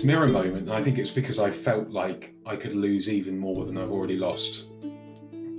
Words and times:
this 0.00 0.06
mirror 0.06 0.28
moment. 0.28 0.62
And 0.62 0.72
I 0.72 0.82
think 0.82 0.96
it's 0.96 1.10
because 1.10 1.38
I 1.38 1.50
felt 1.50 1.90
like 1.90 2.34
I 2.46 2.56
could 2.56 2.72
lose 2.72 3.06
even 3.06 3.38
more 3.38 3.66
than 3.66 3.76
I've 3.76 3.90
already 3.90 4.16
lost. 4.16 4.70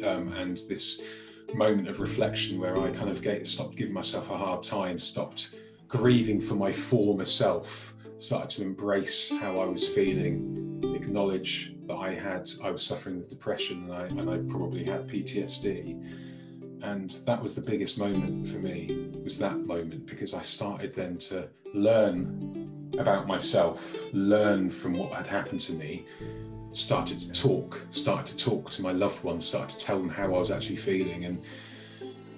Um, 0.04 0.34
and 0.36 0.58
this 0.68 1.00
moment 1.54 1.88
of 1.88 2.00
reflection 2.00 2.60
where 2.60 2.76
I 2.82 2.90
kind 2.90 3.10
of 3.10 3.22
get, 3.22 3.46
stopped 3.46 3.76
giving 3.76 3.94
myself 3.94 4.32
a 4.32 4.38
hard 4.38 4.64
time, 4.64 4.98
stopped 4.98 5.54
grieving 5.88 6.42
for 6.42 6.56
my 6.56 6.72
former 6.72 7.26
self, 7.26 7.94
started 8.18 8.50
to 8.52 8.64
embrace 8.64 9.32
how 9.32 9.60
I 9.60 9.66
was 9.66 9.88
feeling, 9.88 10.82
acknowledge 10.96 11.76
that 11.86 11.98
I 11.98 12.16
had, 12.16 12.50
I 12.64 12.72
was 12.72 12.82
suffering 12.82 13.20
with 13.20 13.30
depression 13.30 13.84
and 13.84 13.94
I, 13.94 14.06
and 14.06 14.28
I 14.28 14.38
probably 14.52 14.84
had 14.84 15.08
PTSD. 15.08 16.82
And 16.82 17.12
that 17.28 17.40
was 17.40 17.54
the 17.54 17.62
biggest 17.62 18.00
moment 18.00 18.48
for 18.48 18.58
me, 18.58 19.12
was 19.24 19.38
that 19.38 19.60
moment, 19.60 20.08
because 20.08 20.34
I 20.34 20.42
started 20.42 20.96
then 20.96 21.20
to 21.30 21.48
learn 21.76 22.61
about 22.98 23.28
myself, 23.28 24.04
learn 24.14 24.70
from 24.70 24.98
what 24.98 25.14
had 25.14 25.28
happened 25.28 25.62
to 25.62 25.74
me, 25.74 26.06
started 26.72 27.18
to 27.20 27.32
talk, 27.32 27.86
started 27.90 28.38
to 28.38 28.44
talk 28.44 28.70
to 28.72 28.82
my 28.82 28.92
loved 28.92 29.24
ones, 29.24 29.46
started 29.46 29.78
to 29.78 29.86
tell 29.86 29.98
them 29.98 30.10
how 30.10 30.26
I 30.26 30.40
was 30.40 30.52
actually 30.52 30.78
feeling. 30.78 31.26
And 31.26 31.42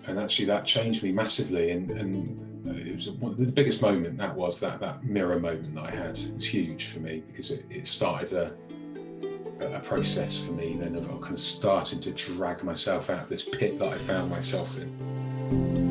and 0.05 0.20
actually 0.20 0.45
that 0.45 0.66
changed 0.66 1.02
me 1.02 1.11
massively. 1.11 1.71
And, 1.71 1.89
and 1.91 2.77
it 2.77 2.95
was 2.95 3.09
one, 3.09 3.35
the 3.35 3.52
biggest 3.52 3.81
moment 3.81 4.17
that 4.17 4.35
was 4.35 4.59
that 4.59 4.80
that 4.80 5.03
mirror 5.03 5.39
moment 5.39 5.75
that 5.75 5.85
I 5.85 5.91
had 5.91 6.17
it 6.17 6.34
was 6.35 6.45
huge 6.45 6.88
for 6.88 6.99
me 6.99 7.23
because 7.27 7.52
it, 7.52 7.66
it 7.70 7.88
started 7.88 8.33
a 8.33 8.53
a 9.61 9.80
process 9.80 10.39
for 10.39 10.52
me 10.52 10.75
then 10.77 10.95
of 10.95 11.08
kind 11.22 11.33
of 11.33 11.39
starting 11.39 11.99
to 12.02 12.11
drag 12.11 12.63
myself 12.63 13.09
out 13.09 13.23
of 13.23 13.30
this 13.30 13.44
pit 13.44 13.80
that 13.80 13.88
I 13.88 13.97
found 13.97 14.30
myself 14.30 14.77
in. 14.77 15.82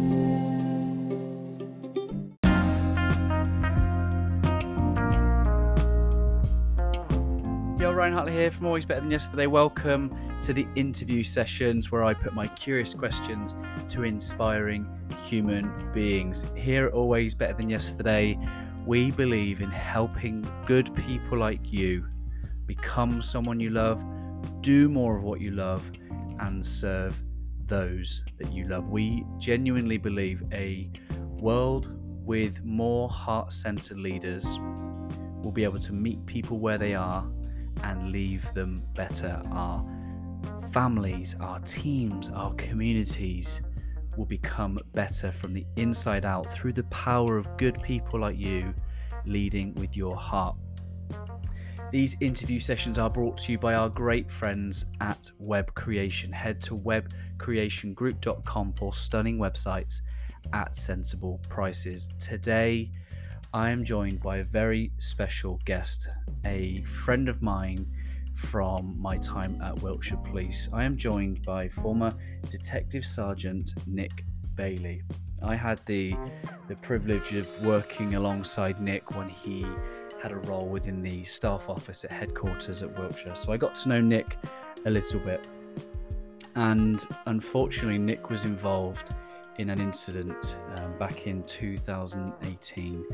Ryan 8.03 8.15
Hartley 8.15 8.33
here 8.33 8.51
from 8.51 8.67
Always 8.67 8.85
Better 8.85 9.01
Than 9.01 9.13
Yesterday. 9.13 9.47
Welcome 9.47 10.13
to 10.41 10.53
the 10.53 10.67
interview 10.75 11.23
sessions 11.23 11.93
where 11.93 12.03
I 12.03 12.15
put 12.15 12.35
my 12.35 12.49
curious 12.49 12.95
questions 12.95 13.55
to 13.87 14.03
inspiring 14.03 14.89
human 15.25 15.93
beings. 15.93 16.45
Here 16.57 16.87
at 16.87 16.95
Always 16.95 17.33
Better 17.33 17.55
Than 17.55 17.71
Yesterday, 17.71 18.37
we 18.85 19.13
believe 19.13 19.61
in 19.61 19.71
helping 19.71 20.45
good 20.67 20.93
people 20.97 21.39
like 21.39 21.73
you 21.73 22.05
become 22.67 23.23
someone 23.23 23.61
you 23.61 23.71
love, 23.71 24.05
do 24.63 24.89
more 24.89 25.17
of 25.17 25.23
what 25.23 25.41
you 25.41 25.53
love, 25.53 25.89
and 26.41 26.65
serve 26.65 27.23
those 27.67 28.25
that 28.41 28.53
you 28.53 28.67
love. 28.67 28.89
We 28.89 29.25
genuinely 29.39 29.99
believe 29.99 30.43
a 30.51 30.91
world 31.39 31.97
with 32.27 32.65
more 32.65 33.09
heart 33.09 33.53
centered 33.53 33.99
leaders 33.99 34.59
will 35.41 35.53
be 35.53 35.63
able 35.63 35.79
to 35.79 35.93
meet 35.93 36.27
people 36.27 36.59
where 36.59 36.79
they 36.79 36.97
are 36.97 37.25
and 37.83 38.11
leave 38.11 38.53
them 38.55 38.83
better. 38.95 39.41
Our 39.51 39.85
families, 40.73 41.37
our 41.41 41.61
teams, 41.61 42.31
our 42.31 42.53
communities 42.55 43.61
will 44.17 44.27
become 44.27 44.79
better 44.93 45.33
from 45.33 45.55
the 45.55 45.67
inside 45.77 46.25
out 46.25 46.51
through 46.53 46.73
the 46.75 46.85
power 46.85 47.37
of 47.37 47.57
good 47.57 47.83
people 47.83 48.21
like 48.21 48.39
you 48.39 48.75
leading 49.25 49.75
with 49.75 49.97
your 49.97 50.17
heart. 50.17 50.57
These 51.91 52.17
interview 52.23 52.59
sessions 52.59 52.99
are 52.99 53.11
brought 53.11 53.37
to 53.39 53.53
you 53.53 53.59
by 53.59 53.75
our 53.75 53.91
great 53.91 54.31
friends 54.31 54.87
at 55.01 55.31
Web 55.39 55.75
Creation. 55.75 56.33
Head 56.33 56.59
to 56.63 56.75
webcreationgroup.com 56.77 58.73
for 58.73 58.95
stunning 58.95 59.37
websites 59.39 60.01
at 60.55 60.75
sensible 60.75 61.39
prices. 61.51 62.09
Today, 62.19 62.91
I 63.55 63.69
am 63.69 63.85
joined 63.85 64.23
by 64.23 64.39
a 64.39 64.45
very 64.45 64.93
special 64.97 65.61
guest, 65.67 66.09
a 66.47 66.77
friend 66.85 67.29
of 67.29 67.43
mine 67.43 67.87
from 68.33 68.97
my 68.99 69.19
time 69.19 69.61
at 69.61 69.83
Wiltshire 69.83 70.17
Police. 70.25 70.71
I 70.73 70.85
am 70.85 70.97
joined 70.97 71.43
by 71.43 71.69
former 71.69 72.15
Detective 72.49 73.05
Sergeant 73.05 73.75
Nick 73.87 74.25
Bailey. 74.55 75.03
I 75.43 75.55
had 75.55 75.85
the 75.85 76.15
the 76.69 76.77
privilege 76.77 77.35
of 77.35 77.47
working 77.63 78.15
alongside 78.15 78.81
Nick 78.81 79.15
when 79.15 79.29
he 79.29 79.67
had 80.23 80.33
a 80.33 80.37
role 80.37 80.67
within 80.67 81.03
the 81.03 81.23
staff 81.23 81.69
office 81.69 82.05
at 82.05 82.11
headquarters 82.11 82.83
at 82.83 82.99
Wiltshire. 82.99 83.35
So 83.35 83.53
I 83.53 83.59
got 83.59 83.75
to 83.75 83.91
know 83.91 84.01
Nick 84.01 84.39
a 84.87 84.91
little 84.91 85.21
bit. 85.21 85.47
And 86.55 87.05
unfortunately, 87.27 87.99
Nick 87.99 88.31
was 88.31 88.47
involved 88.47 89.13
in 89.59 89.69
an 89.69 89.81
incident 89.81 90.57
um, 90.77 90.97
back 90.99 91.27
in 91.27 91.43
2018 91.45 93.05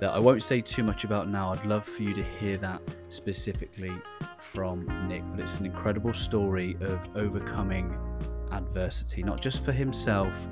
that 0.00 0.10
I 0.10 0.18
won't 0.18 0.42
say 0.42 0.60
too 0.60 0.82
much 0.82 1.04
about 1.04 1.28
now. 1.28 1.52
I'd 1.52 1.64
love 1.64 1.84
for 1.84 2.02
you 2.02 2.14
to 2.14 2.22
hear 2.22 2.56
that 2.58 2.82
specifically 3.08 3.92
from 4.38 4.86
Nick, 5.08 5.22
but 5.30 5.40
it's 5.40 5.58
an 5.58 5.66
incredible 5.66 6.12
story 6.12 6.76
of 6.80 7.08
overcoming 7.16 7.96
adversity, 8.52 9.22
not 9.22 9.40
just 9.40 9.64
for 9.64 9.72
himself, 9.72 10.48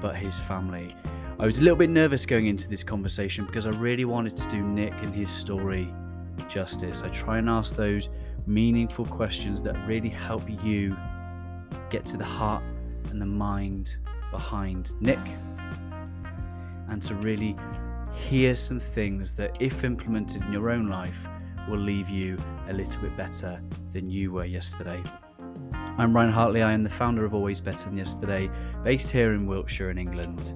but 0.00 0.16
his 0.16 0.40
family. 0.40 0.96
I 1.38 1.46
was 1.46 1.58
a 1.58 1.62
little 1.62 1.76
bit 1.76 1.90
nervous 1.90 2.26
going 2.26 2.46
into 2.46 2.68
this 2.68 2.82
conversation 2.82 3.46
because 3.46 3.66
I 3.66 3.70
really 3.70 4.04
wanted 4.04 4.36
to 4.36 4.48
do 4.48 4.62
Nick 4.62 4.94
and 5.02 5.14
his 5.14 5.30
story 5.30 5.92
justice. 6.48 7.02
I 7.02 7.08
try 7.08 7.38
and 7.38 7.48
ask 7.48 7.76
those 7.76 8.08
meaningful 8.46 9.06
questions 9.06 9.62
that 9.62 9.76
really 9.86 10.08
help 10.08 10.42
you 10.64 10.96
get 11.90 12.06
to 12.06 12.16
the 12.16 12.24
heart 12.24 12.62
and 13.10 13.20
the 13.20 13.26
mind 13.26 13.98
behind 14.30 14.94
Nick 15.00 15.18
and 16.88 17.02
to 17.02 17.14
really 17.16 17.56
hear 18.14 18.54
some 18.54 18.80
things 18.80 19.34
that, 19.34 19.56
if 19.60 19.84
implemented 19.84 20.42
in 20.42 20.52
your 20.52 20.70
own 20.70 20.88
life, 20.88 21.28
will 21.68 21.78
leave 21.78 22.08
you 22.08 22.38
a 22.68 22.72
little 22.72 23.00
bit 23.02 23.16
better 23.16 23.60
than 23.90 24.10
you 24.10 24.32
were 24.32 24.44
yesterday. 24.44 25.02
I'm 25.72 26.14
Ryan 26.14 26.32
Hartley. 26.32 26.62
I 26.62 26.72
am 26.72 26.82
the 26.82 26.90
founder 26.90 27.24
of 27.24 27.34
Always 27.34 27.60
Better 27.60 27.84
Than 27.84 27.96
Yesterday, 27.96 28.50
based 28.82 29.10
here 29.10 29.34
in 29.34 29.46
Wiltshire 29.46 29.90
in 29.90 29.98
England. 29.98 30.54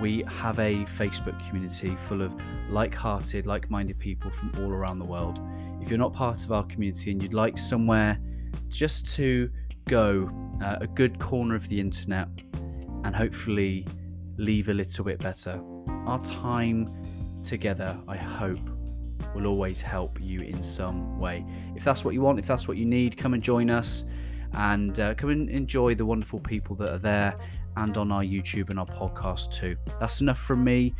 We 0.00 0.24
have 0.26 0.58
a 0.58 0.84
Facebook 0.84 1.38
community 1.46 1.94
full 1.94 2.22
of 2.22 2.34
like 2.68 2.94
hearted, 2.94 3.46
like 3.46 3.70
minded 3.70 3.98
people 3.98 4.30
from 4.30 4.52
all 4.58 4.72
around 4.72 4.98
the 4.98 5.04
world. 5.04 5.40
If 5.80 5.90
you're 5.90 5.98
not 5.98 6.12
part 6.12 6.44
of 6.44 6.52
our 6.52 6.64
community 6.64 7.12
and 7.12 7.22
you'd 7.22 7.34
like 7.34 7.56
somewhere 7.56 8.18
just 8.68 9.14
to 9.14 9.50
go, 9.86 10.30
uh, 10.62 10.78
a 10.80 10.86
good 10.86 11.18
corner 11.18 11.54
of 11.54 11.68
the 11.68 11.78
internet, 11.78 12.28
and 13.04 13.14
hopefully 13.14 13.86
leave 14.36 14.68
a 14.68 14.74
little 14.74 15.04
bit 15.04 15.18
better, 15.20 15.60
our 16.06 16.22
time 16.24 16.92
together, 17.40 17.98
I 18.08 18.16
hope, 18.16 18.60
will 19.34 19.46
always 19.46 19.80
help 19.80 20.20
you 20.20 20.40
in 20.40 20.62
some 20.62 21.18
way. 21.18 21.44
If 21.74 21.84
that's 21.84 22.04
what 22.04 22.14
you 22.14 22.20
want, 22.20 22.38
if 22.38 22.46
that's 22.46 22.68
what 22.68 22.76
you 22.76 22.84
need, 22.84 23.16
come 23.16 23.34
and 23.34 23.42
join 23.42 23.70
us 23.70 24.04
and 24.54 24.98
uh, 25.00 25.14
come 25.14 25.30
and 25.30 25.48
enjoy 25.48 25.94
the 25.94 26.04
wonderful 26.04 26.40
people 26.40 26.76
that 26.76 26.90
are 26.90 26.98
there 26.98 27.34
and 27.76 27.96
on 27.96 28.12
our 28.12 28.22
YouTube 28.22 28.70
and 28.70 28.78
our 28.78 28.86
podcast 28.86 29.52
too. 29.52 29.76
That's 29.98 30.20
enough 30.20 30.38
from 30.38 30.62
me. 30.62 30.94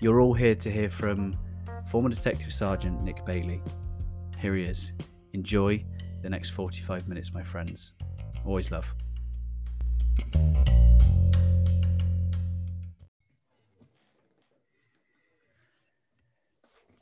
You're 0.00 0.20
all 0.20 0.34
here 0.34 0.54
to 0.56 0.70
hear 0.70 0.90
from 0.90 1.36
former 1.90 2.08
Detective 2.08 2.52
Sergeant 2.52 3.02
Nick 3.02 3.24
Bailey. 3.24 3.62
Here 4.38 4.54
he 4.54 4.64
is. 4.64 4.92
Enjoy 5.32 5.84
the 6.22 6.28
next 6.28 6.50
45 6.50 7.08
minutes, 7.08 7.32
my 7.32 7.42
friends. 7.42 7.92
Always 8.44 8.70
love. 8.70 8.94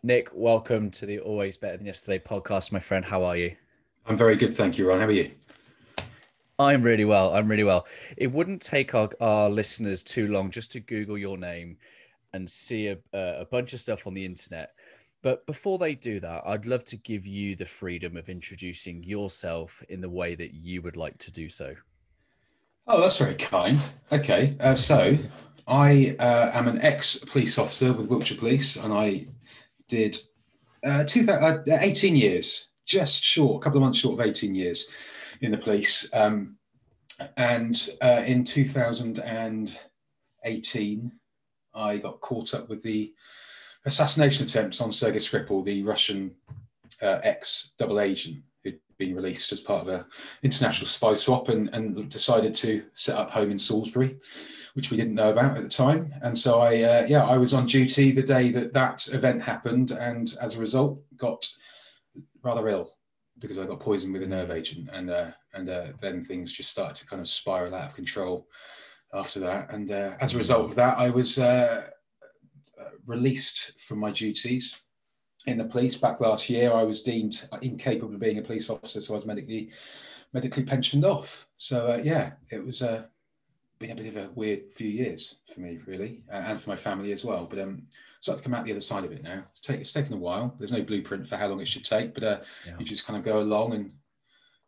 Nick, 0.06 0.31
welcome 0.33 0.89
to 0.93 1.05
the 1.05 1.19
Always 1.19 1.56
Better 1.56 1.78
Than 1.78 1.87
Yesterday 1.87 2.22
podcast, 2.25 2.71
my 2.71 2.78
friend. 2.78 3.05
How 3.05 3.25
are 3.25 3.37
you? 3.37 3.56
I'm 4.06 4.17
very 4.17 4.37
good, 4.37 4.56
thank 4.56 4.78
you, 4.78 4.89
Ron. 4.89 5.00
How 5.00 5.06
are 5.06 5.11
you? 5.11 5.33
I'm 6.61 6.84
really 6.84 7.05
well. 7.05 7.34
I'm 7.34 7.49
really 7.49 7.65
well. 7.65 7.89
It 8.17 8.28
wouldn't 8.28 8.62
take 8.62 8.94
our, 8.94 9.11
our 9.21 9.50
listeners 9.50 10.05
too 10.05 10.28
long 10.28 10.53
just 10.53 10.71
to 10.71 10.81
Google 10.81 11.19
your 11.19 11.37
name 11.37 11.79
and 12.35 12.49
see 12.49 12.87
a, 12.87 12.99
a 13.12 13.47
bunch 13.50 13.73
of 13.73 13.81
stuff 13.81 14.06
on 14.06 14.14
the 14.14 14.25
internet. 14.25 14.75
But 15.23 15.44
before 15.44 15.76
they 15.76 15.97
do 15.97 16.20
that, 16.20 16.44
I'd 16.47 16.67
love 16.67 16.85
to 16.85 16.97
give 16.99 17.26
you 17.26 17.56
the 17.56 17.67
freedom 17.67 18.17
of 18.17 18.29
introducing 18.29 19.03
yourself 19.03 19.82
in 19.88 20.00
the 20.00 20.08
way 20.08 20.37
that 20.37 20.55
you 20.55 20.82
would 20.82 20.97
like 20.97 21.19
to 21.19 21.32
do 21.32 21.49
so. 21.49 21.75
Oh, 22.87 23.00
that's 23.00 23.19
very 23.19 23.35
kind. 23.35 23.81
Okay, 24.12 24.56
uh, 24.61 24.76
so 24.76 25.19
I 25.67 26.14
uh, 26.20 26.53
am 26.55 26.69
an 26.69 26.81
ex 26.81 27.17
police 27.17 27.58
officer 27.58 27.93
with 27.93 28.06
Wiltshire 28.06 28.38
Police, 28.38 28.76
and 28.76 28.93
I 28.93 29.26
did 29.88 30.17
uh, 30.85 31.05
two, 31.05 31.27
uh, 31.29 31.62
18 31.69 32.17
years, 32.17 32.69
just 32.85 33.23
short, 33.23 33.56
a 33.56 33.61
couple 33.65 33.79
of 33.79 33.83
months 33.83 33.99
short 33.99 34.21
of 34.21 34.27
18 34.27 34.55
years 34.55 34.87
in 35.41 35.50
the 35.50 35.59
police. 35.59 36.09
Um, 36.12 36.59
and 37.37 37.88
uh, 38.03 38.23
in 38.27 38.44
2018, 38.44 41.12
I 41.75 41.97
got 41.99 42.21
caught 42.21 42.55
up 42.55 42.69
with 42.69 42.83
the 42.83 43.12
assassination 43.85 44.44
attempts 44.44 44.81
on 44.81 44.93
Sergei 44.93 45.19
Skripal, 45.19 45.65
the 45.65 45.83
Russian 45.83 46.37
uh, 47.03 47.19
ex 47.23 47.73
double 47.79 48.00
agent 48.00 48.43
been 48.98 49.14
released 49.14 49.52
as 49.52 49.60
part 49.60 49.82
of 49.82 49.88
an 49.88 50.04
international 50.43 50.88
spy 50.88 51.14
swap 51.14 51.48
and, 51.48 51.69
and 51.70 52.08
decided 52.08 52.54
to 52.54 52.84
set 52.93 53.16
up 53.16 53.31
home 53.31 53.50
in 53.50 53.58
Salisbury, 53.58 54.19
which 54.75 54.90
we 54.90 54.96
didn't 54.96 55.14
know 55.14 55.31
about 55.31 55.56
at 55.56 55.62
the 55.62 55.69
time. 55.69 56.12
And 56.22 56.37
so 56.37 56.60
I, 56.60 56.82
uh, 56.82 57.06
yeah, 57.08 57.25
I 57.25 57.37
was 57.37 57.54
on 57.54 57.66
duty 57.66 58.12
the 58.12 58.22
day 58.22 58.50
that 58.52 58.72
that 58.72 59.08
event 59.12 59.43
happened, 59.43 59.90
and 59.90 60.34
as 60.40 60.56
a 60.56 60.60
result, 60.60 61.00
got 61.16 61.46
rather 62.43 62.69
ill 62.69 62.93
because 63.38 63.58
I 63.58 63.66
got 63.66 63.81
poisoned 63.81 64.12
with 64.12 64.22
a 64.22 64.26
nerve 64.26 64.50
agent, 64.50 64.88
and 64.93 65.10
uh, 65.10 65.31
and 65.54 65.69
uh, 65.69 65.87
then 66.00 66.25
things 66.25 66.52
just 66.52 66.70
started 66.70 66.96
to 66.96 67.06
kind 67.06 67.20
of 67.20 67.28
spiral 67.28 67.75
out 67.75 67.88
of 67.88 67.94
control 67.94 68.46
after 69.12 69.40
that. 69.40 69.72
And 69.72 69.90
uh, 69.90 70.14
as 70.20 70.34
a 70.34 70.38
result 70.38 70.64
of 70.64 70.75
that, 70.76 70.98
I 70.98 71.10
was 71.10 71.38
uh, 71.38 71.88
released 73.06 73.78
from 73.81 73.98
my 73.98 74.10
duties 74.10 74.76
in 75.46 75.58
the 75.58 75.64
police 75.64 75.96
back 75.96 76.20
last 76.20 76.50
year. 76.50 76.72
I 76.72 76.82
was 76.82 77.02
deemed 77.02 77.48
incapable 77.62 78.14
of 78.14 78.20
being 78.20 78.38
a 78.38 78.43
police 78.43 78.69
officer, 78.69 79.00
so 79.00 79.14
I 79.14 79.16
was 79.16 79.26
medically 79.26 79.70
medically 80.32 80.64
pensioned 80.64 81.04
off. 81.04 81.48
So 81.56 81.93
uh, 81.93 82.00
yeah, 82.02 82.32
it 82.50 82.64
was 82.64 82.82
uh, 82.82 83.04
been 83.78 83.93
a 83.93 83.94
bit 83.94 84.08
of 84.08 84.16
a 84.16 84.31
weird 84.34 84.72
few 84.75 84.88
years 84.88 85.37
for 85.52 85.60
me, 85.60 85.78
really, 85.87 86.25
and 86.31 86.58
for 86.58 86.70
my 86.70 86.76
family 86.76 87.12
as 87.12 87.25
well. 87.25 87.46
But 87.46 87.60
um, 87.60 87.82
started 88.20 88.43
to 88.43 88.48
come 88.48 88.54
out 88.54 88.64
the 88.64 88.72
other 88.72 88.81
side 88.81 89.04
of 89.04 89.12
it 89.12 89.22
now. 89.22 89.44
It's, 89.50 89.60
take, 89.60 89.81
it's 89.81 89.93
taken 89.93 90.14
a 90.14 90.19
while. 90.19 90.54
There's 90.58 90.72
no 90.72 90.82
blueprint 90.82 91.26
for 91.26 91.37
how 91.37 91.48
long 91.48 91.60
it 91.60 91.69
should 91.69 91.84
take, 91.84 92.14
but 92.14 92.25
uh, 92.25 92.40
yeah. 92.66 92.75
you 92.78 92.84
just 92.84 93.06
kind 93.06 93.19
of 93.19 93.25
go 93.25 93.40
along 93.40 93.75
and 93.75 93.93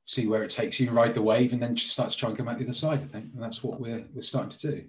see 0.04 0.26
where 0.26 0.42
it 0.42 0.50
takes 0.50 0.78
you, 0.78 0.90
ride 0.90 1.14
the 1.14 1.22
wave, 1.22 1.52
and 1.52 1.62
then 1.62 1.74
just 1.74 1.92
start 1.92 2.10
to 2.10 2.16
try 2.16 2.28
and 2.28 2.38
come 2.38 2.48
out 2.48 2.58
the 2.58 2.64
other 2.64 2.72
side. 2.72 3.02
I 3.02 3.06
think, 3.06 3.32
and 3.34 3.42
that's 3.42 3.64
what 3.64 3.80
we're 3.80 4.04
we're 4.14 4.22
starting 4.22 4.56
to 4.56 4.70
do. 4.70 4.84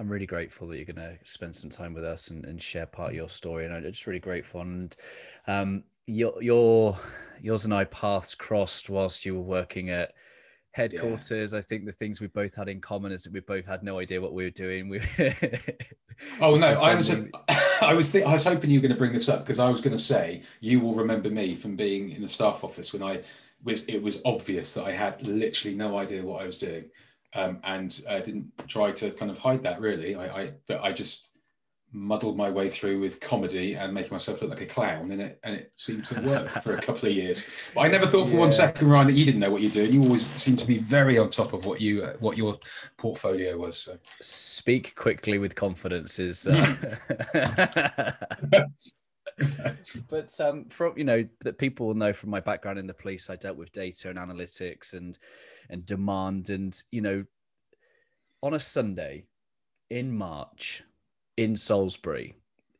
I'm 0.00 0.08
really 0.08 0.26
grateful 0.26 0.66
that 0.68 0.76
you're 0.76 0.86
going 0.86 0.96
to 0.96 1.18
spend 1.24 1.54
some 1.54 1.68
time 1.68 1.92
with 1.92 2.04
us 2.04 2.30
and, 2.30 2.46
and 2.46 2.60
share 2.60 2.86
part 2.86 3.10
of 3.10 3.16
your 3.16 3.28
story. 3.28 3.66
And 3.66 3.74
I'm 3.74 3.82
just 3.82 4.06
really 4.06 4.18
grateful. 4.18 4.62
And 4.62 4.96
um, 5.46 5.84
your, 6.06 6.42
your, 6.42 6.98
yours 7.42 7.66
and 7.66 7.74
I 7.74 7.84
paths 7.84 8.34
crossed 8.34 8.88
whilst 8.88 9.26
you 9.26 9.34
were 9.34 9.42
working 9.42 9.90
at 9.90 10.14
headquarters. 10.72 11.52
Yeah. 11.52 11.58
I 11.58 11.60
think 11.60 11.84
the 11.84 11.92
things 11.92 12.18
we 12.18 12.28
both 12.28 12.54
had 12.54 12.70
in 12.70 12.80
common 12.80 13.12
is 13.12 13.24
that 13.24 13.34
we 13.34 13.40
both 13.40 13.66
had 13.66 13.82
no 13.82 13.98
idea 13.98 14.22
what 14.22 14.32
we 14.32 14.44
were 14.44 14.50
doing. 14.50 14.88
We 14.88 15.00
oh 16.40 16.54
no, 16.54 16.80
I 16.80 16.94
was 16.94 17.10
I 17.82 17.92
was 17.92 18.10
th- 18.10 18.24
I 18.24 18.32
was 18.32 18.44
hoping 18.44 18.70
you 18.70 18.78
were 18.78 18.82
going 18.82 18.94
to 18.94 18.98
bring 18.98 19.12
this 19.12 19.28
up 19.28 19.40
because 19.40 19.58
I 19.58 19.68
was 19.68 19.80
going 19.80 19.96
to 19.96 20.02
say 20.02 20.42
you 20.60 20.80
will 20.80 20.94
remember 20.94 21.28
me 21.28 21.54
from 21.54 21.76
being 21.76 22.10
in 22.10 22.22
the 22.22 22.28
staff 22.28 22.62
office 22.64 22.92
when 22.92 23.02
I 23.02 23.22
was 23.64 23.84
it 23.84 24.00
was 24.00 24.22
obvious 24.24 24.72
that 24.74 24.84
I 24.84 24.92
had 24.92 25.20
literally 25.22 25.76
no 25.76 25.98
idea 25.98 26.24
what 26.24 26.40
I 26.40 26.46
was 26.46 26.56
doing 26.56 26.84
um, 27.34 27.58
and 27.64 28.00
I 28.08 28.20
didn't 28.20 28.52
try 28.68 28.92
to 28.92 29.10
kind 29.12 29.30
of 29.30 29.38
hide 29.38 29.62
that 29.62 29.80
really. 29.80 30.14
I, 30.14 30.42
I, 30.42 30.52
but 30.66 30.82
I 30.82 30.92
just 30.92 31.30
muddled 31.92 32.36
my 32.36 32.48
way 32.48 32.68
through 32.68 33.00
with 33.00 33.18
comedy 33.18 33.74
and 33.74 33.92
making 33.92 34.12
myself 34.12 34.40
look 34.40 34.50
like 34.50 34.60
a 34.60 34.66
clown, 34.66 35.10
and 35.10 35.20
it 35.20 35.40
and 35.42 35.54
it 35.56 35.72
seemed 35.76 36.04
to 36.06 36.20
work 36.20 36.48
for 36.62 36.74
a 36.74 36.80
couple 36.86 37.08
of 37.08 37.14
years. 37.14 37.44
But 37.74 37.82
I 37.82 37.88
never 37.88 38.06
thought 38.06 38.26
for 38.26 38.34
yeah. 38.34 38.38
one 38.38 38.50
second, 38.50 38.88
Ryan, 38.88 39.08
that 39.08 39.14
you 39.14 39.24
didn't 39.24 39.40
know 39.40 39.50
what 39.50 39.62
you're 39.62 39.70
doing. 39.70 39.92
You 39.92 40.02
always 40.02 40.28
seem 40.40 40.56
to 40.56 40.66
be 40.66 40.78
very 40.78 41.18
on 41.18 41.30
top 41.30 41.52
of 41.52 41.64
what 41.66 41.80
you 41.80 42.02
uh, 42.02 42.14
what 42.20 42.36
your 42.36 42.58
portfolio 42.96 43.56
was. 43.56 43.78
So 43.78 43.98
speak 44.20 44.94
quickly 44.94 45.38
with 45.38 45.54
confidence 45.54 46.18
is. 46.18 46.46
Uh... 46.46 46.74
but 50.08 50.40
um, 50.40 50.64
from 50.66 50.94
you 50.96 51.04
know 51.04 51.26
that 51.40 51.58
people 51.58 51.86
will 51.86 51.94
know 51.94 52.12
from 52.12 52.30
my 52.30 52.40
background 52.40 52.78
in 52.78 52.86
the 52.86 52.94
police, 52.94 53.30
I 53.30 53.36
dealt 53.36 53.56
with 53.56 53.72
data 53.72 54.10
and 54.10 54.18
analytics 54.18 54.92
and 54.94 55.18
and 55.70 55.86
demand, 55.86 56.50
and 56.50 56.80
you 56.90 57.00
know, 57.00 57.24
on 58.42 58.54
a 58.54 58.60
Sunday 58.60 59.26
in 59.90 60.16
March 60.16 60.82
in 61.36 61.56
Salisbury, 61.56 62.34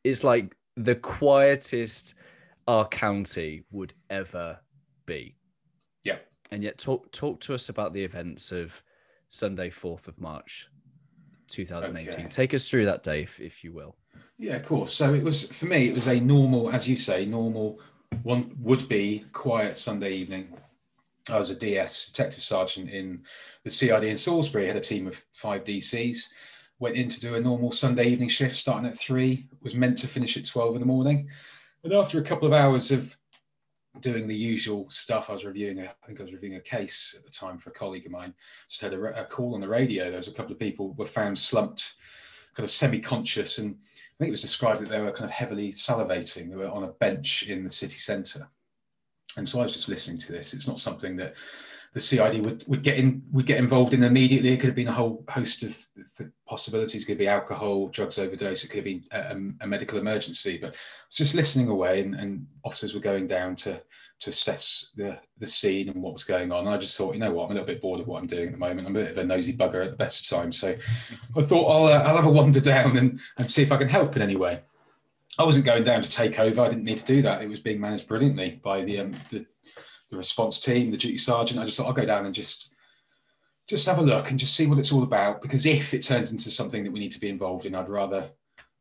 it's 0.04 0.24
like 0.24 0.56
the 0.76 0.94
quietest 0.94 2.14
our 2.68 2.86
county 2.88 3.64
would 3.70 3.94
ever 4.10 4.60
be. 5.06 5.36
Yeah, 6.04 6.18
and 6.50 6.62
yet 6.62 6.78
talk 6.78 7.10
talk 7.12 7.40
to 7.40 7.54
us 7.54 7.68
about 7.68 7.92
the 7.92 8.04
events 8.04 8.52
of 8.52 8.82
Sunday, 9.28 9.70
fourth 9.70 10.08
of 10.08 10.20
March, 10.20 10.68
2018. 11.48 12.20
Okay. 12.20 12.28
Take 12.28 12.54
us 12.54 12.68
through 12.68 12.86
that 12.86 13.02
day, 13.02 13.22
if, 13.22 13.40
if 13.40 13.64
you 13.64 13.72
will. 13.72 13.96
Yeah, 14.38 14.56
of 14.56 14.66
course. 14.66 14.92
So 14.92 15.14
it 15.14 15.22
was 15.22 15.44
for 15.44 15.66
me. 15.66 15.88
It 15.88 15.94
was 15.94 16.08
a 16.08 16.18
normal, 16.18 16.70
as 16.70 16.88
you 16.88 16.96
say, 16.96 17.26
normal 17.26 17.80
one 18.22 18.56
would 18.60 18.88
be 18.88 19.24
quiet 19.32 19.76
Sunday 19.76 20.12
evening. 20.12 20.48
I 21.30 21.38
was 21.38 21.50
a 21.50 21.54
DS 21.54 22.06
detective 22.06 22.42
sergeant 22.42 22.90
in 22.90 23.22
the 23.64 23.70
CID 23.70 24.04
in 24.04 24.16
Salisbury. 24.16 24.66
Had 24.66 24.76
a 24.76 24.80
team 24.80 25.06
of 25.06 25.24
five 25.32 25.64
DCs. 25.64 26.28
Went 26.78 26.96
in 26.96 27.08
to 27.08 27.20
do 27.20 27.34
a 27.34 27.40
normal 27.40 27.72
Sunday 27.72 28.08
evening 28.08 28.28
shift 28.28 28.56
starting 28.56 28.88
at 28.88 28.96
three. 28.96 29.46
Was 29.62 29.74
meant 29.74 29.98
to 29.98 30.08
finish 30.08 30.36
at 30.36 30.44
twelve 30.44 30.74
in 30.74 30.80
the 30.80 30.86
morning. 30.86 31.28
And 31.84 31.92
after 31.92 32.18
a 32.18 32.24
couple 32.24 32.46
of 32.46 32.54
hours 32.54 32.90
of 32.90 33.16
doing 34.00 34.26
the 34.26 34.36
usual 34.36 34.88
stuff, 34.90 35.30
I 35.30 35.34
was 35.34 35.44
reviewing. 35.44 35.78
A, 35.78 35.84
I 35.84 36.06
think 36.06 36.20
I 36.20 36.22
was 36.22 36.32
reviewing 36.32 36.56
a 36.56 36.60
case 36.60 37.14
at 37.16 37.24
the 37.24 37.30
time 37.30 37.58
for 37.58 37.70
a 37.70 37.74
colleague 37.74 38.06
of 38.06 38.12
mine. 38.12 38.34
Just 38.68 38.80
had 38.80 38.94
a, 38.94 39.20
a 39.20 39.24
call 39.24 39.54
on 39.54 39.60
the 39.60 39.68
radio. 39.68 40.08
There 40.08 40.16
was 40.16 40.28
a 40.28 40.32
couple 40.32 40.52
of 40.52 40.58
people 40.58 40.94
were 40.94 41.04
found 41.04 41.38
slumped, 41.38 41.92
kind 42.54 42.64
of 42.64 42.70
semi-conscious, 42.70 43.58
and 43.58 43.76
I 43.80 44.14
think 44.18 44.28
it 44.28 44.32
was 44.32 44.42
described 44.42 44.80
that 44.80 44.88
they 44.88 45.00
were 45.00 45.12
kind 45.12 45.24
of 45.24 45.30
heavily 45.30 45.72
salivating. 45.72 46.50
They 46.50 46.56
were 46.56 46.68
on 46.68 46.84
a 46.84 46.88
bench 46.88 47.44
in 47.44 47.62
the 47.62 47.70
city 47.70 47.98
centre. 47.98 48.48
And 49.36 49.48
so 49.48 49.60
I 49.60 49.62
was 49.62 49.72
just 49.72 49.88
listening 49.88 50.18
to 50.18 50.32
this. 50.32 50.54
It's 50.54 50.66
not 50.66 50.80
something 50.80 51.16
that 51.16 51.34
the 51.92 52.00
CID 52.00 52.44
would, 52.44 52.64
would 52.68 52.82
get 52.84 52.98
in 52.98 53.22
would 53.32 53.46
get 53.46 53.58
involved 53.58 53.94
in 53.94 54.04
immediately. 54.04 54.50
It 54.50 54.60
could 54.60 54.68
have 54.68 54.76
been 54.76 54.88
a 54.88 54.92
whole 54.92 55.24
host 55.28 55.64
of 55.64 55.76
possibilities. 56.46 57.02
It 57.02 57.06
could 57.06 57.18
be 57.18 57.26
alcohol, 57.26 57.88
drugs 57.88 58.18
overdose. 58.18 58.62
It 58.62 58.68
could 58.68 58.76
have 58.76 58.84
been 58.84 59.04
a, 59.10 59.64
a 59.64 59.66
medical 59.66 59.98
emergency. 59.98 60.56
But 60.56 60.76
just 61.10 61.34
listening 61.34 61.68
away, 61.68 62.00
and, 62.00 62.14
and, 62.14 62.46
officers 62.62 62.94
were 62.94 63.00
going 63.00 63.26
down 63.26 63.56
to 63.56 63.80
to 64.20 64.30
assess 64.30 64.92
the 64.94 65.18
the 65.38 65.46
scene 65.46 65.88
and 65.88 66.00
what 66.00 66.12
was 66.12 66.24
going 66.24 66.52
on. 66.52 66.66
And 66.66 66.74
I 66.74 66.78
just 66.78 66.96
thought, 66.96 67.14
you 67.14 67.20
know 67.20 67.32
what, 67.32 67.46
I'm 67.46 67.50
a 67.50 67.54
little 67.54 67.66
bit 67.66 67.80
bored 67.80 68.00
of 68.00 68.06
what 68.06 68.20
I'm 68.20 68.28
doing 68.28 68.46
at 68.46 68.52
the 68.52 68.58
moment. 68.58 68.86
I'm 68.86 68.94
a 68.94 69.00
bit 69.00 69.10
of 69.10 69.18
a 69.18 69.24
nosy 69.24 69.56
bugger 69.56 69.84
at 69.84 69.90
the 69.90 69.96
best 69.96 70.20
of 70.30 70.38
times. 70.38 70.60
So 70.60 70.76
I 71.36 71.42
thought 71.42 71.70
I'll 71.70 71.86
uh, 71.86 72.04
I'll 72.04 72.16
have 72.16 72.26
a 72.26 72.30
wander 72.30 72.60
down 72.60 72.96
and 72.96 73.18
and 73.36 73.50
see 73.50 73.62
if 73.62 73.72
I 73.72 73.78
can 73.78 73.88
help 73.88 74.14
in 74.14 74.22
any 74.22 74.36
way. 74.36 74.60
I 75.38 75.44
wasn't 75.44 75.64
going 75.64 75.84
down 75.84 76.02
to 76.02 76.10
take 76.10 76.38
over. 76.38 76.62
I 76.62 76.68
didn't 76.68 76.84
need 76.84 76.98
to 76.98 77.04
do 77.04 77.22
that. 77.22 77.42
It 77.42 77.48
was 77.48 77.60
being 77.60 77.80
managed 77.80 78.08
brilliantly 78.08 78.60
by 78.62 78.84
the 78.84 79.00
um, 79.00 79.12
the 79.30 79.46
the 80.10 80.16
response 80.16 80.58
team, 80.58 80.90
the 80.90 80.96
duty 80.96 81.18
sergeant. 81.18 81.60
I 81.60 81.64
just 81.64 81.76
thought 81.76 81.86
I'll 81.86 81.92
go 81.92 82.04
down 82.04 82.26
and 82.26 82.34
just 82.34 82.74
just 83.68 83.86
have 83.86 83.98
a 83.98 84.02
look 84.02 84.30
and 84.30 84.38
just 84.38 84.56
see 84.56 84.66
what 84.66 84.78
it's 84.78 84.92
all 84.92 85.04
about. 85.04 85.40
Because 85.40 85.64
if 85.64 85.94
it 85.94 86.02
turns 86.02 86.32
into 86.32 86.50
something 86.50 86.82
that 86.82 86.92
we 86.92 86.98
need 86.98 87.12
to 87.12 87.20
be 87.20 87.28
involved 87.28 87.66
in, 87.66 87.74
I'd 87.74 87.88
rather 87.88 88.28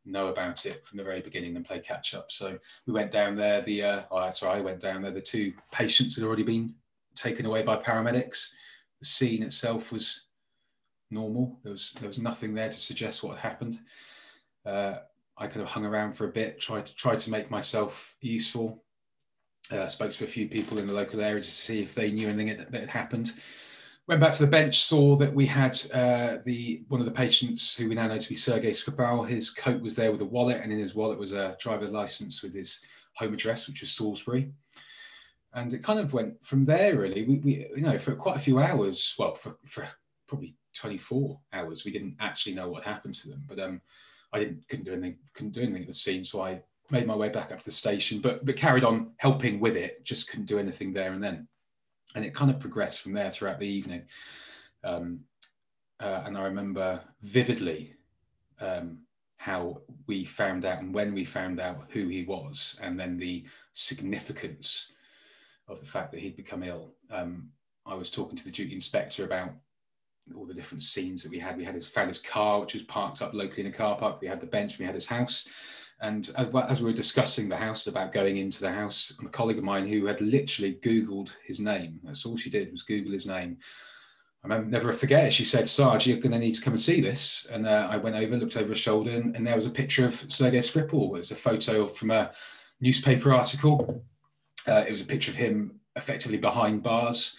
know 0.04 0.28
about 0.28 0.66
it 0.66 0.84
from 0.84 0.98
the 0.98 1.04
very 1.04 1.20
beginning 1.20 1.54
than 1.54 1.62
play 1.62 1.78
catch 1.78 2.14
up. 2.14 2.32
So 2.32 2.58
we 2.86 2.92
went 2.92 3.10
down 3.10 3.36
there. 3.36 3.60
The 3.60 3.82
uh, 3.82 4.02
oh, 4.10 4.18
right, 4.18 4.42
I 4.42 4.60
went 4.60 4.80
down 4.80 5.02
there. 5.02 5.12
The 5.12 5.20
two 5.20 5.52
patients 5.72 6.16
had 6.16 6.24
already 6.24 6.42
been 6.42 6.74
taken 7.14 7.46
away 7.46 7.62
by 7.62 7.76
paramedics. 7.76 8.48
The 8.98 9.06
scene 9.06 9.42
itself 9.42 9.92
was 9.92 10.26
normal. 11.10 11.58
There 11.62 11.72
was 11.72 11.92
there 12.00 12.08
was 12.08 12.18
nothing 12.18 12.54
there 12.54 12.68
to 12.68 12.76
suggest 12.76 13.22
what 13.22 13.38
had 13.38 13.50
happened. 13.50 13.78
Uh, 14.64 14.96
I 15.40 15.46
could 15.46 15.60
have 15.60 15.70
hung 15.70 15.84
around 15.84 16.12
for 16.12 16.26
a 16.26 16.32
bit, 16.32 16.60
tried 16.60 16.86
to 16.86 16.94
try 16.94 17.16
to 17.16 17.30
make 17.30 17.50
myself 17.50 18.14
useful 18.20 18.84
uh, 19.72 19.86
spoke 19.86 20.12
to 20.12 20.24
a 20.24 20.26
few 20.26 20.48
people 20.48 20.78
in 20.78 20.86
the 20.86 20.94
local 20.94 21.20
area 21.20 21.42
to 21.42 21.50
see 21.50 21.82
if 21.82 21.94
they 21.94 22.10
knew 22.10 22.28
anything 22.28 22.56
that, 22.56 22.70
that 22.72 22.80
had 22.80 22.90
happened. 22.90 23.32
Went 24.06 24.20
back 24.20 24.32
to 24.32 24.42
the 24.42 24.50
bench, 24.50 24.80
saw 24.80 25.14
that 25.16 25.32
we 25.32 25.46
had 25.46 25.80
uh, 25.94 26.38
the 26.44 26.82
one 26.88 27.00
of 27.00 27.04
the 27.04 27.12
patients 27.12 27.74
who 27.76 27.88
we 27.88 27.94
now 27.94 28.08
know 28.08 28.18
to 28.18 28.28
be 28.28 28.34
Sergei 28.34 28.72
Skripal. 28.72 29.28
His 29.28 29.50
coat 29.50 29.80
was 29.80 29.94
there 29.94 30.10
with 30.10 30.20
a 30.22 30.26
wallet, 30.26 30.60
and 30.62 30.72
in 30.72 30.78
his 30.78 30.94
wallet 30.94 31.18
was 31.18 31.32
a 31.32 31.56
driver's 31.60 31.92
license 31.92 32.42
with 32.42 32.52
his 32.52 32.80
home 33.14 33.34
address, 33.34 33.68
which 33.68 33.82
was 33.82 33.92
Salisbury. 33.92 34.52
And 35.52 35.72
it 35.72 35.82
kind 35.82 36.00
of 36.00 36.12
went 36.12 36.44
from 36.44 36.64
there, 36.64 36.96
really. 36.96 37.24
We, 37.24 37.36
we 37.38 37.66
you 37.76 37.82
know, 37.82 37.98
for 37.98 38.16
quite 38.16 38.36
a 38.36 38.40
few 38.40 38.58
hours, 38.58 39.14
well, 39.18 39.34
for, 39.34 39.56
for 39.64 39.86
probably 40.26 40.54
24 40.74 41.38
hours, 41.52 41.84
we 41.84 41.90
didn't 41.90 42.16
actually 42.20 42.54
know 42.54 42.68
what 42.68 42.84
happened 42.84 43.14
to 43.14 43.28
them. 43.28 43.44
But 43.48 43.58
um, 43.60 43.80
I 44.32 44.38
didn't 44.38 44.68
couldn't 44.68 44.84
do 44.84 44.92
anything, 44.92 45.18
couldn't 45.34 45.52
do 45.52 45.62
anything 45.62 45.82
at 45.82 45.88
the 45.88 45.94
scene, 45.94 46.24
so 46.24 46.42
I 46.42 46.62
made 46.90 47.06
my 47.06 47.14
way 47.14 47.28
back 47.28 47.52
up 47.52 47.60
to 47.60 47.64
the 47.64 47.72
station, 47.72 48.20
but 48.20 48.44
but 48.44 48.56
carried 48.56 48.84
on 48.84 49.12
helping 49.18 49.60
with 49.60 49.76
it. 49.76 50.04
Just 50.04 50.28
couldn't 50.28 50.46
do 50.46 50.58
anything 50.58 50.92
there 50.92 51.12
and 51.12 51.22
then, 51.22 51.48
and 52.14 52.24
it 52.24 52.34
kind 52.34 52.50
of 52.50 52.60
progressed 52.60 53.02
from 53.02 53.12
there 53.12 53.30
throughout 53.30 53.58
the 53.58 53.68
evening. 53.68 54.02
Um, 54.84 55.20
uh, 56.00 56.22
and 56.24 56.36
I 56.38 56.44
remember 56.44 57.02
vividly 57.20 57.94
um, 58.60 59.00
how 59.36 59.82
we 60.06 60.24
found 60.24 60.64
out 60.64 60.80
and 60.80 60.94
when 60.94 61.14
we 61.14 61.24
found 61.24 61.60
out 61.60 61.86
who 61.90 62.08
he 62.08 62.24
was, 62.24 62.78
and 62.80 62.98
then 62.98 63.16
the 63.16 63.44
significance 63.72 64.92
of 65.68 65.80
the 65.80 65.86
fact 65.86 66.12
that 66.12 66.20
he'd 66.20 66.36
become 66.36 66.62
ill. 66.62 66.94
Um, 67.10 67.50
I 67.86 67.94
was 67.94 68.10
talking 68.10 68.36
to 68.36 68.44
the 68.44 68.50
duty 68.50 68.74
inspector 68.74 69.24
about 69.24 69.52
all 70.36 70.46
the 70.46 70.54
different 70.54 70.82
scenes 70.82 71.22
that 71.22 71.30
we 71.30 71.38
had. 71.38 71.56
We 71.56 71.64
had 71.64 71.74
his 71.74 71.88
his 71.88 72.18
car, 72.18 72.60
which 72.60 72.74
was 72.74 72.82
parked 72.82 73.22
up 73.22 73.34
locally 73.34 73.66
in 73.66 73.72
a 73.72 73.76
car 73.76 73.96
park. 73.96 74.20
We 74.20 74.28
had 74.28 74.40
the 74.40 74.46
bench. 74.46 74.78
We 74.78 74.84
had 74.84 74.94
his 74.94 75.06
house. 75.06 75.46
And 76.02 76.30
as 76.38 76.80
we 76.80 76.86
were 76.86 76.96
discussing 76.96 77.48
the 77.48 77.56
house 77.56 77.86
about 77.86 78.12
going 78.12 78.38
into 78.38 78.60
the 78.60 78.72
house, 78.72 79.12
a 79.22 79.28
colleague 79.28 79.58
of 79.58 79.64
mine 79.64 79.86
who 79.86 80.06
had 80.06 80.20
literally 80.22 80.78
Googled 80.82 81.36
his 81.44 81.60
name, 81.60 82.00
that's 82.02 82.24
all 82.24 82.38
she 82.38 82.48
did 82.48 82.72
was 82.72 82.82
Google 82.82 83.12
his 83.12 83.26
name. 83.26 83.58
I 84.42 84.48
remember, 84.48 84.70
never 84.70 84.92
forget 84.94 85.26
it. 85.26 85.34
She 85.34 85.44
said, 85.44 85.68
Sarge, 85.68 86.06
you're 86.06 86.16
going 86.16 86.32
to 86.32 86.38
need 86.38 86.54
to 86.54 86.62
come 86.62 86.72
and 86.72 86.80
see 86.80 87.02
this. 87.02 87.46
And 87.50 87.66
uh, 87.66 87.88
I 87.90 87.98
went 87.98 88.16
over, 88.16 88.38
looked 88.38 88.56
over 88.56 88.70
her 88.70 88.74
shoulder, 88.74 89.10
and, 89.10 89.36
and, 89.36 89.46
there 89.46 89.56
was 89.56 89.66
a 89.66 89.70
picture 89.70 90.06
of 90.06 90.14
Sergei 90.14 90.60
Skripal. 90.60 91.14
It 91.14 91.18
was 91.18 91.30
a 91.30 91.34
photo 91.34 91.84
from 91.84 92.10
a 92.10 92.32
newspaper 92.80 93.34
article. 93.34 94.02
Uh, 94.66 94.84
it 94.88 94.92
was 94.92 95.02
a 95.02 95.06
picture 95.06 95.30
of 95.30 95.36
him 95.36 95.80
effectively 95.96 96.38
behind 96.38 96.82
bars, 96.82 97.36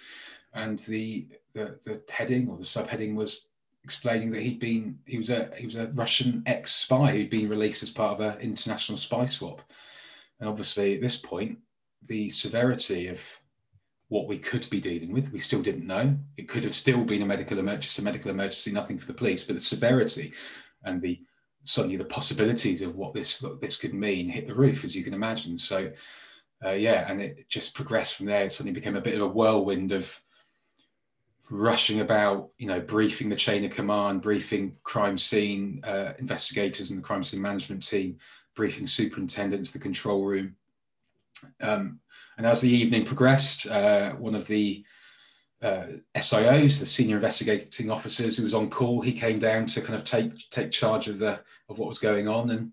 and 0.54 0.78
the, 0.80 1.28
the 1.54 1.80
the 1.86 2.02
heading 2.10 2.50
or 2.50 2.58
the 2.58 2.64
subheading 2.64 3.16
was 3.16 3.48
explaining 3.84 4.32
that 4.32 4.42
he'd 4.42 4.60
been 4.60 5.00
he 5.06 5.18
was 5.18 5.30
a 5.30 5.50
he 5.58 5.66
was 5.66 5.76
a 5.76 5.88
Russian 5.88 6.44
ex 6.46 6.74
spy 6.74 7.12
who'd 7.12 7.30
been 7.30 7.50
released 7.50 7.84
as 7.84 7.90
part 7.90 8.20
of 8.20 8.22
an 8.22 8.40
international 8.42 8.98
spy 8.98 9.26
swap, 9.26 9.62
and 10.40 10.48
obviously 10.48 10.96
at 10.96 11.02
this 11.02 11.18
point 11.18 11.58
the 12.08 12.30
severity 12.30 13.08
of 13.08 13.38
what 14.10 14.28
we 14.28 14.38
could 14.38 14.70
be 14.70 14.80
dealing 14.80 15.14
with 15.14 15.32
we 15.32 15.40
still 15.40 15.62
didn't 15.62 15.88
know. 15.88 16.16
It 16.38 16.48
could 16.48 16.64
have 16.64 16.74
still 16.74 17.04
been 17.04 17.22
a 17.22 17.26
medical 17.26 17.60
emergency 17.60 18.02
medical 18.02 18.32
emergency 18.32 18.72
nothing 18.72 18.98
for 18.98 19.08
the 19.08 19.14
police 19.14 19.44
but 19.44 19.54
the 19.56 19.60
severity 19.60 20.34
and 20.84 21.02
the 21.02 21.22
suddenly 21.64 21.96
the 21.96 22.06
possibilities 22.06 22.82
of 22.82 22.96
what 22.96 23.14
this 23.14 23.44
this 23.62 23.78
could 23.78 23.94
mean 23.94 24.30
hit 24.30 24.48
the 24.48 24.56
roof 24.56 24.84
as 24.84 24.96
you 24.96 25.04
can 25.04 25.14
imagine. 25.14 25.58
So 25.58 25.92
uh, 26.64 26.72
yeah 26.72 27.10
and 27.10 27.22
it 27.22 27.50
just 27.50 27.74
progressed 27.74 28.16
from 28.16 28.28
there. 28.28 28.44
It 28.44 28.52
suddenly 28.52 28.78
became 28.78 28.96
a 28.96 29.02
bit 29.02 29.16
of 29.16 29.22
a 29.22 29.28
whirlwind 29.28 29.92
of 29.92 30.20
rushing 31.52 32.00
about, 32.00 32.50
you 32.58 32.66
know, 32.66 32.80
briefing 32.80 33.28
the 33.28 33.36
chain 33.36 33.66
of 33.66 33.72
command, 33.72 34.22
briefing 34.22 34.76
crime 34.84 35.18
scene 35.18 35.82
uh, 35.84 36.14
investigators 36.18 36.90
and 36.90 37.00
the 37.00 37.04
crime 37.04 37.22
scene 37.22 37.42
management 37.42 37.86
team, 37.86 38.18
briefing 38.56 38.88
superintendents, 38.88 39.72
the 39.72 39.80
control 39.80 40.24
room. 40.24 40.56
Um, 41.60 42.00
and 42.38 42.48
as 42.48 42.62
the 42.62 42.70
evening 42.70 43.06
progressed, 43.06 43.68
uh, 43.68 44.12
one 44.14 44.34
of 44.34 44.48
the 44.48 44.86
uh, 45.62 45.88
SIOs, 46.16 46.80
the 46.80 46.86
senior 46.86 47.18
investigating 47.18 47.92
officers 47.92 48.38
who 48.38 48.44
was 48.44 48.54
on 48.54 48.70
call, 48.70 49.02
he 49.02 49.14
came 49.14 49.38
down 49.38 49.66
to 49.68 49.82
kind 49.82 49.96
of 49.96 50.04
take 50.04 50.50
take 50.50 50.72
charge 50.72 51.08
of 51.08 51.20
the 51.20 51.42
of 51.70 51.78
what 51.78 51.88
was 51.88 52.00
going 52.00 52.28
on. 52.28 52.50
And 52.50 52.72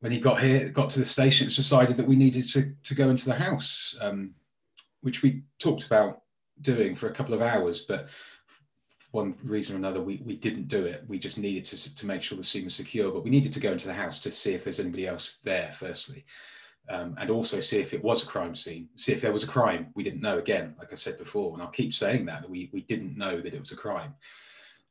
when 0.00 0.12
he 0.12 0.18
got 0.18 0.40
here, 0.40 0.70
got 0.70 0.90
to 0.90 0.98
the 0.98 1.04
station, 1.04 1.44
it 1.44 1.48
was 1.48 1.56
decided 1.56 1.96
that 1.98 2.08
we 2.08 2.16
needed 2.16 2.48
to 2.48 2.72
to 2.82 2.94
go 2.94 3.10
into 3.10 3.26
the 3.26 3.34
house, 3.34 3.94
um, 4.00 4.34
which 5.02 5.22
we 5.22 5.42
talked 5.58 5.84
about 5.84 6.22
doing 6.62 6.94
for 6.94 7.08
a 7.08 7.12
couple 7.12 7.34
of 7.34 7.42
hours, 7.42 7.82
but 7.82 8.08
one 9.12 9.34
reason 9.42 9.74
or 9.74 9.78
another, 9.78 10.00
we, 10.00 10.22
we 10.24 10.36
didn't 10.36 10.68
do 10.68 10.84
it. 10.84 11.04
We 11.08 11.18
just 11.18 11.38
needed 11.38 11.64
to, 11.66 11.94
to 11.94 12.06
make 12.06 12.22
sure 12.22 12.36
the 12.36 12.44
scene 12.44 12.64
was 12.64 12.74
secure, 12.74 13.10
but 13.10 13.24
we 13.24 13.30
needed 13.30 13.52
to 13.52 13.60
go 13.60 13.72
into 13.72 13.88
the 13.88 13.94
house 13.94 14.20
to 14.20 14.30
see 14.30 14.54
if 14.54 14.64
there's 14.64 14.80
anybody 14.80 15.06
else 15.06 15.40
there, 15.42 15.70
firstly, 15.72 16.24
um, 16.88 17.16
and 17.18 17.28
also 17.28 17.60
see 17.60 17.80
if 17.80 17.92
it 17.92 18.02
was 18.04 18.22
a 18.22 18.26
crime 18.26 18.54
scene, 18.54 18.88
see 18.94 19.12
if 19.12 19.20
there 19.20 19.32
was 19.32 19.42
a 19.42 19.48
crime. 19.48 19.88
We 19.94 20.04
didn't 20.04 20.22
know, 20.22 20.38
again, 20.38 20.74
like 20.78 20.92
I 20.92 20.96
said 20.96 21.18
before, 21.18 21.52
and 21.52 21.62
I'll 21.62 21.68
keep 21.68 21.92
saying 21.92 22.26
that, 22.26 22.42
that 22.42 22.50
we, 22.50 22.70
we 22.72 22.82
didn't 22.82 23.16
know 23.16 23.40
that 23.40 23.54
it 23.54 23.60
was 23.60 23.72
a 23.72 23.76
crime. 23.76 24.14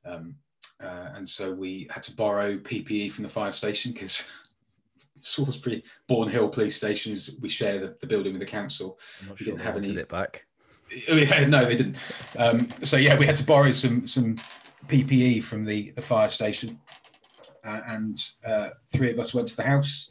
Um, 0.03 0.35
uh, 0.83 1.11
and 1.15 1.27
so 1.27 1.51
we 1.51 1.87
had 1.89 2.03
to 2.03 2.15
borrow 2.15 2.57
PPE 2.57 3.11
from 3.11 3.23
the 3.23 3.29
fire 3.29 3.51
station 3.51 3.93
because 3.93 4.23
Salisbury 5.17 5.83
Bourne 6.07 6.29
Hill 6.29 6.49
Police 6.49 6.75
Station, 6.75 7.17
we 7.41 7.49
share 7.49 7.79
the, 7.79 7.95
the 7.99 8.07
building 8.07 8.33
with 8.33 8.41
the 8.41 8.45
council. 8.45 8.99
we 9.29 9.37
sure 9.37 9.45
didn't 9.45 9.59
have 9.59 9.77
any. 9.77 9.89
It 9.89 10.09
back 10.09 10.45
yeah, 10.91 11.45
no, 11.47 11.65
they 11.65 11.75
didn't. 11.75 11.97
Um, 12.37 12.69
so 12.83 12.97
yeah, 12.97 13.17
we 13.17 13.25
had 13.25 13.35
to 13.37 13.43
borrow 13.43 13.71
some 13.71 14.05
some 14.05 14.37
PPE 14.87 15.43
from 15.43 15.65
the 15.65 15.91
the 15.91 16.01
fire 16.01 16.29
station, 16.29 16.79
uh, 17.63 17.81
and 17.87 18.23
uh, 18.45 18.69
three 18.91 19.11
of 19.11 19.19
us 19.19 19.33
went 19.33 19.47
to 19.49 19.55
the 19.55 19.63
house, 19.63 20.09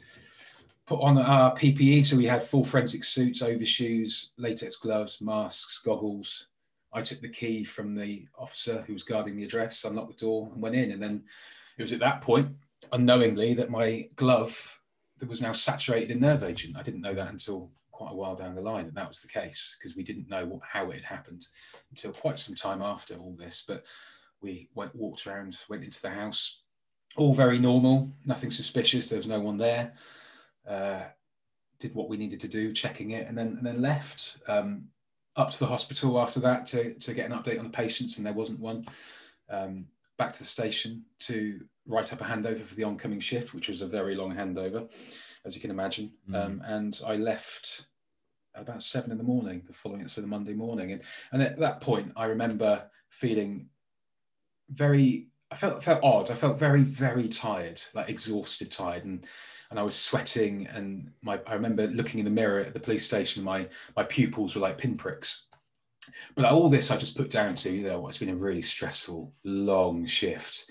put 0.85 1.01
on 1.01 1.17
our 1.17 1.55
PPE. 1.55 2.05
So 2.05 2.17
we 2.17 2.25
had 2.25 2.43
full 2.43 2.63
forensic 2.63 3.03
suits, 3.03 3.41
overshoes, 3.41 4.31
latex 4.37 4.75
gloves, 4.75 5.21
masks, 5.21 5.79
goggles. 5.79 6.47
I 6.91 7.01
took 7.01 7.21
the 7.21 7.29
key 7.29 7.63
from 7.63 7.95
the 7.95 8.27
officer 8.37 8.83
who 8.87 8.93
was 8.93 9.03
guarding 9.03 9.37
the 9.37 9.43
address, 9.43 9.83
unlocked 9.83 10.17
the 10.17 10.25
door, 10.25 10.49
and 10.51 10.61
went 10.61 10.75
in. 10.75 10.91
And 10.91 11.01
then 11.01 11.23
it 11.77 11.83
was 11.83 11.93
at 11.93 11.99
that 11.99 12.21
point, 12.21 12.49
unknowingly, 12.91 13.53
that 13.53 13.69
my 13.69 14.09
glove 14.15 14.79
that 15.19 15.29
was 15.29 15.41
now 15.41 15.51
saturated 15.51 16.09
in 16.09 16.19
nerve 16.19 16.43
agent. 16.43 16.77
I 16.77 16.81
didn't 16.81 17.01
know 17.01 17.13
that 17.13 17.29
until 17.29 17.69
quite 17.99 18.13
a 18.13 18.15
while 18.15 18.33
down 18.33 18.55
the 18.55 18.63
line 18.63 18.85
that 18.85 18.95
that 18.95 19.09
was 19.09 19.19
the 19.19 19.27
case 19.27 19.75
because 19.77 19.93
we 19.93 20.03
didn't 20.03 20.29
know 20.29 20.45
what, 20.45 20.61
how 20.63 20.89
it 20.89 20.95
had 20.95 21.03
happened 21.03 21.45
until 21.89 22.13
quite 22.13 22.39
some 22.39 22.55
time 22.55 22.81
after 22.81 23.15
all 23.15 23.35
this. 23.37 23.61
But 23.67 23.85
we 24.41 24.69
went, 24.73 24.95
walked 24.95 25.27
around, 25.27 25.57
went 25.67 25.83
into 25.83 26.01
the 26.01 26.09
house, 26.09 26.61
all 27.17 27.33
very 27.33 27.59
normal, 27.59 28.09
nothing 28.25 28.51
suspicious. 28.51 29.09
There 29.09 29.19
was 29.19 29.27
no 29.27 29.41
one 29.41 29.57
there. 29.57 29.95
Uh, 30.65 31.01
did 31.81 31.93
what 31.93 32.07
we 32.07 32.15
needed 32.15 32.39
to 32.39 32.47
do, 32.47 32.71
checking 32.71 33.11
it, 33.11 33.27
and 33.27 33.37
then 33.37 33.47
and 33.47 33.65
then 33.65 33.81
left. 33.81 34.37
Um, 34.47 34.85
up 35.35 35.51
to 35.51 35.59
the 35.59 35.67
hospital 35.67 36.19
after 36.19 36.39
that 36.39 36.65
to, 36.67 36.93
to 36.95 37.13
get 37.13 37.29
an 37.29 37.37
update 37.37 37.59
on 37.59 37.65
the 37.65 37.69
patients, 37.69 38.17
and 38.17 38.25
there 38.25 38.33
wasn't 38.33 38.61
one. 38.61 38.85
Um, 39.49 39.87
back 40.17 40.31
to 40.33 40.39
the 40.39 40.45
station 40.45 41.03
to 41.19 41.61
write 41.85 42.13
up 42.13 42.21
a 42.21 42.23
handover 42.23 42.61
for 42.61 42.75
the 42.75 42.83
oncoming 42.83 43.19
shift, 43.19 43.53
which 43.53 43.67
was 43.67 43.81
a 43.81 43.87
very 43.87 44.15
long 44.15 44.33
handover, 44.33 44.89
as 45.45 45.53
you 45.55 45.61
can 45.61 45.71
imagine. 45.71 46.11
Mm. 46.29 46.45
Um, 46.45 46.61
and 46.65 47.01
I 47.05 47.15
left 47.15 47.87
about 48.55 48.83
seven 48.83 49.11
in 49.11 49.17
the 49.17 49.23
morning, 49.23 49.61
the 49.65 49.73
following, 49.73 50.07
so 50.07 50.21
the 50.21 50.27
Monday 50.27 50.53
morning. 50.53 50.91
And, 50.91 51.01
and 51.31 51.41
at 51.41 51.59
that 51.59 51.81
point, 51.81 52.11
I 52.15 52.25
remember 52.25 52.83
feeling 53.09 53.67
very, 54.69 55.27
I 55.51 55.55
felt, 55.55 55.83
felt 55.83 56.03
odd. 56.03 56.31
I 56.31 56.35
felt 56.35 56.59
very, 56.59 56.81
very 56.81 57.27
tired, 57.27 57.81
like 57.93 58.09
exhausted, 58.09 58.71
tired. 58.71 59.05
And, 59.05 59.25
and 59.69 59.79
I 59.79 59.83
was 59.83 59.95
sweating. 59.95 60.67
And 60.67 61.11
my, 61.21 61.39
I 61.47 61.53
remember 61.53 61.87
looking 61.87 62.19
in 62.19 62.25
the 62.25 62.31
mirror 62.31 62.59
at 62.59 62.73
the 62.73 62.79
police 62.79 63.05
station, 63.05 63.43
my, 63.43 63.67
my 63.95 64.03
pupils 64.03 64.55
were 64.55 64.61
like 64.61 64.77
pinpricks. 64.77 65.45
But 66.35 66.45
all 66.45 66.69
this 66.69 66.91
I 66.91 66.97
just 66.97 67.17
put 67.17 67.29
down 67.29 67.55
to, 67.55 67.71
you 67.71 67.83
know, 67.83 68.07
it's 68.07 68.17
been 68.17 68.29
a 68.29 68.35
really 68.35 68.61
stressful, 68.61 69.33
long 69.43 70.05
shift. 70.05 70.69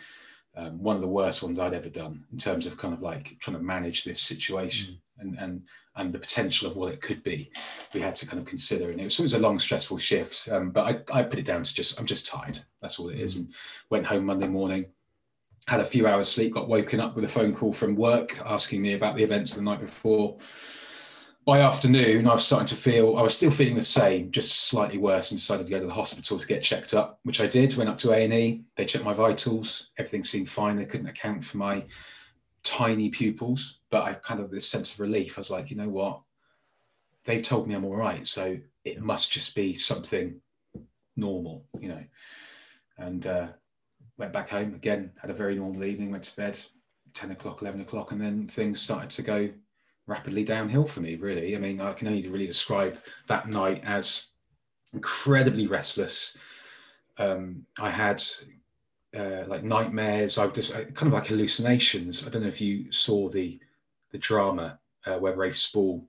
Um, 0.58 0.82
one 0.82 0.96
of 0.96 1.02
the 1.02 1.08
worst 1.08 1.42
ones 1.42 1.58
I'd 1.58 1.72
ever 1.72 1.88
done 1.88 2.24
in 2.32 2.38
terms 2.38 2.66
of 2.66 2.76
kind 2.76 2.92
of 2.92 3.00
like 3.00 3.36
trying 3.38 3.56
to 3.56 3.62
manage 3.62 4.02
this 4.02 4.20
situation. 4.20 4.94
Mm 4.94 4.98
and 5.18 5.38
and 5.38 5.62
and 5.96 6.12
the 6.12 6.18
potential 6.18 6.68
of 6.68 6.76
what 6.76 6.92
it 6.92 7.00
could 7.00 7.22
be 7.22 7.50
we 7.92 8.00
had 8.00 8.14
to 8.14 8.26
kind 8.26 8.38
of 8.38 8.46
consider 8.46 8.90
and 8.90 9.00
it 9.00 9.04
was, 9.04 9.18
it 9.18 9.22
was 9.22 9.34
a 9.34 9.38
long 9.38 9.58
stressful 9.58 9.98
shift 9.98 10.48
um, 10.50 10.70
but 10.70 11.04
I, 11.12 11.18
I 11.18 11.22
put 11.22 11.38
it 11.38 11.44
down 11.44 11.62
to 11.62 11.74
just 11.74 11.98
i'm 11.98 12.06
just 12.06 12.26
tired 12.26 12.60
that's 12.80 12.98
all 12.98 13.08
it 13.08 13.18
is 13.18 13.34
mm. 13.34 13.38
and 13.40 13.54
went 13.90 14.06
home 14.06 14.24
monday 14.24 14.48
morning 14.48 14.86
had 15.66 15.80
a 15.80 15.84
few 15.84 16.06
hours 16.06 16.28
sleep 16.28 16.54
got 16.54 16.68
woken 16.68 17.00
up 17.00 17.14
with 17.14 17.24
a 17.24 17.28
phone 17.28 17.54
call 17.54 17.72
from 17.72 17.96
work 17.96 18.38
asking 18.46 18.80
me 18.80 18.94
about 18.94 19.16
the 19.16 19.22
events 19.22 19.52
of 19.52 19.58
the 19.58 19.64
night 19.64 19.80
before 19.80 20.38
by 21.48 21.60
afternoon 21.60 22.28
i 22.28 22.34
was 22.34 22.44
starting 22.44 22.66
to 22.66 22.76
feel 22.76 23.16
i 23.16 23.22
was 23.22 23.34
still 23.34 23.50
feeling 23.50 23.74
the 23.74 23.82
same 23.82 24.30
just 24.30 24.66
slightly 24.68 24.98
worse 24.98 25.30
and 25.30 25.40
decided 25.40 25.64
to 25.64 25.70
go 25.70 25.80
to 25.80 25.86
the 25.86 25.92
hospital 25.92 26.38
to 26.38 26.46
get 26.46 26.62
checked 26.62 26.92
up 26.92 27.20
which 27.22 27.40
i 27.40 27.46
did 27.46 27.74
went 27.76 27.88
up 27.88 27.96
to 27.96 28.12
a&e 28.12 28.62
they 28.76 28.84
checked 28.84 29.04
my 29.04 29.14
vitals 29.14 29.90
everything 29.98 30.22
seemed 30.22 30.48
fine 30.48 30.76
they 30.76 30.84
couldn't 30.84 31.08
account 31.08 31.42
for 31.42 31.56
my 31.56 31.84
tiny 32.68 33.08
pupils, 33.08 33.80
but 33.90 34.02
I 34.02 34.14
kind 34.14 34.40
of 34.40 34.50
this 34.50 34.68
sense 34.68 34.92
of 34.92 35.00
relief. 35.00 35.38
I 35.38 35.40
was 35.40 35.50
like, 35.50 35.70
you 35.70 35.76
know 35.76 35.88
what? 35.88 36.20
They've 37.24 37.42
told 37.42 37.66
me 37.66 37.74
I'm 37.74 37.84
all 37.84 37.96
right, 37.96 38.26
so 38.26 38.58
it 38.84 39.00
must 39.00 39.30
just 39.30 39.54
be 39.54 39.74
something 39.74 40.40
normal, 41.16 41.64
you 41.80 41.88
know. 41.88 42.04
And 42.98 43.26
uh, 43.26 43.48
went 44.16 44.32
back 44.32 44.50
home 44.50 44.74
again, 44.74 45.12
had 45.20 45.30
a 45.30 45.34
very 45.34 45.54
normal 45.54 45.84
evening, 45.84 46.10
went 46.10 46.24
to 46.24 46.36
bed, 46.36 46.58
10 47.14 47.30
o'clock, 47.30 47.62
11 47.62 47.80
o'clock, 47.80 48.12
and 48.12 48.20
then 48.20 48.48
things 48.48 48.80
started 48.80 49.10
to 49.10 49.22
go 49.22 49.48
rapidly 50.08 50.42
downhill 50.42 50.84
for 50.84 51.00
me, 51.00 51.14
really. 51.14 51.54
I 51.54 51.58
mean, 51.60 51.80
I 51.80 51.92
can 51.92 52.08
only 52.08 52.26
really 52.28 52.46
describe 52.46 52.98
that 53.28 53.46
night 53.46 53.82
as 53.84 54.28
incredibly 54.92 55.66
restless. 55.66 56.36
Um, 57.18 57.66
I 57.78 57.90
had 57.90 58.22
uh, 59.16 59.44
like 59.46 59.62
nightmares. 59.62 60.38
I 60.38 60.46
just 60.48 60.74
uh, 60.74 60.84
kind 60.86 61.06
of 61.06 61.12
like 61.12 61.26
hallucinations. 61.26 62.26
I 62.26 62.30
don't 62.30 62.42
know 62.42 62.48
if 62.48 62.60
you 62.60 62.90
saw 62.90 63.28
the 63.28 63.60
the 64.10 64.18
drama 64.18 64.78
uh, 65.06 65.18
where 65.18 65.36
Rafe 65.36 65.58
Spall, 65.58 66.02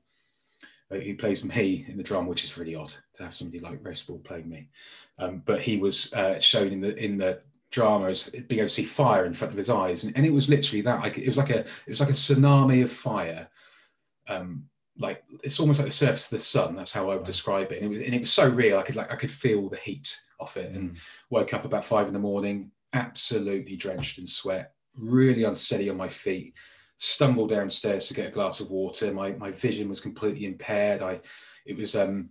uh, 0.90 0.96
who 0.96 1.16
plays 1.16 1.44
me 1.44 1.86
in 1.90 1.98
the 1.98 2.04
drama, 2.04 2.30
which 2.30 2.46
is 2.46 2.58
really 2.58 2.76
odd 2.76 2.94
to 3.16 3.24
have 3.24 3.34
somebody 3.34 3.60
like 3.60 3.84
Rafe 3.84 3.98
Spall 3.98 4.20
playing 4.20 4.50
me. 4.50 4.70
Um, 5.18 5.44
but 5.46 5.62
he 5.62 5.76
was 5.78 6.14
uh, 6.14 6.40
shown 6.40 6.72
in 6.72 6.82
the 6.82 6.96
in 6.96 7.18
the 7.18 7.42
drama 7.72 8.08
as 8.08 8.30
being 8.30 8.60
able 8.60 8.68
to 8.68 8.74
see 8.74 8.84
fire 8.84 9.26
in 9.26 9.34
front 9.34 9.52
of 9.52 9.58
his 9.58 9.70
eyes, 9.70 10.06
and, 10.06 10.16
and 10.16 10.26
it 10.26 10.34
was 10.34 10.48
literally 10.48 10.82
that. 10.82 11.02
Like 11.02 11.18
it 11.18 11.28
was 11.28 11.38
like 11.38 11.50
a 11.50 11.60
it 11.60 11.90
was 11.90 12.00
like 12.00 12.10
a 12.10 12.14
tsunami 12.14 12.82
of 12.84 12.92
fire. 12.92 13.50
Um, 14.30 14.70
like 14.98 15.24
it's 15.44 15.60
almost 15.60 15.80
like 15.80 15.88
the 15.88 15.92
surface 15.92 16.26
of 16.26 16.38
the 16.38 16.44
sun. 16.44 16.76
That's 16.76 16.92
how 16.92 17.10
I 17.10 17.16
would 17.16 17.26
describe 17.26 17.72
it. 17.72 17.82
And 17.82 17.86
it 17.86 17.90
was 17.90 18.00
and 18.02 18.14
it 18.14 18.20
was 18.20 18.34
so 18.34 18.48
real. 18.48 18.78
I 18.78 18.84
could 18.84 18.96
like 18.96 19.12
I 19.12 19.16
could 19.16 19.32
feel 19.32 19.70
the 19.70 19.78
heat 19.78 20.18
off 20.40 20.58
it, 20.58 20.74
and 20.74 20.92
mm. 20.92 20.98
woke 21.30 21.54
up 21.54 21.66
about 21.66 21.86
five 21.86 22.08
in 22.08 22.14
the 22.14 22.20
morning, 22.20 22.72
absolutely 22.94 23.76
drenched 23.76 24.20
in 24.20 24.28
sweat, 24.28 24.74
really 24.96 25.44
unsteady 25.44 25.90
on 25.90 25.98
my 25.98 26.10
feet. 26.10 26.54
Stumbled 26.98 27.50
downstairs 27.50 28.08
to 28.08 28.14
get 28.14 28.28
a 28.28 28.32
glass 28.32 28.60
of 28.60 28.72
water. 28.72 29.14
My 29.14 29.32
my 29.34 29.52
vision 29.52 29.88
was 29.88 30.02
completely 30.02 30.46
impaired. 30.46 31.02
I 31.02 31.22
it 31.66 31.78
was 31.78 31.96
um 31.96 32.30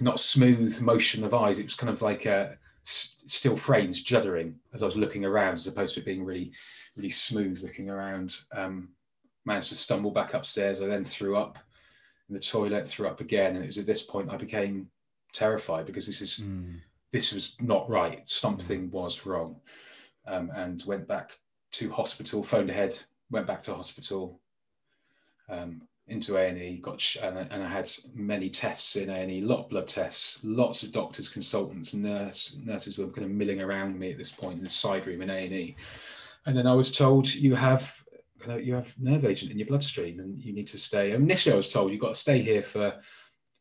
not 0.00 0.20
smooth 0.20 0.80
motion 0.80 1.24
of 1.24 1.34
eyes. 1.34 1.58
It 1.58 1.64
was 1.64 1.74
kind 1.74 1.90
of 1.90 2.00
like 2.00 2.26
a 2.26 2.58
still 2.84 3.56
frames 3.56 4.04
juddering 4.04 4.54
as 4.72 4.82
I 4.82 4.86
was 4.86 4.96
looking 4.96 5.24
around, 5.24 5.54
as 5.54 5.66
opposed 5.66 5.94
to 5.94 6.00
being 6.00 6.24
really, 6.24 6.52
really 6.96 7.10
smooth 7.10 7.62
looking 7.62 7.90
around. 7.90 8.36
Um, 8.52 8.90
managed 9.44 9.70
to 9.70 9.76
stumble 9.76 10.10
back 10.10 10.34
upstairs. 10.34 10.80
I 10.80 10.86
then 10.86 11.04
threw 11.04 11.36
up 11.36 11.58
in 12.28 12.34
the 12.34 12.40
toilet, 12.40 12.88
threw 12.88 13.08
up 13.08 13.20
again, 13.20 13.56
and 13.56 13.64
it 13.64 13.68
was 13.68 13.78
at 13.78 13.86
this 13.86 14.02
point 14.02 14.30
I 14.30 14.36
became 14.36 14.88
terrified 15.32 15.86
because 15.86 16.06
this 16.06 16.20
is 16.20 16.40
mm 16.40 16.78
this 17.12 17.32
was 17.32 17.56
not 17.60 17.88
right. 17.88 18.26
Something 18.26 18.90
was 18.90 19.26
wrong. 19.26 19.56
Um, 20.26 20.50
and 20.56 20.82
went 20.86 21.06
back 21.06 21.38
to 21.72 21.90
hospital, 21.90 22.42
phoned 22.42 22.70
ahead, 22.70 22.98
went 23.30 23.46
back 23.46 23.62
to 23.64 23.74
hospital. 23.74 24.40
Um, 25.48 25.82
into 26.08 26.36
A&E, 26.36 26.78
got 26.78 27.00
sh- 27.00 27.18
and, 27.22 27.38
I, 27.38 27.42
and 27.50 27.62
I 27.62 27.68
had 27.68 27.88
many 28.12 28.50
tests 28.50 28.96
in 28.96 29.08
A&E, 29.08 29.40
lot 29.40 29.60
of 29.60 29.68
blood 29.70 29.86
tests, 29.86 30.40
lots 30.42 30.82
of 30.82 30.90
doctors, 30.90 31.28
consultants, 31.28 31.94
nurse, 31.94 32.58
nurses 32.64 32.98
were 32.98 33.06
kind 33.06 33.24
of 33.24 33.30
milling 33.30 33.60
around 33.60 33.98
me 33.98 34.10
at 34.10 34.18
this 34.18 34.32
point 34.32 34.58
in 34.58 34.64
the 34.64 34.70
side 34.70 35.06
room 35.06 35.22
in 35.22 35.30
A&E. 35.30 35.76
And 36.44 36.56
then 36.56 36.66
I 36.66 36.74
was 36.74 36.90
told 36.90 37.32
you 37.32 37.54
have 37.54 38.02
you 38.60 38.74
have 38.74 38.94
nerve 38.98 39.24
agent 39.24 39.50
in 39.52 39.58
your 39.58 39.68
bloodstream 39.68 40.20
and 40.20 40.42
you 40.42 40.52
need 40.52 40.66
to 40.68 40.78
stay. 40.78 41.12
Initially, 41.12 41.52
I 41.52 41.56
was 41.56 41.68
told 41.68 41.92
you've 41.92 42.00
got 42.00 42.08
to 42.08 42.14
stay 42.14 42.38
here 42.38 42.62
for 42.62 43.00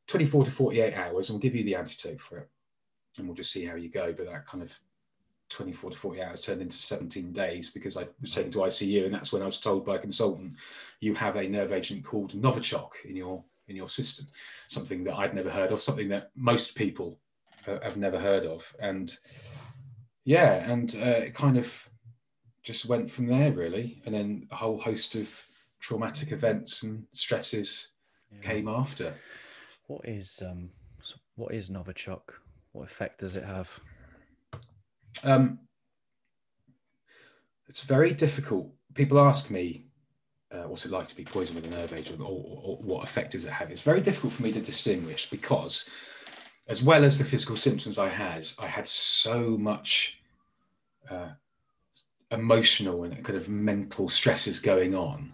24 0.08 0.46
to 0.46 0.52
48 0.52 0.94
hours 0.96 1.30
and 1.30 1.36
we'll 1.36 1.42
give 1.42 1.56
you 1.56 1.64
the 1.64 1.76
antidote 1.76 2.20
for 2.20 2.40
it. 2.40 2.50
And 3.18 3.28
we'll 3.28 3.36
just 3.36 3.52
see 3.52 3.66
how 3.66 3.76
you 3.76 3.90
go. 3.90 4.14
But 4.14 4.28
that 4.28 4.46
kind 4.46 4.64
of 4.64 4.80
24 5.52 5.92
to 5.92 5.98
40 5.98 6.24
hours 6.24 6.42
turned 6.42 6.62
into 6.62 6.78
17 6.78 7.32
days 7.34 7.70
because 7.70 7.98
I 7.98 8.08
was 8.22 8.32
taken 8.32 8.52
to 8.52 8.60
ICU, 8.60 9.06
and 9.06 9.14
that's 9.14 9.32
when 9.32 9.42
I 9.42 9.46
was 9.46 9.60
told 9.60 9.86
by 9.86 9.96
a 9.96 10.00
consultant, 10.00 10.54
you 11.02 11.14
have 11.14 11.36
a 11.36 11.48
nerve 11.48 11.74
agent 11.74 12.04
called 12.04 12.34
Novichok 12.34 12.92
in 13.06 13.16
your 13.16 13.44
in 13.68 13.76
your 13.76 13.90
system, 13.90 14.28
something 14.68 15.04
that 15.04 15.16
I'd 15.16 15.36
never 15.36 15.50
heard 15.50 15.72
of, 15.72 15.82
something 15.82 16.10
that 16.10 16.32
most 16.36 16.76
people 16.76 17.20
have 17.66 17.96
never 17.96 18.20
heard 18.20 18.46
of, 18.46 18.74
and 18.82 19.16
yeah, 20.26 20.72
and 20.72 20.96
uh, 20.96 21.26
it 21.26 21.34
kind 21.34 21.58
of 21.58 21.90
just 22.64 22.86
went 22.86 23.10
from 23.10 23.28
there 23.28 23.52
really, 23.52 24.02
and 24.06 24.14
then 24.14 24.48
a 24.52 24.56
whole 24.56 24.80
host 24.80 25.16
of 25.16 25.44
traumatic 25.80 26.32
events 26.32 26.84
and 26.84 27.06
stresses 27.12 27.90
yeah. 28.32 28.40
came 28.42 28.68
after. 28.68 29.14
What 29.88 30.08
is 30.08 30.42
um, 30.46 30.70
what 31.36 31.54
is 31.54 31.70
Novichok? 31.70 32.22
What 32.72 32.84
effect 32.84 33.20
does 33.20 33.36
it 33.36 33.44
have? 33.44 33.80
Um, 35.24 35.60
it's 37.68 37.82
very 37.82 38.14
difficult. 38.14 38.70
People 38.94 39.20
ask 39.20 39.50
me, 39.50 39.86
uh, 40.52 40.64
what's 40.64 40.86
it 40.86 40.92
like 40.92 41.08
to 41.08 41.16
be 41.16 41.24
poisoned 41.24 41.56
with 41.56 41.72
a 41.72 41.76
nerve 41.76 41.94
agent 41.94 42.20
or, 42.20 42.26
or, 42.26 42.62
or, 42.64 42.78
what 42.78 43.04
effect 43.04 43.32
does 43.32 43.46
it 43.46 43.52
have? 43.52 43.72
It's 43.72 43.82
very 43.82 44.02
difficult 44.02 44.34
for 44.34 44.44
me 44.44 44.52
to 44.52 44.62
distinguish 44.62 45.30
because, 45.30 45.90
as 46.68 46.84
well 46.84 47.06
as 47.06 47.18
the 47.18 47.24
physical 47.24 47.56
symptoms 47.56 47.98
I 47.98 48.10
had, 48.10 48.46
I 48.60 48.68
had 48.68 48.88
so 48.88 49.58
much 49.58 50.20
uh, 51.10 51.30
emotional 52.32 53.04
and 53.04 53.24
kind 53.24 53.38
of 53.38 53.50
mental 53.50 54.08
stresses 54.08 54.60
going 54.60 54.96
on. 54.96 55.34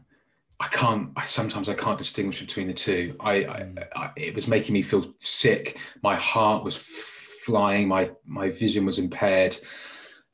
I 0.59 0.67
can't. 0.67 1.11
I 1.15 1.25
sometimes 1.25 1.69
I 1.69 1.75
can't 1.75 1.97
distinguish 1.97 2.39
between 2.39 2.67
the 2.67 2.73
two. 2.73 3.15
I, 3.19 3.31
I, 3.31 3.59
mm. 3.61 3.87
I 3.95 4.11
it 4.15 4.35
was 4.35 4.47
making 4.47 4.73
me 4.73 4.81
feel 4.81 5.13
sick. 5.19 5.79
My 6.01 6.15
heart 6.15 6.63
was 6.63 6.75
flying. 6.75 7.87
My 7.87 8.11
my 8.25 8.49
vision 8.49 8.85
was 8.85 8.97
impaired. 8.97 9.55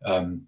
Um, 0.06 0.44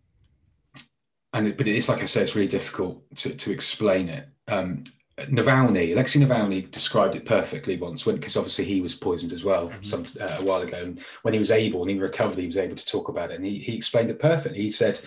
and 1.34 1.50
it, 1.50 1.58
but 1.58 1.68
it's 1.68 1.90
like 1.90 2.02
I 2.02 2.06
said, 2.06 2.24
it's 2.24 2.36
really 2.36 2.48
difficult 2.48 3.04
to, 3.18 3.36
to 3.36 3.52
explain 3.52 4.08
it. 4.08 4.30
Um, 4.48 4.86
Navalny, 5.18 5.94
Alexei 5.94 6.20
Navalny 6.20 6.70
described 6.72 7.16
it 7.16 7.26
perfectly 7.26 7.78
once 7.78 8.04
because 8.04 8.36
obviously 8.36 8.66
he 8.66 8.82
was 8.82 8.96
poisoned 8.96 9.32
as 9.32 9.44
well 9.44 9.70
mm-hmm. 9.70 9.82
some 9.82 10.06
uh, 10.20 10.38
a 10.40 10.44
while 10.44 10.62
ago. 10.62 10.78
And 10.82 11.00
when 11.22 11.34
he 11.34 11.40
was 11.40 11.52
able 11.52 11.82
and 11.82 11.90
he 11.90 11.98
recovered, 11.98 12.38
he 12.38 12.46
was 12.46 12.58
able 12.58 12.76
to 12.76 12.86
talk 12.86 13.08
about 13.10 13.32
it. 13.32 13.36
And 13.36 13.46
he, 13.46 13.58
he 13.58 13.76
explained 13.76 14.10
it 14.10 14.20
perfectly. 14.20 14.62
He 14.62 14.72
said, 14.72 15.00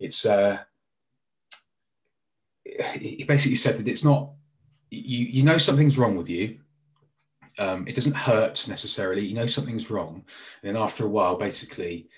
it's, 0.00 0.26
uh, 0.26 0.58
he 2.98 3.24
basically 3.28 3.56
said 3.56 3.78
that 3.78 3.88
it's 3.88 4.04
not, 4.04 4.32
you, 4.90 5.26
you 5.26 5.42
know, 5.44 5.58
something's 5.58 5.98
wrong 5.98 6.16
with 6.16 6.28
you 6.28 6.58
um, 7.58 7.86
it 7.86 7.94
doesn't 7.94 8.16
hurt 8.16 8.66
necessarily. 8.68 9.24
You 9.24 9.34
know 9.34 9.46
something's 9.46 9.90
wrong, 9.90 10.24
and 10.62 10.74
then 10.74 10.82
after 10.82 11.04
a 11.04 11.08
while, 11.08 11.36
basically, 11.36 12.08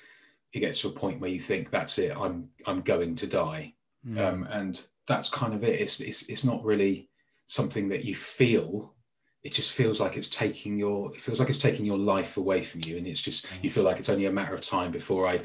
it 0.52 0.60
gets 0.60 0.80
to 0.80 0.88
a 0.88 0.92
point 0.92 1.20
where 1.20 1.30
you 1.30 1.40
think 1.40 1.70
that's 1.70 1.98
it. 1.98 2.16
I'm 2.16 2.48
I'm 2.66 2.82
going 2.82 3.16
to 3.16 3.26
die, 3.26 3.74
mm. 4.06 4.18
um, 4.18 4.46
and 4.50 4.84
that's 5.08 5.28
kind 5.28 5.54
of 5.54 5.64
it. 5.64 5.80
It's, 5.80 6.00
it's 6.00 6.22
it's 6.28 6.44
not 6.44 6.64
really 6.64 7.10
something 7.46 7.88
that 7.88 8.04
you 8.04 8.14
feel. 8.14 8.94
It 9.42 9.52
just 9.52 9.72
feels 9.72 10.00
like 10.00 10.16
it's 10.16 10.28
taking 10.28 10.78
your. 10.78 11.12
It 11.14 11.20
feels 11.20 11.40
like 11.40 11.48
it's 11.48 11.58
taking 11.58 11.86
your 11.86 11.98
life 11.98 12.36
away 12.36 12.62
from 12.62 12.82
you, 12.84 12.96
and 12.96 13.06
it's 13.06 13.20
just 13.20 13.46
mm. 13.46 13.62
you 13.62 13.70
feel 13.70 13.84
like 13.84 13.98
it's 13.98 14.10
only 14.10 14.26
a 14.26 14.32
matter 14.32 14.54
of 14.54 14.60
time 14.60 14.92
before 14.92 15.26
I 15.26 15.40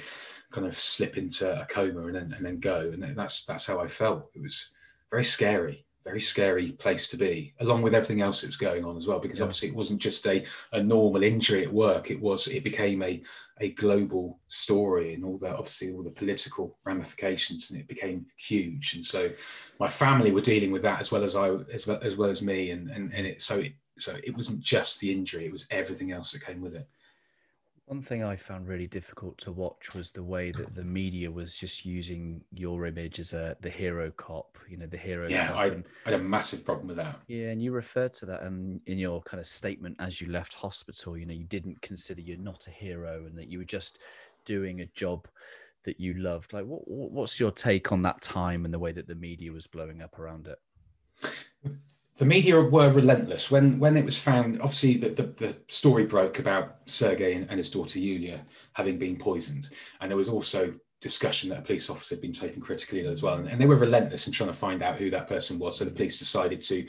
kind 0.51 0.68
of 0.68 0.77
slip 0.77 1.18
into 1.18 1.62
a 1.62 1.66
coma 1.66 2.08
and 2.08 2.16
then 2.16 2.34
and 2.36 2.46
then 2.46 2.60
go. 2.60 2.92
And 2.94 3.16
that's 3.18 3.46
that's 3.46 3.66
how 3.66 3.80
I 3.80 3.88
felt. 3.88 4.30
It 4.34 4.42
was 4.42 4.70
very 5.12 5.24
scary 5.24 5.86
very 6.08 6.22
scary 6.22 6.72
place 6.72 7.08
to 7.10 7.18
be, 7.18 7.54
along 7.60 7.82
with 7.82 7.94
everything 7.94 8.22
else 8.22 8.39
that 8.39 8.48
was 8.48 8.56
going 8.56 8.86
on 8.86 8.95
as 8.95 9.08
well. 9.08 9.19
Because 9.19 9.39
yeah. 9.39 9.43
obviously, 9.43 9.67
it 9.67 9.76
wasn't 9.76 10.02
just 10.02 10.26
a, 10.26 10.45
a 10.72 10.82
normal 10.82 11.22
injury 11.22 11.63
at 11.63 11.74
work; 11.74 12.10
it 12.10 12.19
was 12.19 12.48
it 12.48 12.63
became 12.63 13.04
a 13.04 13.22
a 13.60 13.72
global 13.74 14.39
story, 14.48 15.13
and 15.13 15.26
all 15.26 15.38
that 15.39 15.56
obviously 15.56 15.91
all 15.91 16.04
the 16.04 16.10
political 16.10 16.78
ramifications, 16.86 17.69
and 17.69 17.80
it 17.80 17.88
became 17.88 18.26
huge. 18.38 18.93
And 18.93 19.04
so, 19.04 19.30
my 19.80 19.89
family 19.89 20.32
were 20.32 20.41
dealing 20.41 20.72
with 20.72 20.84
that 20.84 21.02
as 21.02 21.12
well 21.12 21.24
as 21.24 21.36
I 21.36 21.50
as 21.74 21.86
well 21.86 22.00
as, 22.02 22.15
well 22.15 22.30
as 22.30 22.41
me, 22.41 22.72
and 22.72 22.89
and 22.89 23.13
and 23.13 23.28
it 23.28 23.41
so 23.41 23.60
it 23.60 23.74
so 23.98 24.15
it 24.24 24.36
wasn't 24.36 24.62
just 24.62 25.02
the 25.02 25.12
injury; 25.12 25.45
it 25.45 25.52
was 25.52 25.67
everything 25.72 26.13
else 26.13 26.32
that 26.32 26.45
came 26.45 26.62
with 26.62 26.76
it. 26.76 26.88
One 27.88 28.02
thing 28.02 28.21
I 28.21 28.36
found 28.36 28.67
really 28.67 28.86
difficult 28.86 29.38
to 29.38 29.54
watch 29.54 29.93
was 29.95 30.12
the 30.12 30.21
way 30.21 30.52
that 30.52 30.76
the 30.76 30.84
media 30.84 31.32
was 31.32 31.58
just 31.58 31.86
using 31.86 32.43
your 32.52 32.86
image 32.86 33.17
as 33.17 33.32
a 33.32 33.56
the 33.62 33.69
hero 33.69 34.12
cop, 34.12 34.58
you 34.69 34.76
know, 34.76 34.88
the 34.88 34.97
hero. 34.97 35.30
Yeah, 35.30 35.54
I, 35.56 35.67
and, 35.67 35.86
I, 36.06 36.12
had 36.12 36.19
a 36.19 36.23
massive 36.23 36.65
problem 36.65 36.88
with 36.88 36.97
that. 36.97 37.21
Yeah, 37.30 37.47
and 37.47 37.62
you 37.62 37.71
referred 37.71 38.12
to 38.13 38.26
that 38.26 38.43
in, 38.43 38.82
in 38.88 38.97
your 38.97 39.21
kind 39.21 39.39
of 39.39 39.47
statement 39.47 39.95
as 40.00 40.19
you 40.19 40.28
left 40.30 40.54
hospital. 40.54 41.17
You 41.17 41.26
know, 41.26 41.34
you 41.34 41.45
didn't 41.45 41.82
consider 41.82 42.19
you're 42.19 42.38
not 42.38 42.67
a 42.67 42.71
hero, 42.71 43.26
and 43.26 43.38
that 43.38 43.47
you 43.47 43.60
were 43.60 43.63
just 43.63 44.00
doing 44.43 44.82
a 44.82 44.86
job 44.88 45.26
that 45.86 45.97
you 45.97 46.13
loved. 46.15 46.52
Like, 46.52 46.65
what 46.65 46.86
what's 46.86 47.39
your 47.39 47.52
take 47.52 47.93
on 47.93 48.02
that 48.02 48.21
time 48.21 48.65
and 48.65 48.73
the 48.73 48.80
way 48.80 48.91
that 48.91 49.08
the 49.08 49.15
media 49.15 49.54
was 49.54 49.65
blowing 49.65 50.02
up 50.02 50.19
around 50.19 50.47
it? 50.47 50.60
The 52.17 52.25
media 52.25 52.60
were 52.60 52.91
relentless 52.91 53.51
when 53.51 53.80
when 53.80 53.95
it 53.95 54.06
was 54.06 54.17
found. 54.17 54.60
Obviously, 54.60 54.97
the, 54.97 55.10
the, 55.10 55.23
the 55.23 55.56
story 55.67 56.06
broke 56.06 56.39
about 56.39 56.77
Sergei 56.86 57.34
and, 57.34 57.51
his 57.51 57.69
daughter 57.69 57.99
Yulia 57.99 58.43
having 58.73 58.97
been 58.97 59.17
poisoned, 59.17 59.69
and 60.01 60.10
there 60.10 60.17
was 60.17 60.30
also 60.30 60.73
discussion 60.99 61.49
that 61.49 61.60
a 61.60 61.62
police 61.62 61.91
officer 61.91 62.15
had 62.15 62.21
been 62.21 62.34
taken 62.34 62.60
critically 62.60 63.06
as 63.06 63.21
well, 63.21 63.36
and, 63.36 63.47
and, 63.47 63.62
they 63.62 63.67
were 63.67 63.75
relentless 63.75 64.25
in 64.25 64.34
trying 64.34 64.49
to 64.49 64.56
find 64.56 64.82
out 64.82 64.97
who 64.97 65.12
that 65.12 65.27
person 65.27 65.60
was. 65.60 65.77
So 65.77 65.86
the 65.86 65.91
police 65.91 66.17
decided 66.17 66.62
to 66.63 66.88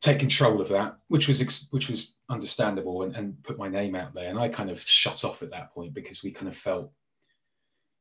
take 0.00 0.18
control 0.18 0.60
of 0.60 0.68
that, 0.70 0.96
which 1.08 1.28
was 1.28 1.68
which 1.70 1.90
was 1.90 2.16
understandable, 2.30 3.02
and, 3.02 3.14
and 3.14 3.42
put 3.42 3.58
my 3.58 3.68
name 3.68 3.94
out 3.94 4.14
there. 4.14 4.30
And 4.30 4.38
I 4.38 4.48
kind 4.48 4.70
of 4.70 4.80
shut 4.80 5.22
off 5.22 5.42
at 5.42 5.50
that 5.50 5.74
point 5.74 5.92
because 5.92 6.22
we 6.22 6.32
kind 6.32 6.48
of 6.48 6.56
felt 6.56 6.90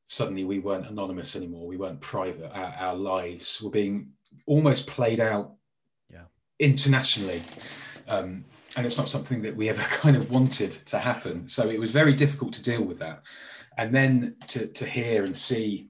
suddenly 0.06 0.46
we 0.46 0.60
weren't 0.60 0.88
anonymous 0.88 1.36
anymore. 1.36 1.68
We 1.68 1.78
weren't 1.78 2.00
private. 2.00 2.50
Our, 2.58 2.74
our 2.80 2.96
lives 2.96 3.62
were 3.62 3.70
being 3.70 4.14
almost 4.46 4.88
played 4.88 5.20
out 5.20 5.56
internationally. 6.60 7.42
Um, 8.08 8.46
and 8.76 8.86
it's 8.86 8.98
not 8.98 9.10
something 9.10 9.42
that 9.42 9.56
we 9.56 9.70
ever 9.70 9.82
kind 9.90 10.16
of 10.16 10.30
wanted 10.30 10.72
to 10.88 11.00
happen. 11.00 11.48
So 11.48 11.70
it 11.70 11.80
was 11.80 11.92
very 11.92 12.14
difficult 12.14 12.54
to 12.54 12.62
deal 12.62 12.84
with 12.84 13.00
that. 13.00 13.24
And 13.78 13.96
then 13.96 14.36
to, 14.48 14.68
to 14.68 14.86
hear 14.86 15.24
and 15.24 15.36
see 15.36 15.90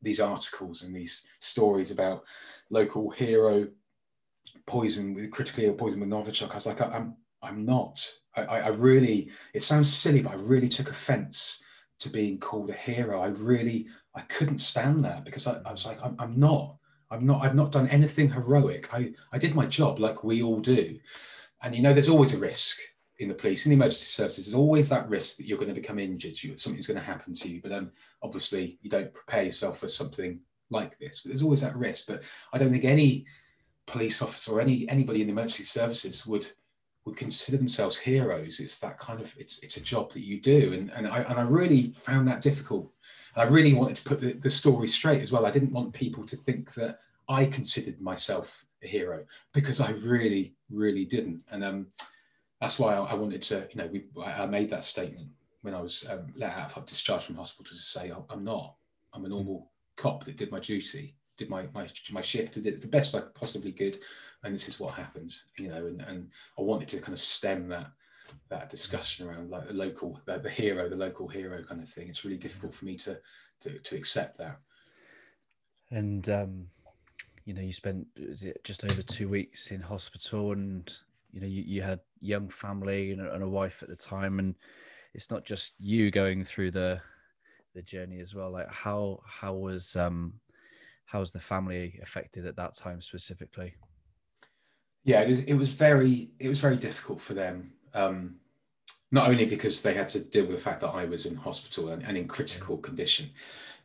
these 0.00 0.20
articles 0.20 0.82
and 0.82 0.94
these 0.94 1.22
stories 1.40 1.90
about 1.90 2.24
local 2.70 3.10
hero 3.10 3.68
poison 4.66 5.14
with 5.14 5.30
critically 5.30 5.66
ill 5.66 5.74
poison 5.74 6.00
with 6.00 6.08
Novichok, 6.08 6.50
I 6.50 6.54
was 6.54 6.66
like, 6.66 6.80
I'm, 6.80 7.16
I'm 7.42 7.64
not. 7.64 8.04
I, 8.36 8.42
I 8.42 8.68
really, 8.68 9.30
it 9.54 9.62
sounds 9.62 9.92
silly, 9.92 10.22
but 10.22 10.32
I 10.32 10.36
really 10.36 10.68
took 10.68 10.90
offense 10.90 11.62
to 12.00 12.08
being 12.08 12.38
called 12.38 12.70
a 12.70 12.74
hero. 12.74 13.20
I 13.20 13.28
really, 13.28 13.86
I 14.14 14.22
couldn't 14.22 14.58
stand 14.58 15.04
that 15.04 15.24
because 15.24 15.46
I, 15.46 15.60
I 15.64 15.70
was 15.70 15.86
like, 15.86 15.98
I'm, 16.02 16.16
I'm 16.18 16.38
not. 16.38 16.76
I'm 17.14 17.26
not, 17.26 17.44
I've 17.44 17.54
not 17.54 17.72
done 17.72 17.88
anything 17.88 18.30
heroic. 18.30 18.92
I, 18.92 19.12
I 19.32 19.38
did 19.38 19.54
my 19.54 19.66
job 19.66 19.98
like 19.98 20.24
we 20.24 20.42
all 20.42 20.60
do. 20.60 20.98
And 21.62 21.74
you 21.74 21.82
know, 21.82 21.92
there's 21.92 22.08
always 22.08 22.34
a 22.34 22.38
risk 22.38 22.78
in 23.18 23.28
the 23.28 23.34
police, 23.34 23.64
in 23.64 23.70
the 23.70 23.76
emergency 23.76 24.06
services, 24.06 24.46
there's 24.46 24.54
always 24.54 24.88
that 24.88 25.08
risk 25.08 25.36
that 25.36 25.46
you're 25.46 25.58
going 25.58 25.72
to 25.72 25.80
become 25.80 25.98
injured, 25.98 26.42
you, 26.42 26.56
something's 26.56 26.86
going 26.86 26.98
to 26.98 27.04
happen 27.04 27.32
to 27.32 27.48
you. 27.48 27.60
But 27.62 27.72
um, 27.72 27.92
obviously, 28.22 28.78
you 28.82 28.90
don't 28.90 29.12
prepare 29.14 29.44
yourself 29.44 29.78
for 29.78 29.88
something 29.88 30.40
like 30.70 30.98
this. 30.98 31.20
But 31.20 31.30
there's 31.30 31.42
always 31.42 31.60
that 31.60 31.76
risk. 31.76 32.06
But 32.08 32.22
I 32.52 32.58
don't 32.58 32.72
think 32.72 32.84
any 32.84 33.26
police 33.86 34.22
officer 34.22 34.52
or 34.52 34.60
any 34.60 34.88
anybody 34.88 35.20
in 35.20 35.26
the 35.28 35.32
emergency 35.32 35.62
services 35.62 36.26
would 36.26 36.46
would 37.04 37.16
consider 37.16 37.58
themselves 37.58 37.96
heroes. 37.96 38.58
It's 38.58 38.78
that 38.78 38.98
kind 38.98 39.20
of 39.20 39.32
it's 39.38 39.58
it's 39.62 39.76
a 39.76 39.82
job 39.82 40.12
that 40.12 40.24
you 40.24 40.40
do, 40.40 40.72
and 40.72 40.90
and 40.90 41.06
I 41.06 41.20
and 41.20 41.38
I 41.38 41.42
really 41.42 41.94
found 41.96 42.26
that 42.28 42.42
difficult. 42.42 42.90
I 43.36 43.44
really 43.44 43.74
wanted 43.74 43.96
to 43.96 44.04
put 44.04 44.20
the, 44.20 44.32
the 44.32 44.50
story 44.50 44.88
straight 44.88 45.22
as 45.22 45.32
well. 45.32 45.46
I 45.46 45.50
didn't 45.50 45.72
want 45.72 45.92
people 45.92 46.24
to 46.24 46.36
think 46.36 46.74
that 46.74 47.00
I 47.28 47.46
considered 47.46 48.00
myself 48.00 48.64
a 48.82 48.86
hero 48.86 49.24
because 49.52 49.80
I 49.80 49.90
really, 49.90 50.54
really 50.70 51.04
didn't. 51.04 51.42
And 51.50 51.64
um, 51.64 51.86
that's 52.60 52.78
why 52.78 52.94
I, 52.94 52.98
I, 52.98 53.14
wanted 53.14 53.42
to, 53.42 53.68
you 53.72 53.76
know, 53.76 53.88
we, 53.88 54.04
I 54.22 54.46
made 54.46 54.70
that 54.70 54.84
statement 54.84 55.28
when 55.62 55.74
I 55.74 55.80
was 55.80 56.04
um, 56.08 56.26
let 56.36 56.54
out, 56.54 56.76
of 56.76 56.86
discharged 56.86 57.24
from 57.24 57.36
hospital 57.36 57.74
to 57.74 57.82
say, 57.82 58.12
oh, 58.12 58.26
I'm 58.30 58.44
not, 58.44 58.76
I'm 59.12 59.24
a 59.24 59.28
normal 59.28 59.70
cop 59.96 60.24
that 60.24 60.36
did 60.36 60.50
my 60.50 60.60
duty, 60.60 61.16
did 61.36 61.48
my, 61.48 61.66
my, 61.74 61.88
my 62.12 62.20
shift, 62.20 62.62
did 62.62 62.80
the 62.80 62.86
best 62.86 63.14
I 63.14 63.20
possibly 63.34 63.72
could. 63.72 63.98
And 64.42 64.54
this 64.54 64.68
is 64.68 64.78
what 64.78 64.94
happens, 64.94 65.44
you 65.58 65.68
know, 65.68 65.86
and, 65.86 66.02
and 66.02 66.30
I 66.58 66.62
wanted 66.62 66.88
to 66.88 67.00
kind 67.00 67.14
of 67.14 67.20
stem 67.20 67.68
that, 67.70 67.90
that 68.48 68.68
discussion 68.68 69.28
around 69.28 69.50
like 69.50 69.66
the 69.66 69.74
local, 69.74 70.20
the, 70.26 70.38
the 70.38 70.50
hero, 70.50 70.88
the 70.88 70.96
local 70.96 71.28
hero 71.28 71.62
kind 71.62 71.82
of 71.82 71.88
thing. 71.88 72.08
It's 72.08 72.24
really 72.24 72.36
difficult 72.36 72.74
for 72.74 72.84
me 72.84 72.96
to, 72.98 73.18
to, 73.60 73.78
to 73.78 73.96
accept 73.96 74.38
that. 74.38 74.58
And 75.90 76.28
um, 76.28 76.66
you 77.44 77.54
know, 77.54 77.60
you 77.60 77.72
spent 77.72 78.06
is 78.16 78.44
it 78.44 78.62
just 78.64 78.84
over 78.84 79.02
two 79.02 79.28
weeks 79.28 79.70
in 79.70 79.80
hospital, 79.80 80.52
and 80.52 80.92
you 81.30 81.40
know, 81.40 81.46
you, 81.46 81.62
you 81.62 81.82
had 81.82 82.00
young 82.20 82.48
family 82.48 83.12
and, 83.12 83.20
and 83.20 83.42
a 83.42 83.48
wife 83.48 83.82
at 83.82 83.88
the 83.88 83.96
time, 83.96 84.38
and 84.38 84.54
it's 85.12 85.30
not 85.30 85.44
just 85.44 85.74
you 85.78 86.10
going 86.10 86.44
through 86.44 86.70
the 86.70 87.00
the 87.74 87.82
journey 87.82 88.20
as 88.20 88.34
well. 88.34 88.50
Like 88.50 88.70
how 88.70 89.20
how 89.26 89.52
was 89.54 89.94
um 89.96 90.34
how 91.06 91.20
was 91.20 91.32
the 91.32 91.40
family 91.40 91.98
affected 92.02 92.46
at 92.46 92.56
that 92.56 92.74
time 92.74 93.00
specifically? 93.00 93.74
Yeah, 95.04 95.20
it 95.20 95.28
was, 95.28 95.40
it 95.44 95.54
was 95.54 95.70
very 95.70 96.30
it 96.38 96.48
was 96.48 96.60
very 96.60 96.76
difficult 96.76 97.20
for 97.20 97.34
them. 97.34 97.72
Um, 97.94 98.36
not 99.12 99.28
only 99.28 99.44
because 99.44 99.80
they 99.80 99.94
had 99.94 100.08
to 100.10 100.20
deal 100.20 100.46
with 100.46 100.56
the 100.56 100.62
fact 100.62 100.80
that 100.80 100.88
I 100.88 101.04
was 101.04 101.24
in 101.24 101.36
hospital 101.36 101.90
and, 101.90 102.02
and 102.02 102.16
in 102.16 102.26
critical 102.26 102.76
condition, 102.76 103.30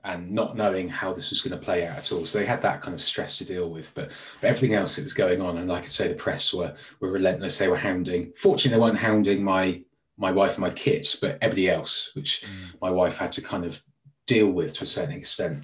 and 0.04 0.32
not 0.32 0.56
knowing 0.56 0.88
how 0.88 1.14
this 1.14 1.30
was 1.30 1.42
going 1.42 1.58
to 1.58 1.64
play 1.64 1.86
out 1.86 1.98
at 1.98 2.12
all. 2.12 2.26
So 2.26 2.40
they 2.40 2.46
had 2.46 2.62
that 2.62 2.82
kind 2.82 2.96
of 2.96 3.02
stress 3.02 3.38
to 3.38 3.46
deal 3.46 3.70
with. 3.70 3.94
But, 3.94 4.12
but 4.40 4.48
everything 4.48 4.74
else 4.74 4.96
that 4.96 5.04
was 5.04 5.14
going 5.14 5.42
on, 5.42 5.58
and 5.58 5.68
like 5.68 5.84
I 5.84 5.88
say, 5.88 6.08
the 6.08 6.16
press 6.16 6.54
were 6.54 6.74
were 7.00 7.12
relentless. 7.12 7.58
They 7.58 7.68
were 7.68 7.78
hounding. 7.78 8.32
Fortunately, 8.36 8.78
they 8.78 8.82
weren't 8.82 8.98
hounding 8.98 9.44
my 9.44 9.84
my 10.18 10.32
wife 10.32 10.56
and 10.56 10.62
my 10.62 10.72
kids, 10.72 11.16
but 11.16 11.38
everybody 11.42 11.70
else, 11.70 12.12
which 12.14 12.42
mm. 12.42 12.82
my 12.82 12.90
wife 12.90 13.18
had 13.18 13.32
to 13.34 13.42
kind 13.42 13.66
of 13.66 13.82
deal 14.28 14.52
with 14.52 14.74
to 14.76 14.84
a 14.84 14.88
certain 14.88 15.16
extent. 15.16 15.64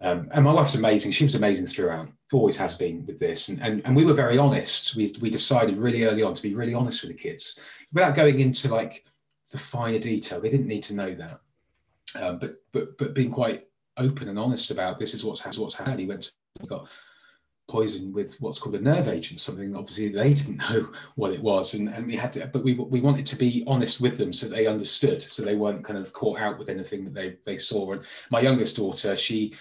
Um, 0.00 0.28
and 0.32 0.44
my 0.44 0.52
wife's 0.52 0.74
amazing. 0.74 1.12
She 1.12 1.24
was 1.24 1.34
amazing 1.34 1.66
throughout, 1.66 2.08
always 2.32 2.56
has 2.56 2.74
been 2.74 3.06
with 3.06 3.18
this. 3.18 3.48
And, 3.48 3.60
and, 3.62 3.82
and 3.84 3.96
we 3.96 4.04
were 4.04 4.14
very 4.14 4.38
honest. 4.38 4.94
We, 4.94 5.14
we 5.20 5.30
decided 5.30 5.76
really 5.76 6.04
early 6.04 6.22
on 6.22 6.34
to 6.34 6.42
be 6.42 6.54
really 6.54 6.74
honest 6.74 7.02
with 7.02 7.12
the 7.12 7.16
kids 7.16 7.58
without 7.92 8.14
going 8.14 8.40
into 8.40 8.68
like 8.68 9.04
the 9.50 9.58
finer 9.58 9.98
detail. 9.98 10.40
They 10.40 10.50
didn't 10.50 10.66
need 10.66 10.82
to 10.84 10.94
know 10.94 11.14
that. 11.14 11.40
Um, 12.20 12.38
but, 12.38 12.56
but, 12.72 12.98
but 12.98 13.14
being 13.14 13.30
quite 13.30 13.66
open 13.96 14.28
and 14.28 14.38
honest 14.38 14.70
about 14.70 14.98
this 14.98 15.14
is 15.14 15.24
what's, 15.24 15.44
what's 15.58 15.74
happened. 15.74 16.00
He 16.00 16.06
went, 16.06 16.22
to, 16.22 16.66
got 16.66 16.88
poisoned 17.68 18.14
with 18.14 18.40
what's 18.40 18.58
called 18.58 18.74
a 18.74 18.80
nerve 18.80 19.08
agent, 19.08 19.40
something 19.40 19.76
obviously 19.76 20.08
they 20.08 20.34
didn't 20.34 20.56
know 20.70 20.90
what 21.16 21.32
it 21.32 21.42
was. 21.42 21.74
And, 21.74 21.88
and 21.88 22.06
we 22.06 22.16
had 22.16 22.32
to, 22.34 22.46
but 22.46 22.64
we, 22.64 22.74
we 22.74 23.00
wanted 23.00 23.26
to 23.26 23.36
be 23.36 23.62
honest 23.66 24.00
with 24.00 24.18
them 24.18 24.32
so 24.32 24.48
they 24.48 24.66
understood, 24.66 25.22
so 25.22 25.42
they 25.42 25.54
weren't 25.54 25.84
kind 25.84 25.98
of 25.98 26.12
caught 26.12 26.40
out 26.40 26.58
with 26.58 26.68
anything 26.68 27.04
that 27.04 27.14
they, 27.14 27.36
they 27.44 27.58
saw. 27.58 27.92
And 27.92 28.02
my 28.30 28.40
youngest 28.40 28.76
daughter, 28.76 29.14
she 29.14 29.54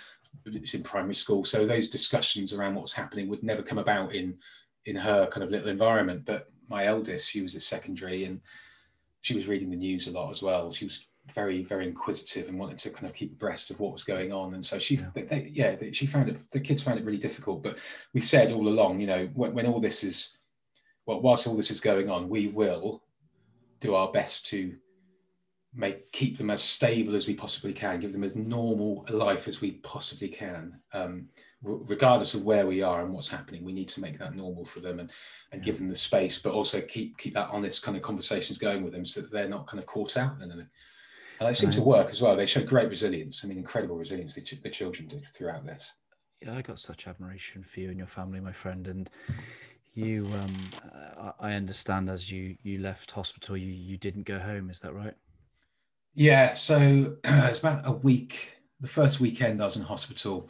was 0.46 0.74
in 0.74 0.84
primary 0.84 1.16
school. 1.16 1.44
So 1.44 1.66
those 1.66 1.90
discussions 1.90 2.54
around 2.54 2.76
what's 2.76 2.94
happening 2.94 3.28
would 3.30 3.44
never 3.44 3.62
come 3.62 3.78
about 3.78 4.14
in, 4.14 4.38
in 4.86 4.96
her 4.96 5.28
kind 5.28 5.44
of 5.44 5.52
little 5.52 5.70
environment. 5.70 6.26
But 6.26 6.50
my 6.70 6.86
eldest, 6.86 7.30
she 7.30 7.42
was 7.42 7.56
a 7.56 7.60
secondary 7.60 8.26
and 8.26 8.42
she 9.22 9.36
was 9.36 9.48
reading 9.48 9.70
the 9.70 9.78
news 9.78 10.08
a 10.08 10.12
lot 10.12 10.30
as 10.30 10.42
well. 10.42 10.72
She 10.72 10.86
was 10.86 11.08
very 11.34 11.64
very 11.64 11.86
inquisitive 11.86 12.48
and 12.48 12.58
wanted 12.58 12.78
to 12.78 12.90
kind 12.90 13.06
of 13.06 13.14
keep 13.14 13.34
abreast 13.34 13.70
of 13.70 13.80
what 13.80 13.92
was 13.92 14.04
going 14.04 14.32
on 14.32 14.54
and 14.54 14.64
so 14.64 14.80
she 14.80 14.96
yeah, 14.96 15.10
they, 15.14 15.22
they, 15.24 15.50
yeah 15.52 15.76
they, 15.76 15.92
she 15.92 16.06
found 16.06 16.30
it 16.30 16.40
the 16.52 16.60
kids 16.60 16.82
found 16.82 16.98
it 17.00 17.06
really 17.06 17.18
difficult 17.18 17.62
but 17.62 17.80
we 18.14 18.22
said 18.22 18.52
all 18.52 18.68
along 18.68 19.00
you 19.00 19.08
know 19.08 19.30
when, 19.34 19.54
when 19.54 19.66
all 19.66 19.80
this 19.80 20.04
is 20.04 20.38
well 21.06 21.22
whilst 21.22 21.48
all 21.48 21.56
this 21.56 21.72
is 21.72 21.80
going 21.80 22.10
on 22.10 22.30
we 22.30 22.48
will 22.48 23.04
do 23.80 23.94
our 23.94 24.12
best 24.12 24.46
to 24.46 24.76
make 25.78 26.12
keep 26.12 26.38
them 26.38 26.50
as 26.50 26.62
stable 26.62 27.16
as 27.16 27.28
we 27.28 27.34
possibly 27.34 27.72
can 27.72 28.00
give 28.00 28.12
them 28.12 28.24
as 28.24 28.36
normal 28.36 29.06
a 29.10 29.14
life 29.14 29.48
as 29.48 29.62
we 29.62 29.74
possibly 29.74 30.28
can 30.28 30.80
um, 30.94 31.30
regardless 31.62 32.34
of 32.34 32.44
where 32.44 32.68
we 32.68 32.82
are 32.82 33.02
and 33.02 33.14
what's 33.14 33.30
happening 33.30 33.64
we 33.64 33.72
need 33.72 33.88
to 33.88 34.02
make 34.02 34.18
that 34.18 34.36
normal 34.36 34.66
for 34.66 34.80
them 34.80 35.00
and 35.00 35.12
and 35.52 35.64
give 35.64 35.78
them 35.78 35.88
the 35.88 35.96
space 35.96 36.40
but 36.40 36.54
also 36.54 36.82
keep 36.82 37.18
keep 37.18 37.34
that 37.34 37.50
honest 37.52 37.84
kind 37.84 37.96
of 37.96 38.04
conversations 38.04 38.58
going 38.58 38.84
with 38.84 38.94
them 38.94 39.06
so 39.06 39.22
that 39.22 39.32
they're 39.32 39.48
not 39.48 39.68
kind 39.68 39.80
of 39.80 39.86
caught 39.86 40.18
out 40.18 40.36
in 40.36 40.44
anything 40.44 40.68
and 41.40 41.50
it 41.50 41.56
seemed 41.56 41.74
to 41.74 41.82
work 41.82 42.10
as 42.10 42.22
well. 42.22 42.36
They 42.36 42.46
showed 42.46 42.66
great 42.66 42.90
resilience. 42.90 43.44
I 43.44 43.48
mean, 43.48 43.58
incredible 43.58 43.96
resilience 43.96 44.34
the, 44.34 44.42
the 44.64 44.70
children 44.70 45.08
did 45.08 45.26
throughout 45.34 45.66
this. 45.66 45.94
Yeah, 46.42 46.56
I 46.56 46.62
got 46.62 46.80
such 46.80 47.08
admiration 47.08 47.64
for 47.64 47.80
you 47.80 47.90
and 47.90 47.98
your 47.98 48.08
family, 48.08 48.40
my 48.40 48.52
friend. 48.52 48.88
And 48.88 49.10
you, 49.94 50.28
um, 50.34 51.34
I 51.40 51.54
understand 51.54 52.10
as 52.10 52.32
you 52.32 52.56
you 52.64 52.80
left 52.80 53.12
hospital, 53.12 53.58
you 53.58 53.72
you 53.72 53.98
didn't 53.98 54.24
go 54.24 54.40
home. 54.40 54.70
Is 54.70 54.82
that 54.82 54.94
right? 54.94 55.14
Yeah. 56.18 56.54
So 56.54 57.16
it's 57.24 57.60
about 57.60 57.88
a 57.88 57.92
week. 57.92 58.54
The 58.82 58.88
first 58.88 59.20
weekend 59.20 59.62
I 59.62 59.66
was 59.66 59.78
in 59.78 59.84
hospital. 59.84 60.50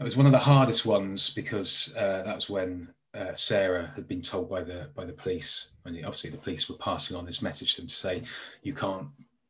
It 0.00 0.02
was 0.02 0.16
one 0.16 0.26
of 0.26 0.32
the 0.32 0.38
hardest 0.38 0.84
ones 0.84 1.30
because 1.30 1.94
uh, 1.96 2.22
that 2.24 2.34
was 2.34 2.50
when 2.50 2.88
uh, 3.14 3.32
Sarah 3.34 3.92
had 3.94 4.08
been 4.08 4.20
told 4.20 4.50
by 4.50 4.64
the 4.64 4.90
by 4.94 5.04
the 5.04 5.12
police, 5.12 5.68
and 5.84 5.96
obviously 5.98 6.30
the 6.30 6.36
police 6.36 6.68
were 6.68 6.76
passing 6.76 7.16
on 7.16 7.24
this 7.24 7.42
message 7.42 7.76
to 7.76 7.82
them 7.82 7.88
to 7.88 7.94
say, 7.94 8.22
"You 8.62 8.74
can't 8.74 9.06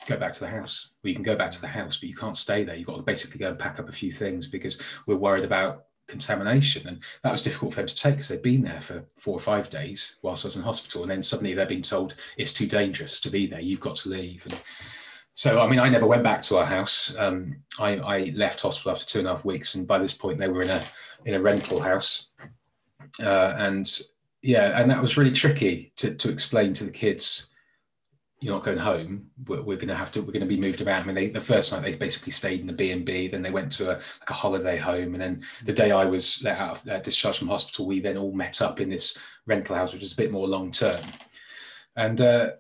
go 0.07 0.19
back 0.19 0.35
to 0.35 0.41
the 0.41 0.49
house. 0.49 0.91
Well, 1.03 1.09
you 1.09 1.15
can 1.15 1.25
go 1.25 1.35
back 1.35 1.51
to 1.53 1.61
the 1.63 1.67
house, 1.67 1.97
but 1.97 2.11
you 2.11 2.15
can't 2.15 2.37
stay 2.37 2.63
there. 2.63 2.77
You've 2.77 2.87
got 2.87 2.97
to 2.97 3.03
basically 3.03 3.39
go 3.39 3.49
and 3.49 3.59
pack 3.59 3.81
up 3.81 3.89
a 3.89 3.93
few 3.93 4.13
things 4.13 4.47
because 4.47 4.79
we're 5.07 5.17
worried 5.17 5.45
about 5.45 5.87
contamination. 6.09 6.87
And 6.87 7.03
that 7.23 7.33
was 7.33 7.43
difficult 7.43 7.73
for 7.75 7.81
them 7.81 7.89
to 7.89 7.95
take 7.95 8.15
because 8.15 8.29
they'd 8.29 8.43
been 8.43 8.63
there 8.63 8.81
for 8.81 9.05
four 9.17 9.35
or 9.35 9.41
five 9.41 9.71
days 9.71 10.17
whilst 10.23 10.45
I 10.45 10.49
was 10.49 10.57
in 10.57 10.63
hospital. 10.63 11.03
And 11.03 11.11
then 11.11 11.23
suddenly 11.23 11.55
they're 11.55 11.67
being 11.67 11.83
told 11.83 12.15
it's 12.37 12.53
too 12.53 12.67
dangerous 12.67 13.19
to 13.21 13.31
be 13.31 13.47
there. 13.47 13.61
You've 13.61 13.81
got 13.81 13.97
to 13.97 14.11
leave. 14.11 14.45
And 14.47 14.55
so, 15.37 15.61
I 15.61 15.69
mean, 15.69 15.79
I 15.79 15.91
never 15.91 16.07
went 16.07 16.25
back 16.25 16.41
to 16.43 16.57
our 16.57 16.65
house. 16.65 17.15
Um, 17.19 17.57
I, 17.79 17.99
I, 17.99 18.33
left 18.35 18.63
hospital 18.63 18.91
after 18.91 19.05
two 19.05 19.19
and 19.19 19.29
a 19.29 19.35
half 19.35 19.45
weeks. 19.45 19.75
And 19.75 19.87
by 19.87 19.99
this 19.99 20.15
point 20.15 20.39
they 20.39 20.49
were 20.49 20.63
in 20.63 20.71
a, 20.71 20.83
in 21.27 21.35
a 21.35 21.41
rental 21.41 21.79
house. 21.79 22.31
Uh, 23.23 23.55
and 23.59 23.87
yeah, 24.43 24.81
and 24.81 24.91
that 24.91 25.01
was 25.01 25.19
really 25.19 25.31
tricky 25.31 25.93
to, 25.97 26.15
to 26.15 26.31
explain 26.31 26.73
to 26.73 26.85
the 26.85 26.91
kids 26.91 27.51
you're 28.41 28.55
not 28.55 28.65
going 28.65 28.79
home. 28.79 29.27
We're, 29.47 29.63
we're 29.63 29.77
going 29.77 29.89
to 29.89 29.95
have 29.95 30.11
to. 30.13 30.21
We're 30.21 30.33
going 30.33 30.41
to 30.41 30.47
be 30.47 30.57
moved 30.57 30.81
about. 30.81 31.03
I 31.03 31.07
mean, 31.07 31.15
they, 31.15 31.29
the 31.29 31.41
first 31.41 31.73
night 31.73 31.83
they 31.83 31.97
basically 31.97 32.33
stayed 32.33 32.61
in 32.61 32.67
the 32.67 32.73
B 32.73 32.93
and 32.93 33.05
B. 33.05 33.29
Then 33.29 33.43
they 33.43 33.51
went 33.51 33.73
to 33.73 33.91
a 33.91 33.95
like 33.95 34.31
a 34.31 34.35
holiday 34.35 34.77
home, 34.77 35.15
and 35.15 35.21
then 35.21 35.43
the 35.65 35.73
day 35.73 35.91
I 35.91 36.05
was 36.05 36.43
let 36.43 36.59
out 36.59 36.77
of 36.77 36.89
uh, 36.89 36.99
discharged 37.01 37.39
from 37.39 37.49
hospital, 37.49 37.87
we 37.87 38.01
then 38.01 38.17
all 38.17 38.33
met 38.33 38.61
up 38.61 38.81
in 38.81 38.91
this 38.91 39.17
rental 39.47 39.75
house, 39.75 39.93
which 39.93 40.03
is 40.03 40.13
a 40.13 40.17
bit 40.17 40.33
more 40.33 40.47
long 40.47 40.71
term. 40.71 41.01
And 41.97 42.21
uh, 42.21 42.51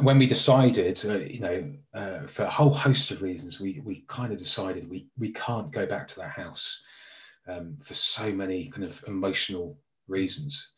when 0.00 0.18
we 0.18 0.26
decided, 0.26 1.00
uh, 1.04 1.14
you 1.18 1.40
know, 1.40 1.70
uh, 1.94 2.20
for 2.20 2.44
a 2.44 2.50
whole 2.50 2.72
host 2.72 3.10
of 3.10 3.22
reasons, 3.22 3.60
we 3.60 3.80
we 3.84 4.04
kind 4.08 4.32
of 4.32 4.38
decided 4.38 4.90
we 4.90 5.08
we 5.18 5.30
can't 5.32 5.70
go 5.70 5.86
back 5.86 6.08
to 6.08 6.20
that 6.20 6.30
house 6.30 6.82
um, 7.46 7.76
for 7.82 7.94
so 7.94 8.32
many 8.32 8.68
kind 8.68 8.84
of 8.84 9.02
emotional 9.06 9.78
reasons 10.06 10.72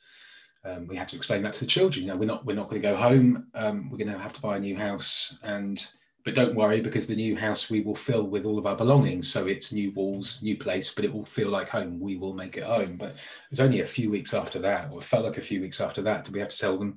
um, 0.64 0.86
we 0.86 0.96
had 0.96 1.08
to 1.08 1.16
explain 1.16 1.42
that 1.42 1.54
to 1.54 1.60
the 1.60 1.66
children. 1.66 2.04
You 2.04 2.12
know, 2.12 2.16
we're 2.16 2.26
not 2.26 2.44
we're 2.44 2.56
not 2.56 2.68
going 2.68 2.82
to 2.82 2.88
go 2.88 2.96
home. 2.96 3.46
Um, 3.54 3.90
we're 3.90 3.98
going 3.98 4.12
to 4.12 4.18
have 4.18 4.32
to 4.34 4.40
buy 4.40 4.56
a 4.56 4.60
new 4.60 4.76
house, 4.76 5.38
and 5.42 5.84
but 6.24 6.34
don't 6.34 6.54
worry 6.54 6.80
because 6.82 7.06
the 7.06 7.16
new 7.16 7.34
house 7.34 7.70
we 7.70 7.80
will 7.80 7.94
fill 7.94 8.24
with 8.24 8.44
all 8.44 8.58
of 8.58 8.66
our 8.66 8.76
belongings. 8.76 9.32
So 9.32 9.46
it's 9.46 9.72
new 9.72 9.90
walls, 9.92 10.38
new 10.42 10.56
place, 10.56 10.92
but 10.92 11.04
it 11.04 11.12
will 11.12 11.24
feel 11.24 11.48
like 11.48 11.68
home. 11.68 11.98
We 11.98 12.16
will 12.16 12.34
make 12.34 12.58
it 12.58 12.64
home. 12.64 12.96
But 12.96 13.16
it's 13.50 13.60
only 13.60 13.80
a 13.80 13.86
few 13.86 14.10
weeks 14.10 14.34
after 14.34 14.58
that, 14.58 14.90
or 14.92 14.98
it 14.98 15.04
felt 15.04 15.24
like 15.24 15.38
a 15.38 15.42
few 15.42 15.62
weeks 15.62 15.80
after 15.80 16.02
that, 16.02 16.24
do 16.24 16.32
we 16.32 16.40
have 16.40 16.50
to 16.50 16.58
tell 16.58 16.76
them 16.76 16.96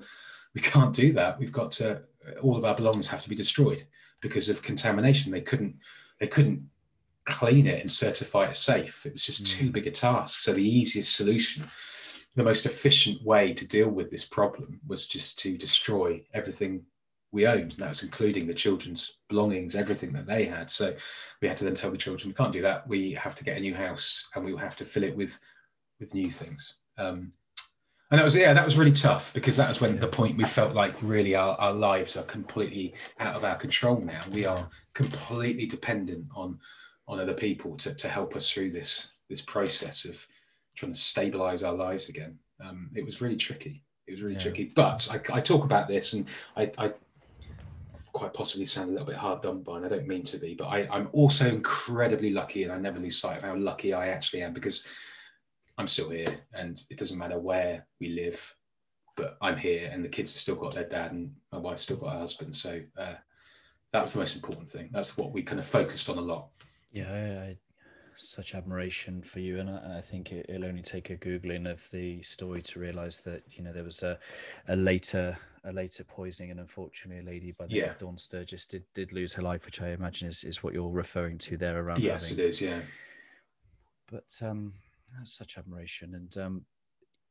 we 0.53 0.61
can't 0.61 0.93
do 0.93 1.13
that? 1.13 1.39
We've 1.39 1.51
got 1.51 1.71
to 1.73 2.01
all 2.41 2.57
of 2.57 2.65
our 2.65 2.75
belongings 2.75 3.07
have 3.07 3.23
to 3.23 3.29
be 3.29 3.35
destroyed 3.35 3.83
because 4.21 4.49
of 4.49 4.61
contamination. 4.61 5.31
They 5.31 5.41
couldn't 5.41 5.77
they 6.19 6.27
couldn't 6.27 6.69
clean 7.25 7.67
it 7.67 7.81
and 7.81 7.91
certify 7.91 8.45
it 8.45 8.55
safe. 8.55 9.05
It 9.05 9.13
was 9.13 9.25
just 9.25 9.43
mm. 9.43 9.47
too 9.47 9.71
big 9.71 9.87
a 9.87 9.91
task. 9.91 10.39
So 10.39 10.53
the 10.53 10.67
easiest 10.67 11.15
solution 11.15 11.67
the 12.35 12.43
most 12.43 12.65
efficient 12.65 13.21
way 13.23 13.53
to 13.53 13.67
deal 13.67 13.89
with 13.89 14.09
this 14.09 14.25
problem 14.25 14.79
was 14.87 15.05
just 15.05 15.37
to 15.39 15.57
destroy 15.57 16.23
everything 16.33 16.83
we 17.31 17.47
owned. 17.47 17.73
And 17.73 17.79
that's 17.79 18.03
including 18.03 18.47
the 18.47 18.53
children's 18.53 19.17
belongings, 19.29 19.75
everything 19.75 20.13
that 20.13 20.25
they 20.25 20.45
had. 20.45 20.69
So 20.69 20.95
we 21.41 21.47
had 21.47 21.57
to 21.57 21.65
then 21.65 21.75
tell 21.75 21.91
the 21.91 21.97
children, 21.97 22.29
we 22.29 22.35
can't 22.35 22.53
do 22.53 22.61
that. 22.61 22.87
We 22.87 23.11
have 23.13 23.35
to 23.35 23.43
get 23.43 23.57
a 23.57 23.61
new 23.61 23.75
house 23.75 24.29
and 24.35 24.43
we 24.43 24.51
will 24.51 24.59
have 24.59 24.77
to 24.77 24.85
fill 24.85 25.03
it 25.03 25.15
with 25.15 25.39
with 25.99 26.13
new 26.13 26.31
things. 26.31 26.75
Um, 26.97 27.31
and 28.13 28.19
that 28.19 28.23
was 28.23 28.35
yeah, 28.35 28.53
that 28.53 28.63
was 28.63 28.77
really 28.77 28.91
tough 28.91 29.33
because 29.33 29.57
that 29.57 29.67
was 29.67 29.81
when 29.81 29.97
the 29.97 30.07
point 30.07 30.37
we 30.37 30.43
felt 30.43 30.75
like 30.75 30.93
really 31.01 31.33
our, 31.33 31.59
our 31.59 31.73
lives 31.73 32.15
are 32.15 32.21
completely 32.21 32.93
out 33.19 33.33
of 33.33 33.43
our 33.43 33.55
control 33.55 33.99
now. 33.99 34.21
We 34.31 34.45
are 34.45 34.69
completely 34.93 35.65
dependent 35.65 36.27
on 36.35 36.59
on 37.07 37.19
other 37.19 37.33
people 37.33 37.75
to, 37.77 37.91
to 37.95 38.07
help 38.07 38.35
us 38.35 38.47
through 38.47 38.69
this 38.69 39.13
this 39.31 39.41
process 39.41 40.05
of 40.05 40.27
trying 40.75 40.91
to 40.91 40.99
stabilize 40.99 41.63
our 41.63 41.73
lives 41.73 42.07
again. 42.07 42.37
Um, 42.63 42.91
it 42.93 43.03
was 43.03 43.19
really 43.19 43.35
tricky. 43.35 43.83
It 44.05 44.11
was 44.11 44.21
really 44.21 44.35
yeah. 44.35 44.41
tricky. 44.41 44.65
But 44.75 45.09
I, 45.11 45.37
I, 45.37 45.41
talk 45.41 45.63
about 45.63 45.87
this, 45.87 46.13
and 46.13 46.27
I, 46.55 46.71
I, 46.77 46.93
quite 48.11 48.33
possibly 48.35 48.67
sound 48.67 48.89
a 48.89 48.91
little 48.91 49.07
bit 49.07 49.15
hard 49.15 49.41
done 49.41 49.63
by, 49.63 49.77
and 49.77 49.87
I 49.87 49.89
don't 49.89 50.07
mean 50.07 50.23
to 50.25 50.37
be. 50.37 50.53
But 50.53 50.65
I, 50.65 50.87
I'm 50.91 51.09
also 51.13 51.47
incredibly 51.47 52.29
lucky, 52.29 52.63
and 52.63 52.71
I 52.71 52.77
never 52.77 52.99
lose 52.99 53.17
sight 53.17 53.37
of 53.37 53.43
how 53.43 53.55
lucky 53.55 53.91
I 53.91 54.09
actually 54.09 54.43
am 54.43 54.53
because 54.53 54.83
I'm 55.77 55.87
still 55.87 56.09
here, 56.09 56.41
and 56.53 56.81
it 56.89 56.97
doesn't 56.97 57.17
matter 57.17 57.39
where 57.39 57.87
we 57.99 58.09
live, 58.09 58.55
but 59.15 59.37
I'm 59.41 59.57
here, 59.57 59.89
and 59.91 60.03
the 60.03 60.09
kids 60.09 60.33
have 60.33 60.39
still 60.41 60.55
got 60.55 60.73
their 60.73 60.87
dad, 60.87 61.11
and 61.11 61.33
my 61.51 61.57
wife's 61.57 61.83
still 61.83 61.97
got 61.97 62.13
her 62.13 62.19
husband. 62.19 62.55
So 62.55 62.81
uh, 62.97 63.15
that 63.91 64.01
was 64.01 64.13
the 64.13 64.19
most 64.19 64.35
important 64.35 64.67
thing. 64.67 64.89
That's 64.91 65.17
what 65.17 65.31
we 65.31 65.41
kind 65.41 65.59
of 65.59 65.65
focused 65.65 66.09
on 66.09 66.17
a 66.17 66.21
lot. 66.21 66.49
Yeah, 66.91 67.11
I, 67.11 67.57
such 68.15 68.55
admiration 68.55 69.21
for 69.21 69.39
you, 69.39 69.59
and 69.59 69.69
I, 69.69 69.97
I 69.97 70.01
think 70.01 70.31
it, 70.31 70.45
will 70.49 70.65
only 70.65 70.81
take 70.81 71.09
a 71.09 71.17
googling 71.17 71.69
of 71.69 71.89
the 71.91 72.21
story 72.21 72.61
to 72.61 72.79
realise 72.79 73.19
that 73.21 73.43
you 73.49 73.63
know 73.63 73.73
there 73.73 73.83
was 73.83 74.03
a, 74.03 74.19
a 74.67 74.75
later 74.75 75.37
a 75.65 75.71
later 75.71 76.03
poisoning, 76.03 76.51
and 76.51 76.59
unfortunately, 76.59 77.23
a 77.23 77.31
lady 77.31 77.51
by 77.51 77.67
the 77.67 77.81
name 77.81 77.89
of 77.89 77.97
Dawn 77.97 78.17
Sturgess 78.17 78.65
did 78.65 78.83
did 78.93 79.11
lose 79.11 79.33
her 79.33 79.41
life, 79.41 79.65
which 79.65 79.81
I 79.81 79.89
imagine 79.89 80.27
is, 80.27 80.43
is 80.43 80.63
what 80.63 80.73
you're 80.73 80.89
referring 80.89 81.37
to 81.39 81.57
there 81.57 81.79
around. 81.79 81.99
Yes, 81.99 82.29
having. 82.29 82.43
it 82.43 82.47
is. 82.47 82.61
Yeah. 82.61 82.79
But 84.11 84.37
um, 84.41 84.73
such 85.23 85.57
admiration, 85.57 86.15
and 86.15 86.37
um, 86.37 86.65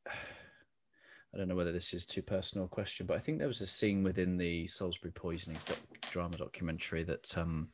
I 0.07 1.37
don't 1.37 1.47
know 1.47 1.55
whether 1.55 1.71
this 1.71 1.93
is 1.93 2.05
too 2.05 2.21
personal 2.21 2.65
a 2.65 2.69
question, 2.69 3.05
but 3.05 3.17
I 3.17 3.19
think 3.19 3.39
there 3.39 3.47
was 3.47 3.61
a 3.61 3.65
scene 3.65 4.03
within 4.03 4.37
the 4.37 4.67
Salisbury 4.67 5.11
poisonings 5.11 5.65
doc- 5.65 5.79
drama 6.11 6.37
documentary 6.37 7.03
that 7.03 7.37
um, 7.37 7.69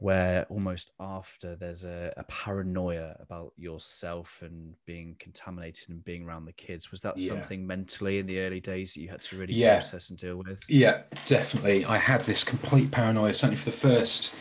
where 0.00 0.46
almost 0.48 0.92
after 0.98 1.56
there's 1.56 1.84
a, 1.84 2.12
a, 2.16 2.24
paranoia 2.24 3.14
about 3.20 3.52
yourself 3.56 4.40
and 4.42 4.74
being 4.86 5.14
contaminated 5.18 5.90
and 5.90 6.02
being 6.04 6.24
around 6.24 6.46
the 6.46 6.52
kids. 6.54 6.90
Was 6.90 7.02
that 7.02 7.18
yeah. 7.18 7.28
something 7.28 7.66
mentally 7.66 8.18
in 8.18 8.26
the 8.26 8.40
early 8.40 8.60
days 8.60 8.94
that 8.94 9.02
you 9.02 9.08
had 9.08 9.20
to 9.22 9.36
really 9.36 9.52
yeah. 9.52 9.74
process 9.74 10.08
and 10.08 10.18
deal 10.18 10.36
with? 10.36 10.64
Yeah, 10.68 11.02
definitely. 11.26 11.84
I 11.84 11.98
had 11.98 12.22
this 12.22 12.42
complete 12.44 12.90
paranoia, 12.90 13.34
certainly 13.34 13.56
for 13.56 13.70
the 13.70 13.76
first 13.76 14.32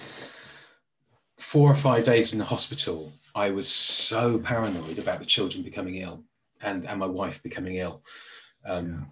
four 1.38 1.70
or 1.70 1.76
five 1.76 2.06
days 2.06 2.32
in 2.32 2.40
the 2.40 2.46
hospital. 2.46 3.12
I 3.40 3.52
was 3.52 3.68
so 3.68 4.40
paranoid 4.40 5.00
about 5.00 5.20
the 5.20 5.26
children 5.26 5.64
becoming 5.64 5.96
ill 5.96 6.24
and, 6.62 6.86
and 6.86 7.00
my 7.00 7.06
wife 7.08 7.42
becoming 7.42 7.76
ill. 7.76 8.04
Um, 8.66 8.88
yeah 8.88 9.06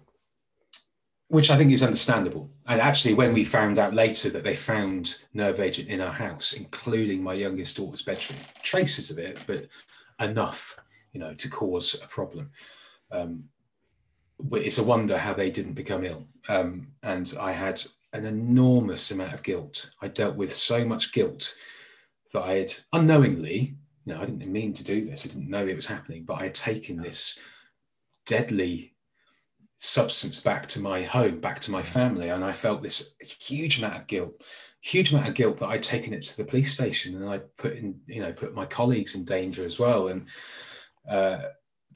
which 1.28 1.50
I 1.50 1.56
think 1.56 1.72
is 1.72 1.82
understandable. 1.82 2.50
And 2.66 2.80
actually, 2.80 3.14
when 3.14 3.34
we 3.34 3.44
found 3.44 3.78
out 3.78 3.92
later 3.92 4.30
that 4.30 4.44
they 4.44 4.56
found 4.56 5.16
nerve 5.34 5.60
agent 5.60 5.88
in 5.88 6.00
our 6.00 6.12
house, 6.12 6.54
including 6.54 7.22
my 7.22 7.34
youngest 7.34 7.76
daughter's 7.76 8.02
bedroom, 8.02 8.38
traces 8.62 9.10
of 9.10 9.18
it, 9.18 9.38
but 9.46 9.68
enough, 10.20 10.78
you 11.12 11.20
know, 11.20 11.34
to 11.34 11.48
cause 11.50 11.94
a 12.02 12.06
problem. 12.08 12.50
Um, 13.10 13.44
but 14.40 14.62
it's 14.62 14.78
a 14.78 14.82
wonder 14.82 15.18
how 15.18 15.34
they 15.34 15.50
didn't 15.50 15.74
become 15.74 16.04
ill. 16.04 16.26
Um, 16.48 16.88
and 17.02 17.34
I 17.38 17.52
had 17.52 17.82
an 18.14 18.24
enormous 18.24 19.10
amount 19.10 19.34
of 19.34 19.42
guilt. 19.42 19.90
I 20.00 20.08
dealt 20.08 20.36
with 20.36 20.52
so 20.52 20.84
much 20.84 21.12
guilt 21.12 21.54
that 22.32 22.42
I 22.42 22.54
had 22.54 22.72
unknowingly, 22.92 23.74
know, 24.08 24.20
I 24.20 24.26
didn't 24.26 24.50
mean 24.50 24.72
to 24.74 24.84
do 24.84 25.04
this. 25.04 25.24
I 25.24 25.28
didn't 25.28 25.50
know 25.50 25.66
it 25.66 25.76
was 25.76 25.86
happening, 25.86 26.24
but 26.24 26.34
I 26.34 26.44
had 26.44 26.54
taken 26.54 27.00
this 27.00 27.38
deadly 28.26 28.94
substance 29.76 30.40
back 30.40 30.66
to 30.68 30.80
my 30.80 31.02
home, 31.02 31.40
back 31.40 31.60
to 31.60 31.70
my 31.70 31.82
family. 31.82 32.28
And 32.28 32.44
I 32.44 32.52
felt 32.52 32.82
this 32.82 33.14
huge 33.20 33.78
amount 33.78 33.96
of 33.96 34.06
guilt, 34.06 34.42
huge 34.80 35.12
amount 35.12 35.28
of 35.28 35.34
guilt 35.34 35.58
that 35.58 35.68
I'd 35.68 35.82
taken 35.82 36.12
it 36.12 36.22
to 36.22 36.36
the 36.36 36.44
police 36.44 36.74
station 36.74 37.16
and 37.16 37.30
I 37.30 37.38
put 37.56 37.74
in, 37.74 38.00
you 38.06 38.22
know, 38.22 38.32
put 38.32 38.54
my 38.54 38.66
colleagues 38.66 39.14
in 39.14 39.24
danger 39.24 39.64
as 39.64 39.78
well. 39.78 40.08
And 40.08 40.26
uh, 41.08 41.42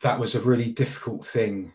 that 0.01 0.19
was 0.19 0.35
a 0.35 0.41
really 0.41 0.71
difficult 0.71 1.27
thing 1.27 1.73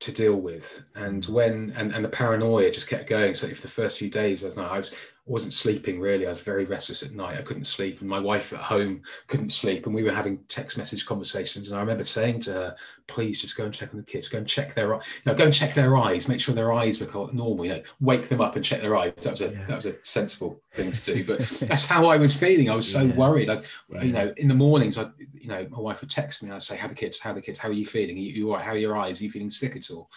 to 0.00 0.12
deal 0.12 0.36
with. 0.36 0.82
And 0.96 1.24
when 1.26 1.72
and, 1.76 1.94
and 1.94 2.04
the 2.04 2.08
paranoia 2.08 2.70
just 2.70 2.88
kept 2.88 3.08
going. 3.08 3.34
So 3.34 3.46
if 3.46 3.62
the 3.62 3.68
first 3.68 3.98
few 3.98 4.10
days 4.10 4.42
I 4.42 4.48
was, 4.48 4.58
I 4.58 4.76
was 4.76 4.92
wasn't 5.26 5.54
sleeping 5.54 6.00
really. 6.00 6.26
I 6.26 6.30
was 6.30 6.40
very 6.40 6.66
restless 6.66 7.02
at 7.02 7.12
night. 7.12 7.38
I 7.38 7.42
couldn't 7.42 7.64
sleep, 7.64 8.00
and 8.00 8.08
my 8.08 8.18
wife 8.18 8.52
at 8.52 8.58
home 8.58 9.00
couldn't 9.26 9.50
sleep. 9.50 9.86
And 9.86 9.94
we 9.94 10.02
were 10.02 10.12
having 10.12 10.44
text 10.48 10.76
message 10.76 11.06
conversations. 11.06 11.68
And 11.68 11.78
I 11.78 11.80
remember 11.80 12.04
saying 12.04 12.40
to 12.40 12.52
her, 12.52 12.76
"Please, 13.06 13.40
just 13.40 13.56
go 13.56 13.64
and 13.64 13.72
check 13.72 13.90
on 13.92 13.96
the 13.96 14.04
kids. 14.04 14.28
Go 14.28 14.36
and 14.36 14.46
check 14.46 14.74
their, 14.74 14.92
you 14.92 15.00
know, 15.24 15.34
go 15.34 15.46
and 15.46 15.54
check 15.54 15.72
their 15.72 15.96
eyes. 15.96 16.28
Make 16.28 16.42
sure 16.42 16.54
their 16.54 16.74
eyes 16.74 17.00
look 17.00 17.14
normal. 17.32 17.64
You 17.64 17.72
know, 17.72 17.82
wake 18.00 18.28
them 18.28 18.42
up 18.42 18.56
and 18.56 18.64
check 18.64 18.82
their 18.82 18.96
eyes." 18.96 19.14
That 19.16 19.30
was 19.30 19.40
a 19.40 19.50
yeah. 19.50 19.64
that 19.64 19.76
was 19.76 19.86
a 19.86 19.96
sensible 20.02 20.60
thing 20.72 20.92
to 20.92 21.14
do. 21.14 21.24
But 21.24 21.38
that's 21.62 21.86
how 21.86 22.06
I 22.06 22.18
was 22.18 22.36
feeling. 22.36 22.68
I 22.68 22.76
was 22.76 22.90
so 22.90 23.02
yeah. 23.02 23.14
worried. 23.14 23.48
I, 23.48 23.62
you 24.02 24.12
know, 24.12 24.34
in 24.36 24.48
the 24.48 24.54
mornings, 24.54 24.98
I, 24.98 25.06
you 25.32 25.48
know, 25.48 25.66
my 25.70 25.80
wife 25.80 26.02
would 26.02 26.10
text 26.10 26.42
me. 26.42 26.50
I'd 26.50 26.62
say, 26.62 26.76
"How 26.76 26.88
the 26.88 26.94
kids? 26.94 27.18
How 27.18 27.32
the 27.32 27.40
kids? 27.40 27.58
How 27.58 27.70
are 27.70 27.72
you 27.72 27.86
feeling? 27.86 28.16
Are 28.16 28.20
you, 28.20 28.32
you 28.32 28.48
all 28.48 28.56
right? 28.56 28.64
How 28.64 28.72
are 28.72 28.76
your 28.76 28.96
eyes? 28.96 29.20
Are 29.20 29.24
you 29.24 29.30
feeling 29.30 29.48
sick 29.48 29.74
at 29.74 29.90
all?" 29.90 30.10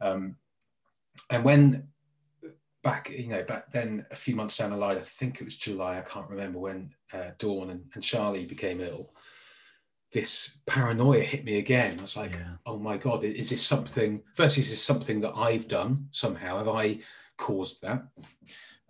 Um, 0.00 0.36
and 1.30 1.42
when 1.42 1.88
back, 2.86 3.10
you 3.10 3.26
know, 3.26 3.42
back 3.42 3.72
then 3.72 4.06
a 4.12 4.16
few 4.16 4.36
months 4.36 4.56
down 4.56 4.70
the 4.70 4.76
line, 4.76 4.96
I 4.96 5.00
think 5.00 5.40
it 5.40 5.44
was 5.44 5.56
July, 5.56 5.98
I 5.98 6.02
can't 6.02 6.30
remember 6.30 6.60
when 6.60 6.94
uh, 7.12 7.30
Dawn 7.36 7.70
and, 7.70 7.82
and, 7.94 8.02
Charlie 8.02 8.46
became 8.46 8.80
ill. 8.80 9.12
This 10.12 10.58
paranoia 10.66 11.22
hit 11.22 11.44
me 11.44 11.58
again. 11.58 11.98
I 11.98 12.02
was 12.02 12.16
like, 12.16 12.34
yeah. 12.34 12.52
oh 12.64 12.78
my 12.78 12.96
God, 12.96 13.24
is 13.24 13.50
this 13.50 13.66
something? 13.66 14.22
First, 14.34 14.56
is 14.56 14.70
this 14.70 14.84
something 14.84 15.20
that 15.22 15.34
I've 15.34 15.66
done 15.66 16.06
somehow? 16.12 16.58
Have 16.58 16.68
I 16.68 17.00
caused 17.36 17.82
that? 17.82 18.06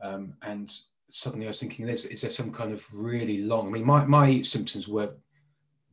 Um, 0.02 0.34
and 0.42 0.70
suddenly 1.08 1.46
I 1.46 1.48
was 1.48 1.60
thinking, 1.60 1.88
is, 1.88 2.04
is 2.04 2.20
there 2.20 2.28
some 2.28 2.52
kind 2.52 2.74
of 2.74 2.86
really 2.92 3.38
long? 3.38 3.68
I 3.68 3.70
mean, 3.70 3.86
my, 3.86 4.04
my 4.04 4.42
symptoms 4.42 4.86
were 4.86 5.14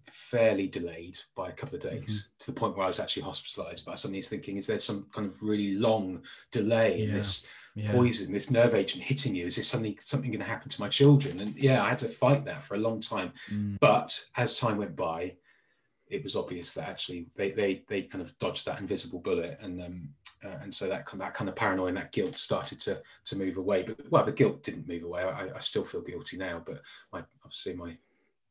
fairly 0.10 0.68
delayed 0.68 1.18
by 1.38 1.48
a 1.48 1.54
couple 1.54 1.78
of 1.78 1.82
days 1.82 2.02
mm-hmm. 2.02 2.18
to 2.40 2.52
the 2.52 2.60
point 2.60 2.76
where 2.76 2.84
I 2.84 2.88
was 2.88 3.00
actually 3.00 3.24
hospitalized. 3.24 3.86
But 3.86 3.94
I 3.94 3.96
suddenly 3.96 4.20
was 4.20 4.28
thinking, 4.28 4.58
is 4.58 4.68
there 4.68 4.78
some 4.78 5.08
kind 5.14 5.26
of 5.26 5.42
really 5.42 5.76
long 5.76 6.24
delay 6.52 6.98
yeah. 6.98 7.06
in 7.06 7.14
this 7.14 7.46
yeah. 7.76 7.92
poison, 7.92 8.32
this 8.32 8.52
nerve 8.52 8.76
agent 8.76 9.04
hitting 9.04 9.36
you? 9.36 9.48
Is 9.48 9.56
this 9.56 9.68
something 9.68 9.98
something 10.04 10.32
going 10.32 10.40
to 10.40 10.46
happen 10.46 10.70
to 10.70 10.82
my 10.82 10.90
children? 10.90 11.40
And 11.40 11.56
yeah, 11.56 11.84
I 11.84 11.90
had 11.90 12.00
to 12.00 12.08
fight 12.08 12.46
that 12.46 12.64
for 12.64 12.76
a 12.76 12.80
long 12.80 13.00
time. 13.00 13.34
Mm. 13.52 13.80
But 13.80 14.20
as 14.36 14.60
time 14.60 14.78
went 14.78 14.96
by, 14.96 15.36
it 16.08 16.24
was 16.24 16.36
obvious 16.36 16.74
that 16.74 16.88
actually 16.88 17.28
they 17.36 17.52
they 17.52 17.84
they 17.88 18.04
kind 18.04 18.22
of 18.22 18.38
dodged 18.38 18.66
that 18.66 18.80
invisible 18.80 19.20
bullet, 19.20 19.58
and 19.62 19.82
um, 19.82 20.10
uh, 20.44 20.58
and 20.62 20.74
so 20.74 20.88
that 20.88 21.08
that 21.16 21.34
kind 21.34 21.50
of 21.50 21.56
paranoia 21.56 21.88
and 21.88 21.98
that 21.98 22.12
guilt 22.12 22.38
started 22.38 22.80
to 22.82 23.02
to 23.26 23.36
move 23.36 23.58
away. 23.58 23.84
But 23.84 24.00
well, 24.12 24.26
the 24.26 24.32
guilt 24.32 24.64
didn't 24.64 24.88
move 24.88 25.04
away. 25.04 25.24
I, 25.24 25.50
I 25.56 25.60
still 25.60 25.86
feel 25.86 26.02
guilty 26.02 26.38
now, 26.38 26.62
but 26.64 26.82
my 27.12 27.24
obviously 27.44 27.74
my 27.74 27.98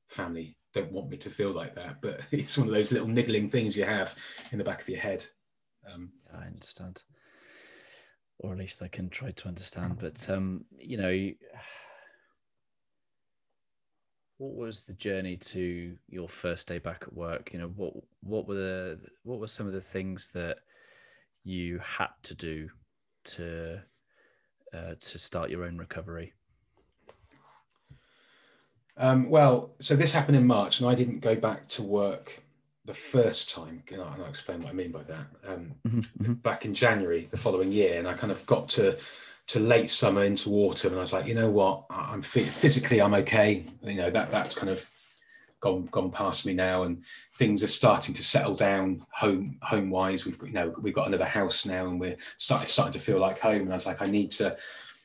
family 0.08 0.56
don't 0.74 0.92
want 0.92 1.10
me 1.10 1.16
to 1.18 1.30
feel 1.30 1.52
like 1.52 1.74
that. 1.76 2.00
But 2.00 2.22
it's 2.32 2.58
one 2.58 2.68
of 2.68 2.74
those 2.74 2.92
little 2.92 3.08
niggling 3.08 3.48
things 3.48 3.76
you 3.76 3.84
have 3.84 4.16
in 4.50 4.58
the 4.58 4.64
back 4.64 4.80
of 4.80 4.88
your 4.88 5.00
head. 5.00 5.24
Um, 5.92 6.10
I 6.34 6.46
understand 6.46 7.02
or 8.42 8.52
at 8.52 8.58
least 8.58 8.82
I 8.82 8.88
can 8.88 9.08
try 9.08 9.30
to 9.30 9.48
understand. 9.48 9.98
But 9.98 10.28
um, 10.28 10.64
you 10.76 10.96
know, 10.96 11.30
what 14.38 14.54
was 14.54 14.82
the 14.82 14.94
journey 14.94 15.36
to 15.36 15.96
your 16.08 16.28
first 16.28 16.66
day 16.66 16.78
back 16.78 17.02
at 17.02 17.12
work? 17.14 17.52
You 17.52 17.60
know, 17.60 17.72
what 17.76 17.94
what 18.22 18.48
were 18.48 18.54
the 18.54 19.00
what 19.22 19.38
were 19.38 19.48
some 19.48 19.66
of 19.66 19.72
the 19.72 19.80
things 19.80 20.30
that 20.34 20.58
you 21.44 21.78
had 21.78 22.10
to 22.24 22.34
do 22.34 22.68
to 23.24 23.80
uh, 24.74 24.94
to 24.98 25.18
start 25.18 25.50
your 25.50 25.64
own 25.64 25.78
recovery? 25.78 26.32
Um, 28.96 29.30
well, 29.30 29.74
so 29.80 29.96
this 29.96 30.12
happened 30.12 30.36
in 30.36 30.46
March, 30.46 30.80
and 30.80 30.88
I 30.88 30.94
didn't 30.94 31.20
go 31.20 31.34
back 31.34 31.68
to 31.68 31.82
work 31.82 32.41
the 32.84 32.94
first 32.94 33.50
time, 33.50 33.82
and 33.90 34.02
I'll 34.02 34.26
explain 34.26 34.60
what 34.60 34.70
I 34.70 34.72
mean 34.72 34.90
by 34.90 35.02
that. 35.04 35.26
Um, 35.46 35.72
mm-hmm, 35.86 35.98
mm-hmm. 35.98 36.32
Back 36.34 36.64
in 36.64 36.74
January 36.74 37.28
the 37.30 37.36
following 37.36 37.70
year, 37.70 37.98
and 37.98 38.08
I 38.08 38.14
kind 38.14 38.32
of 38.32 38.44
got 38.46 38.68
to 38.70 38.98
to 39.48 39.60
late 39.60 39.90
summer 39.90 40.24
into 40.24 40.50
autumn, 40.50 40.92
and 40.92 40.98
I 40.98 41.02
was 41.02 41.12
like, 41.12 41.26
you 41.26 41.34
know 41.34 41.50
what, 41.50 41.84
I'm 41.90 42.22
physically 42.22 43.00
I'm 43.00 43.14
okay. 43.14 43.64
You 43.82 43.94
know 43.94 44.10
that 44.10 44.30
that's 44.30 44.54
kind 44.54 44.70
of 44.70 44.88
gone 45.60 45.86
gone 45.86 46.10
past 46.10 46.44
me 46.44 46.54
now, 46.54 46.82
and 46.82 47.04
things 47.38 47.62
are 47.62 47.68
starting 47.68 48.14
to 48.14 48.22
settle 48.22 48.54
down 48.54 49.06
home 49.12 49.58
home 49.62 49.90
wise. 49.90 50.24
We've 50.24 50.38
got 50.38 50.48
you 50.48 50.54
know 50.54 50.74
we've 50.80 50.94
got 50.94 51.06
another 51.06 51.24
house 51.24 51.64
now, 51.64 51.86
and 51.86 52.00
we're 52.00 52.16
starting 52.36 52.68
starting 52.68 52.94
to 52.94 52.98
feel 52.98 53.18
like 53.18 53.38
home. 53.38 53.62
And 53.62 53.70
I 53.70 53.74
was 53.74 53.86
like, 53.86 54.02
I 54.02 54.06
need 54.06 54.32
to 54.32 54.56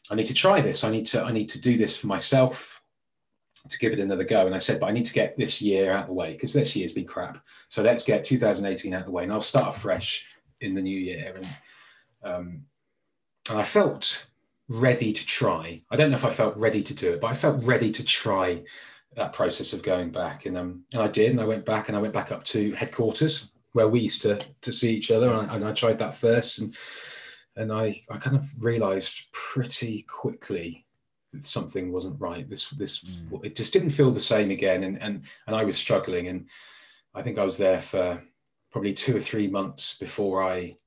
I 0.10 0.16
need 0.16 0.28
to 0.28 0.34
try 0.34 0.62
this. 0.62 0.84
I 0.84 0.90
need 0.90 1.06
to 1.08 1.24
I 1.24 1.32
need 1.32 1.50
to 1.50 1.62
do 1.62 1.78
this 1.78 1.96
for 1.96 2.08
myself 2.08 2.82
to 3.70 3.80
give 3.80 3.94
it 3.94 4.00
another 4.00 4.24
go. 4.24 4.46
And 4.46 4.56
I 4.56 4.60
said, 4.60 4.80
but 4.80 4.88
I 4.88 4.92
need 4.92 5.06
to 5.06 5.14
get 5.14 5.38
this 5.38 5.62
year 5.62 5.92
out 5.92 6.02
of 6.02 6.08
the 6.08 6.14
way 6.14 6.34
because 6.34 6.54
this 6.54 6.76
year's 6.76 6.92
been 6.92 7.06
crap. 7.06 7.38
So 7.70 7.82
let's 7.82 8.04
get 8.04 8.24
2018 8.24 8.94
out 8.94 9.02
of 9.02 9.06
the 9.06 9.12
way 9.12 9.24
and 9.24 9.32
I'll 9.32 9.42
start 9.42 9.76
fresh 9.76 10.26
in 10.62 10.74
the 10.74 10.82
new 10.82 11.00
year. 11.00 11.36
And, 11.36 11.48
um, 12.24 12.62
and 13.50 13.60
I 13.60 13.64
felt 13.64 14.28
ready 14.70 15.14
to 15.14 15.26
try. 15.26 15.82
I 15.90 15.96
don't 15.96 16.12
know 16.12 16.18
if 16.18 16.26
I 16.26 16.30
felt 16.30 16.58
ready 16.58 16.84
to 16.84 16.94
do 16.94 17.14
it, 17.14 17.22
but 17.22 17.32
I 17.32 17.36
felt 17.36 17.64
ready 17.64 17.92
to 17.92 18.04
try 18.04 18.64
that 19.16 19.34
process 19.34 19.74
of 19.74 19.84
going 19.84 20.12
back. 20.12 20.46
And, 20.46 20.58
um, 20.58 20.84
and 20.94 21.02
I 21.02 21.08
did. 21.08 21.32
And 21.32 21.42
I 21.42 21.46
went 21.46 21.66
back 21.66 21.88
and 21.88 21.98
I 21.98 22.02
went 22.02 22.14
back 22.14 22.32
up 22.32 22.44
to 22.46 22.72
headquarters 22.74 23.52
where 23.74 23.88
we 23.88 24.00
used 24.02 24.22
to, 24.24 24.40
to 24.62 24.72
see 24.72 24.94
each 24.94 25.12
other. 25.12 25.30
And 25.32 25.52
I, 25.52 25.56
and 25.56 25.66
I 25.66 25.74
tried 25.74 26.00
that 26.00 26.16
first. 26.16 26.60
And, 26.60 26.76
and 27.56 27.72
I, 27.72 28.02
I 28.10 28.18
kind 28.18 28.36
of 28.36 28.48
realized 28.64 29.32
pretty 29.32 30.04
quickly 30.04 30.87
something 31.42 31.92
wasn't 31.92 32.20
right. 32.20 32.50
This 32.50 32.70
this 32.72 33.04
mm. 33.04 33.46
it 33.46 33.56
just 33.56 33.74
didn't 33.74 33.92
feel 33.92 34.12
the 34.12 34.20
same 34.20 34.52
again, 34.52 34.84
and 34.84 35.02
and 35.02 35.24
and 35.48 35.56
I 35.56 35.64
was 35.64 35.78
struggling, 35.78 36.28
and 36.28 36.48
I 37.14 37.22
think 37.22 37.38
I 37.38 37.44
was 37.44 37.58
there 37.58 37.80
for 37.80 38.22
probably 38.72 38.94
two 38.94 39.16
or 39.16 39.20
three 39.20 39.48
months 39.48 39.98
before 39.98 40.44
I 40.44 40.78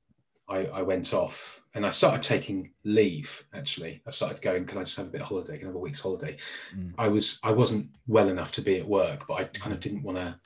I, 0.47 0.65
I 0.65 0.81
went 0.81 1.13
off, 1.13 1.63
and 1.73 1.85
I 1.85 1.89
started 1.89 2.21
taking 2.21 2.73
leave. 2.83 3.45
Actually, 3.53 4.01
I 4.05 4.11
started 4.11 4.41
going. 4.41 4.65
Can 4.65 4.77
I 4.77 4.83
just 4.83 4.97
have 4.97 5.07
a 5.07 5.11
bit 5.11 5.21
of 5.21 5.27
holiday? 5.27 5.57
Can 5.57 5.67
I 5.67 5.69
have 5.69 5.75
a 5.75 5.79
week's 5.79 6.01
holiday? 6.01 6.37
Mm. 6.75 6.93
I 6.97 7.07
was 7.07 7.39
I 7.43 7.51
wasn't 7.51 7.89
well 8.07 8.29
enough 8.29 8.51
to 8.53 8.61
be 8.61 8.77
at 8.77 8.87
work, 8.87 9.27
but 9.27 9.35
I 9.35 9.43
kind 9.45 9.73
of 9.73 9.79
didn't 9.79 10.03
want 10.03 10.17
to 10.17 10.39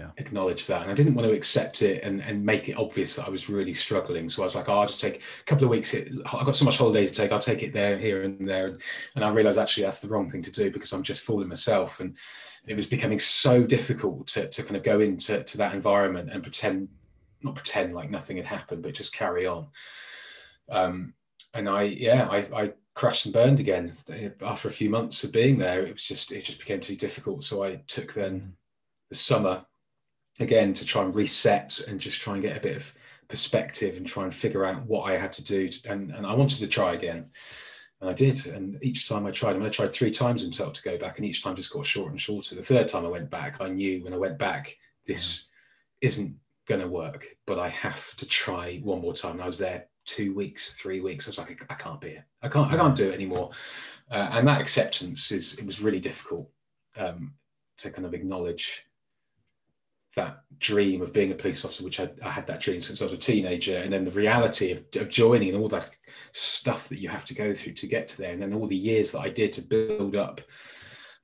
yeah. 0.00 0.10
acknowledge 0.16 0.66
that. 0.66 0.82
And 0.82 0.90
I 0.90 0.94
didn't 0.94 1.14
want 1.14 1.28
to 1.28 1.34
accept 1.34 1.82
it 1.82 2.02
and, 2.02 2.22
and 2.22 2.44
make 2.44 2.68
it 2.68 2.76
obvious 2.76 3.16
that 3.16 3.26
I 3.26 3.30
was 3.30 3.48
really 3.48 3.72
struggling. 3.72 4.28
So 4.28 4.42
I 4.42 4.46
was 4.46 4.54
like, 4.54 4.68
oh, 4.68 4.80
I'll 4.80 4.86
just 4.86 5.00
take 5.00 5.22
a 5.40 5.44
couple 5.44 5.64
of 5.64 5.70
weeks. 5.70 5.94
I've 5.94 6.46
got 6.46 6.56
so 6.56 6.64
much 6.64 6.78
holiday 6.78 7.06
to 7.06 7.12
take. 7.12 7.32
I'll 7.32 7.38
take 7.38 7.62
it 7.62 7.72
there, 7.72 7.98
here, 7.98 8.22
and 8.22 8.48
there. 8.48 8.66
And, 8.68 8.82
and 9.14 9.24
I 9.24 9.30
realized 9.30 9.58
actually 9.58 9.84
that's 9.84 10.00
the 10.00 10.08
wrong 10.08 10.30
thing 10.30 10.42
to 10.42 10.50
do 10.50 10.70
because 10.70 10.92
I'm 10.92 11.02
just 11.02 11.22
fooling 11.22 11.48
myself. 11.48 12.00
And 12.00 12.16
it 12.66 12.74
was 12.74 12.86
becoming 12.86 13.18
so 13.18 13.64
difficult 13.64 14.26
to, 14.28 14.48
to 14.48 14.62
kind 14.62 14.76
of 14.76 14.82
go 14.82 15.00
into 15.00 15.42
to 15.42 15.58
that 15.58 15.74
environment 15.74 16.30
and 16.32 16.42
pretend, 16.42 16.88
not 17.42 17.54
pretend 17.54 17.92
like 17.92 18.10
nothing 18.10 18.36
had 18.36 18.46
happened, 18.46 18.82
but 18.82 18.94
just 18.94 19.14
carry 19.14 19.46
on. 19.46 19.68
Um, 20.68 21.14
and 21.52 21.68
I, 21.68 21.82
yeah, 21.82 22.28
I, 22.30 22.38
I 22.62 22.72
crashed 22.94 23.26
and 23.26 23.34
burned 23.34 23.60
again 23.60 23.92
after 24.42 24.68
a 24.68 24.72
few 24.72 24.88
months 24.90 25.24
of 25.24 25.32
being 25.32 25.58
there. 25.58 25.82
It 25.82 25.92
was 25.92 26.04
just, 26.04 26.32
it 26.32 26.44
just 26.44 26.58
became 26.58 26.80
too 26.80 26.96
difficult. 26.96 27.42
So 27.42 27.64
I 27.64 27.82
took 27.86 28.14
then 28.14 28.54
the 29.08 29.16
summer 29.16 29.64
again 30.40 30.72
to 30.74 30.84
try 30.84 31.02
and 31.02 31.14
reset 31.14 31.80
and 31.86 32.00
just 32.00 32.20
try 32.20 32.34
and 32.34 32.42
get 32.42 32.56
a 32.56 32.60
bit 32.60 32.76
of 32.76 32.94
perspective 33.28 33.96
and 33.96 34.06
try 34.06 34.24
and 34.24 34.34
figure 34.34 34.64
out 34.64 34.84
what 34.86 35.02
I 35.02 35.16
had 35.16 35.32
to 35.34 35.44
do. 35.44 35.68
To, 35.68 35.92
and, 35.92 36.10
and 36.10 36.26
I 36.26 36.34
wanted 36.34 36.58
to 36.58 36.66
try 36.66 36.94
again. 36.94 37.30
And 38.00 38.08
I 38.08 38.14
did. 38.14 38.46
And 38.46 38.82
each 38.82 39.08
time 39.08 39.26
I 39.26 39.30
tried, 39.30 39.56
I, 39.56 39.58
mean, 39.58 39.66
I 39.66 39.70
tried 39.70 39.92
three 39.92 40.10
times 40.10 40.42
in 40.42 40.50
total 40.50 40.72
to 40.72 40.82
go 40.82 40.98
back, 40.98 41.18
and 41.18 41.26
each 41.26 41.44
time 41.44 41.54
just 41.54 41.70
got 41.70 41.84
shorter 41.84 42.10
and 42.10 42.20
shorter. 42.20 42.54
The 42.54 42.62
third 42.62 42.88
time 42.88 43.04
I 43.04 43.10
went 43.10 43.30
back, 43.30 43.60
I 43.60 43.68
knew 43.68 44.02
when 44.02 44.14
I 44.14 44.18
went 44.18 44.38
back, 44.38 44.76
this 45.06 45.50
yeah. 46.00 46.08
isn't 46.08 46.36
going 46.66 46.80
to 46.80 46.88
work, 46.88 47.26
but 47.46 47.58
I 47.58 47.68
have 47.68 48.16
to 48.16 48.26
try 48.26 48.78
one 48.78 49.02
more 49.02 49.12
time. 49.12 49.32
And 49.32 49.42
I 49.42 49.46
was 49.46 49.58
there 49.58 49.86
two 50.06 50.34
weeks, 50.34 50.74
three 50.74 51.00
weeks. 51.00 51.26
I 51.26 51.30
was 51.30 51.38
like, 51.38 51.66
I, 51.68 51.74
can't 51.74 52.00
be 52.00 52.08
it. 52.08 52.24
I 52.42 52.48
can't, 52.48 52.72
I 52.72 52.76
can't 52.76 52.96
do 52.96 53.10
it 53.10 53.14
anymore. 53.14 53.50
Uh, 54.10 54.30
and 54.32 54.48
that 54.48 54.60
acceptance 54.60 55.30
is, 55.30 55.58
it 55.58 55.66
was 55.66 55.82
really 55.82 56.00
difficult 56.00 56.50
um, 56.96 57.34
to 57.78 57.90
kind 57.90 58.06
of 58.06 58.14
acknowledge 58.14 58.86
that 60.20 60.42
dream 60.58 61.00
of 61.00 61.12
being 61.12 61.32
a 61.32 61.34
police 61.34 61.64
officer, 61.64 61.82
which 61.82 62.00
I, 62.00 62.10
I, 62.22 62.28
had 62.28 62.46
that 62.46 62.60
dream 62.60 62.80
since 62.80 63.00
I 63.00 63.04
was 63.04 63.14
a 63.14 63.18
teenager, 63.18 63.78
and 63.78 63.92
then 63.92 64.04
the 64.04 64.10
reality 64.10 64.72
of, 64.72 64.84
of, 64.96 65.08
joining 65.08 65.54
and 65.54 65.58
all 65.58 65.68
that 65.68 65.90
stuff 66.32 66.88
that 66.90 67.00
you 67.00 67.08
have 67.08 67.24
to 67.26 67.34
go 67.34 67.54
through 67.54 67.72
to 67.74 67.86
get 67.86 68.06
to 68.08 68.18
there, 68.18 68.32
and 68.32 68.42
then 68.42 68.52
all 68.52 68.66
the 68.66 68.76
years 68.76 69.10
that 69.12 69.20
I 69.20 69.30
did 69.30 69.52
to 69.54 69.62
build 69.62 70.14
up 70.14 70.40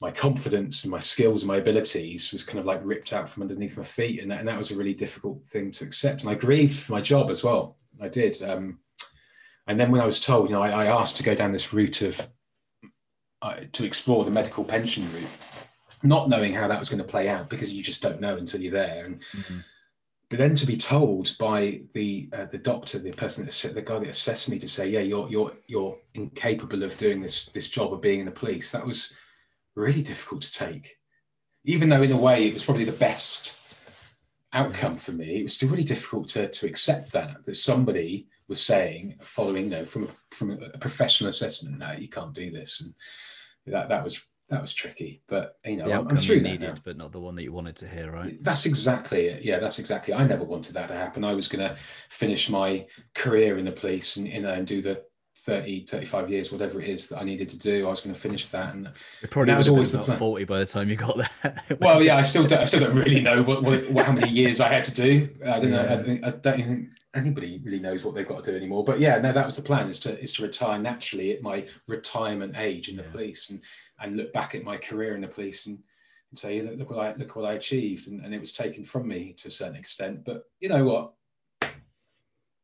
my 0.00 0.10
confidence 0.10 0.84
and 0.84 0.90
my 0.90 0.98
skills 0.98 1.42
and 1.42 1.48
my 1.48 1.56
abilities 1.56 2.32
was 2.32 2.44
kind 2.44 2.58
of 2.58 2.66
like 2.66 2.80
ripped 2.84 3.12
out 3.12 3.28
from 3.28 3.42
underneath 3.42 3.76
my 3.76 3.84
feet, 3.84 4.22
and 4.22 4.30
that, 4.30 4.40
and 4.40 4.48
that 4.48 4.58
was 4.58 4.70
a 4.70 4.76
really 4.76 4.94
difficult 4.94 5.46
thing 5.46 5.70
to 5.72 5.84
accept. 5.84 6.22
And 6.22 6.30
I 6.30 6.34
grieved 6.34 6.78
for 6.78 6.92
my 6.92 7.00
job 7.00 7.30
as 7.30 7.44
well. 7.44 7.76
I 8.00 8.08
did. 8.08 8.42
Um, 8.42 8.78
and 9.66 9.78
then 9.78 9.90
when 9.90 10.00
I 10.00 10.06
was 10.06 10.20
told, 10.20 10.48
you 10.48 10.54
know, 10.54 10.62
I, 10.62 10.84
I 10.84 10.86
asked 10.86 11.16
to 11.18 11.22
go 11.22 11.34
down 11.34 11.52
this 11.52 11.72
route 11.72 12.02
of 12.02 12.28
uh, 13.42 13.60
to 13.72 13.84
explore 13.84 14.24
the 14.24 14.30
medical 14.30 14.64
pension 14.64 15.10
route 15.12 15.28
not 16.08 16.28
knowing 16.28 16.54
how 16.54 16.68
that 16.68 16.78
was 16.78 16.88
going 16.88 17.02
to 17.02 17.04
play 17.04 17.28
out 17.28 17.48
because 17.48 17.72
you 17.72 17.82
just 17.82 18.02
don't 18.02 18.20
know 18.20 18.36
until 18.36 18.60
you're 18.60 18.72
there. 18.72 19.04
And 19.04 19.20
mm-hmm. 19.20 19.58
but 20.28 20.38
then 20.38 20.54
to 20.56 20.66
be 20.66 20.76
told 20.76 21.36
by 21.38 21.82
the 21.94 22.28
uh, 22.32 22.46
the 22.46 22.58
doctor, 22.58 22.98
the 22.98 23.12
person 23.12 23.44
that 23.44 23.74
the 23.74 23.82
guy 23.82 23.98
that 23.98 24.08
assessed 24.08 24.48
me 24.48 24.58
to 24.58 24.68
say, 24.68 24.88
yeah, 24.88 25.00
you're 25.00 25.28
you're 25.28 25.52
you're 25.66 25.98
incapable 26.14 26.82
of 26.82 26.96
doing 26.98 27.20
this 27.20 27.46
this 27.46 27.68
job 27.68 27.92
of 27.92 28.00
being 28.00 28.20
in 28.20 28.26
the 28.26 28.32
police. 28.32 28.70
That 28.72 28.86
was 28.86 29.12
really 29.74 30.02
difficult 30.02 30.42
to 30.42 30.52
take, 30.52 30.96
even 31.64 31.88
though 31.88 32.02
in 32.02 32.12
a 32.12 32.16
way 32.16 32.46
it 32.46 32.54
was 32.54 32.64
probably 32.64 32.84
the 32.84 32.92
best 32.92 33.58
outcome 34.52 34.96
for 34.96 35.12
me. 35.12 35.40
It 35.40 35.42
was 35.42 35.54
still 35.54 35.68
really 35.68 35.84
difficult 35.84 36.28
to 36.28 36.48
to 36.48 36.66
accept 36.66 37.12
that 37.12 37.44
that 37.44 37.56
somebody 37.56 38.28
was 38.48 38.62
saying, 38.62 39.16
following 39.22 39.64
you 39.64 39.70
know 39.70 39.84
from 39.84 40.08
from 40.30 40.52
a 40.52 40.78
professional 40.78 41.30
assessment, 41.30 41.78
no, 41.78 41.92
you 41.92 42.08
can't 42.08 42.32
do 42.34 42.50
this, 42.50 42.80
and 42.80 42.94
that 43.66 43.88
that 43.88 44.04
was 44.04 44.20
that 44.48 44.60
was 44.60 44.72
tricky, 44.72 45.22
but 45.26 45.58
you 45.64 45.76
know, 45.76 45.90
I'm, 45.90 46.08
I'm 46.08 46.16
through 46.16 46.40
needed, 46.40 46.60
now. 46.60 46.74
but 46.84 46.96
not 46.96 47.10
the 47.10 47.20
one 47.20 47.34
that 47.34 47.42
you 47.42 47.52
wanted 47.52 47.76
to 47.76 47.88
hear, 47.88 48.12
right? 48.12 48.36
That's 48.42 48.64
exactly 48.64 49.26
it. 49.26 49.44
Yeah, 49.44 49.58
that's 49.58 49.78
exactly. 49.80 50.14
It. 50.14 50.18
I 50.18 50.24
never 50.24 50.44
wanted 50.44 50.74
that 50.74 50.88
to 50.88 50.94
happen. 50.94 51.24
I 51.24 51.34
was 51.34 51.48
going 51.48 51.68
to 51.68 51.76
finish 52.10 52.48
my 52.48 52.86
career 53.14 53.58
in 53.58 53.64
the 53.64 53.72
police 53.72 54.16
and 54.16 54.28
you 54.28 54.42
know 54.42 54.52
and 54.52 54.66
do 54.66 54.80
the 54.82 55.02
30, 55.46 55.86
35 55.86 56.30
years, 56.30 56.50
whatever 56.50 56.80
it 56.80 56.88
is 56.88 57.08
that 57.08 57.18
I 57.18 57.24
needed 57.24 57.48
to 57.50 57.58
do. 57.58 57.86
I 57.86 57.90
was 57.90 58.00
going 58.00 58.14
to 58.14 58.20
finish 58.20 58.48
that, 58.48 58.74
and 58.74 58.90
it 59.22 59.30
probably 59.30 59.52
that 59.52 59.58
was 59.58 59.68
always 59.68 59.92
the 59.92 60.02
plan. 60.02 60.18
forty 60.18 60.44
by 60.44 60.58
the 60.58 60.66
time 60.66 60.88
you 60.88 60.96
got 60.96 61.16
there. 61.16 61.62
well, 61.80 62.02
yeah, 62.02 62.16
I 62.16 62.22
still 62.22 62.46
don't, 62.46 62.60
I 62.60 62.64
still 62.64 62.80
don't 62.80 62.96
really 62.96 63.20
know 63.20 63.42
what, 63.42 63.62
what, 63.62 63.88
what, 63.90 64.06
how 64.06 64.12
many 64.12 64.28
years 64.28 64.60
I 64.60 64.68
had 64.68 64.84
to 64.84 64.92
do. 64.92 65.28
I 65.44 65.60
don't 65.60 65.72
yeah. 65.72 65.82
know. 65.82 65.88
I, 65.88 66.02
think, 66.02 66.24
I 66.24 66.30
don't 66.30 66.56
think 66.56 66.88
anybody 67.16 67.60
really 67.64 67.80
knows 67.80 68.04
what 68.04 68.14
they've 68.14 68.28
got 68.28 68.44
to 68.44 68.50
do 68.50 68.56
anymore. 68.56 68.84
But 68.84 69.00
yeah, 69.00 69.18
no, 69.18 69.32
that 69.32 69.44
was 69.44 69.56
the 69.56 69.62
plan: 69.62 69.88
is 69.88 70.00
to 70.00 70.20
is 70.20 70.32
to 70.34 70.42
retire 70.42 70.78
naturally 70.78 71.32
at 71.32 71.42
my 71.42 71.66
retirement 71.88 72.56
age 72.56 72.88
in 72.88 72.96
the 72.96 73.02
yeah. 73.02 73.10
police, 73.10 73.50
and 73.50 73.62
and 74.00 74.16
look 74.16 74.32
back 74.32 74.54
at 74.54 74.64
my 74.64 74.76
career 74.76 75.14
in 75.14 75.22
the 75.22 75.28
police 75.28 75.66
and, 75.66 75.78
and 76.30 76.38
say, 76.38 76.60
look, 76.60 76.78
look 76.78 76.90
what 76.90 76.98
I 76.98 77.14
look 77.16 77.36
what 77.36 77.44
I 77.44 77.54
achieved, 77.54 78.08
and, 78.08 78.24
and 78.24 78.34
it 78.34 78.40
was 78.40 78.52
taken 78.52 78.84
from 78.84 79.08
me 79.08 79.34
to 79.38 79.48
a 79.48 79.50
certain 79.50 79.76
extent. 79.76 80.24
But 80.24 80.44
you 80.60 80.68
know 80.68 80.84
what? 80.84 81.12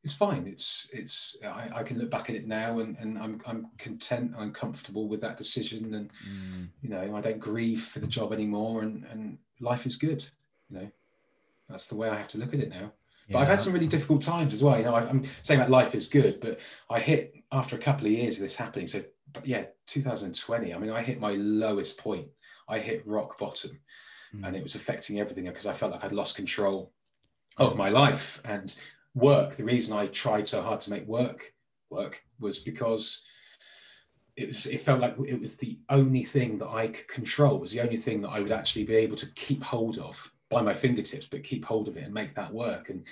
It's 0.05 0.15
fine. 0.15 0.47
It's 0.47 0.89
it's 0.93 1.37
I, 1.45 1.71
I 1.77 1.83
can 1.83 1.99
look 1.99 2.11
back 2.11 2.29
at 2.29 2.37
it 2.37 2.47
now, 2.47 2.81
and, 2.81 2.97
and 2.99 3.19
I'm 3.19 3.41
I'm 3.47 3.69
content. 3.79 4.33
I'm 4.37 4.53
comfortable 4.53 5.09
with 5.09 5.21
that 5.21 5.37
decision, 5.37 5.95
and 5.95 6.11
mm. 6.29 6.69
you 6.83 6.89
know 6.89 7.17
I 7.17 7.21
don't 7.21 7.39
grieve 7.39 7.83
for 7.83 8.01
the 8.01 8.07
job 8.07 8.33
anymore, 8.33 8.83
and 8.83 9.05
and 9.11 9.39
life 9.61 9.87
is 9.87 9.97
good. 9.97 10.25
You 10.69 10.79
know, 10.79 10.91
that's 11.69 11.87
the 11.87 11.95
way 11.95 12.09
I 12.09 12.17
have 12.17 12.29
to 12.29 12.39
look 12.39 12.53
at 12.53 12.61
it 12.61 12.71
now. 12.71 12.93
But 13.33 13.41
I've 13.41 13.49
had 13.49 13.63
some 13.63 13.73
really 13.73 13.87
difficult 13.87 14.23
times 14.23 14.53
as 14.53 14.63
well. 14.63 14.77
You 14.79 14.85
know, 14.85 14.95
I, 14.95 15.09
am 15.09 15.25
saying 15.43 15.61
that 15.61 15.71
life 15.71 15.95
is 15.95 16.07
good, 16.07 16.41
but 16.41 16.61
I 16.91 17.01
hit 17.01 17.35
after 17.51 17.77
a 17.77 17.79
couple 17.79 18.07
of 18.07 18.13
years 18.13 18.37
of 18.37 18.43
this 18.43 18.57
happening. 18.57 18.87
So, 18.87 19.03
but 19.33 19.47
yeah, 19.47 19.65
2020. 19.87 20.75
I 20.75 20.79
mean, 20.79 20.91
I 20.91 21.03
hit 21.03 21.21
my 21.21 21.33
lowest 21.33 21.99
point. 21.99 22.29
I 22.69 22.79
hit 22.79 23.07
rock 23.07 23.39
bottom, 23.39 23.81
mm. 24.35 24.47
and 24.47 24.57
it 24.57 24.63
was 24.63 24.75
affecting 24.75 25.21
everything 25.21 25.45
because 25.45 25.67
I 25.67 25.73
felt 25.73 25.93
like 25.93 26.05
I'd 26.05 26.13
lost 26.13 26.37
control 26.37 26.93
of 27.59 27.77
my 27.77 27.89
life 27.89 28.41
and 28.45 28.75
work. 29.15 29.57
The 29.57 29.65
reason 29.65 29.97
I 29.97 30.07
tried 30.07 30.49
so 30.49 30.63
hard 30.63 30.81
to 30.81 30.91
make 30.91 31.07
work 31.07 31.53
work 31.91 32.25
was 32.41 32.59
because 32.59 33.23
it 34.37 34.49
was 34.49 34.67
it 34.67 34.81
felt 34.81 35.01
like 35.01 35.17
it 35.27 35.41
was 35.41 35.57
the 35.57 35.79
only 35.89 36.25
thing 36.25 36.59
that 36.59 36.69
I 36.69 36.89
could 36.89 37.09
control. 37.09 37.57
It 37.57 37.61
was 37.61 37.73
the 37.73 37.83
only 37.83 37.99
thing 37.99 38.23
that 38.23 38.31
I 38.31 38.41
would 38.41 38.53
actually 38.53 38.85
be 38.85 38.97
able 38.97 39.17
to 39.17 39.27
keep 39.35 39.63
hold 39.63 39.99
of 39.99 40.33
by 40.53 40.63
my 40.63 40.75
fingertips, 40.75 41.27
but 41.27 41.43
keep 41.45 41.65
hold 41.65 41.89
of 41.89 41.97
it 41.97 42.05
and 42.05 42.15
make 42.15 42.35
that 42.35 42.53
work. 42.53 42.91
And 42.91 43.05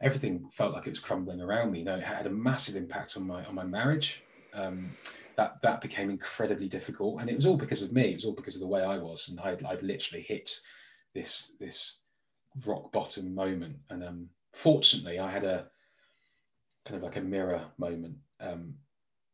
everything 0.00 0.48
felt 0.52 0.74
like 0.74 0.86
it 0.86 0.90
was 0.90 1.00
crumbling 1.00 1.40
around 1.40 1.72
me. 1.72 1.80
You 1.80 1.84
know, 1.84 1.96
it 1.96 2.04
had 2.04 2.26
a 2.26 2.30
massive 2.30 2.76
impact 2.76 3.16
on 3.16 3.26
my 3.26 3.44
on 3.44 3.54
my 3.54 3.64
marriage. 3.64 4.22
Um, 4.54 4.90
that 5.36 5.60
that 5.62 5.80
became 5.80 6.10
incredibly 6.10 6.68
difficult, 6.68 7.20
and 7.20 7.30
it 7.30 7.36
was 7.36 7.46
all 7.46 7.56
because 7.56 7.80
of 7.80 7.92
me. 7.92 8.10
It 8.10 8.16
was 8.16 8.24
all 8.24 8.34
because 8.34 8.56
of 8.56 8.60
the 8.60 8.66
way 8.66 8.82
I 8.82 8.98
was, 8.98 9.28
and 9.28 9.38
I'd, 9.40 9.64
I'd 9.64 9.82
literally 9.82 10.22
hit 10.22 10.50
this 11.14 11.52
this 11.60 12.00
rock 12.66 12.90
bottom 12.90 13.34
moment. 13.34 13.76
And 13.88 14.02
um, 14.02 14.28
fortunately, 14.52 15.20
I 15.20 15.30
had 15.30 15.44
a 15.44 15.66
kind 16.84 16.96
of 16.96 17.04
like 17.04 17.16
a 17.16 17.20
mirror 17.20 17.62
moment, 17.78 18.16
um, 18.40 18.74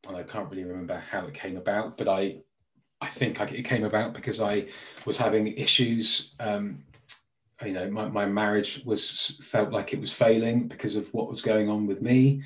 and 0.06 0.16
I 0.16 0.22
can't 0.24 0.50
really 0.50 0.64
remember 0.64 1.02
how 1.10 1.24
it 1.24 1.32
came 1.32 1.56
about, 1.56 1.96
but 1.96 2.06
I 2.06 2.42
I 3.00 3.08
think 3.08 3.40
it 3.40 3.62
came 3.62 3.84
about 3.84 4.14
because 4.14 4.40
I 4.40 4.66
was 5.04 5.18
having 5.18 5.48
issues 5.48 6.34
um, 6.40 6.84
you 7.62 7.72
know 7.72 7.90
my, 7.90 8.08
my 8.08 8.26
marriage 8.26 8.82
was 8.84 9.38
felt 9.42 9.70
like 9.70 9.92
it 9.92 10.00
was 10.00 10.12
failing 10.12 10.66
because 10.66 10.96
of 10.96 11.12
what 11.14 11.28
was 11.28 11.42
going 11.42 11.68
on 11.68 11.86
with 11.86 12.02
me. 12.02 12.42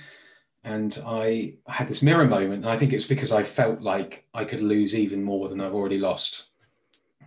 And 0.64 0.98
I 1.06 1.54
had 1.66 1.88
this 1.88 2.02
mirror 2.02 2.26
moment 2.26 2.64
and 2.64 2.68
i 2.68 2.76
think 2.76 2.92
it's 2.92 3.06
because 3.06 3.32
i 3.32 3.42
felt 3.42 3.80
like 3.80 4.26
i 4.34 4.44
could 4.44 4.60
lose 4.60 4.94
even 4.94 5.22
more 5.22 5.48
than 5.48 5.60
i've 5.60 5.74
already 5.74 5.98
lost. 5.98 6.46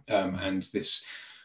Um, 0.09 0.35
and 0.35 0.63
this 0.73 1.03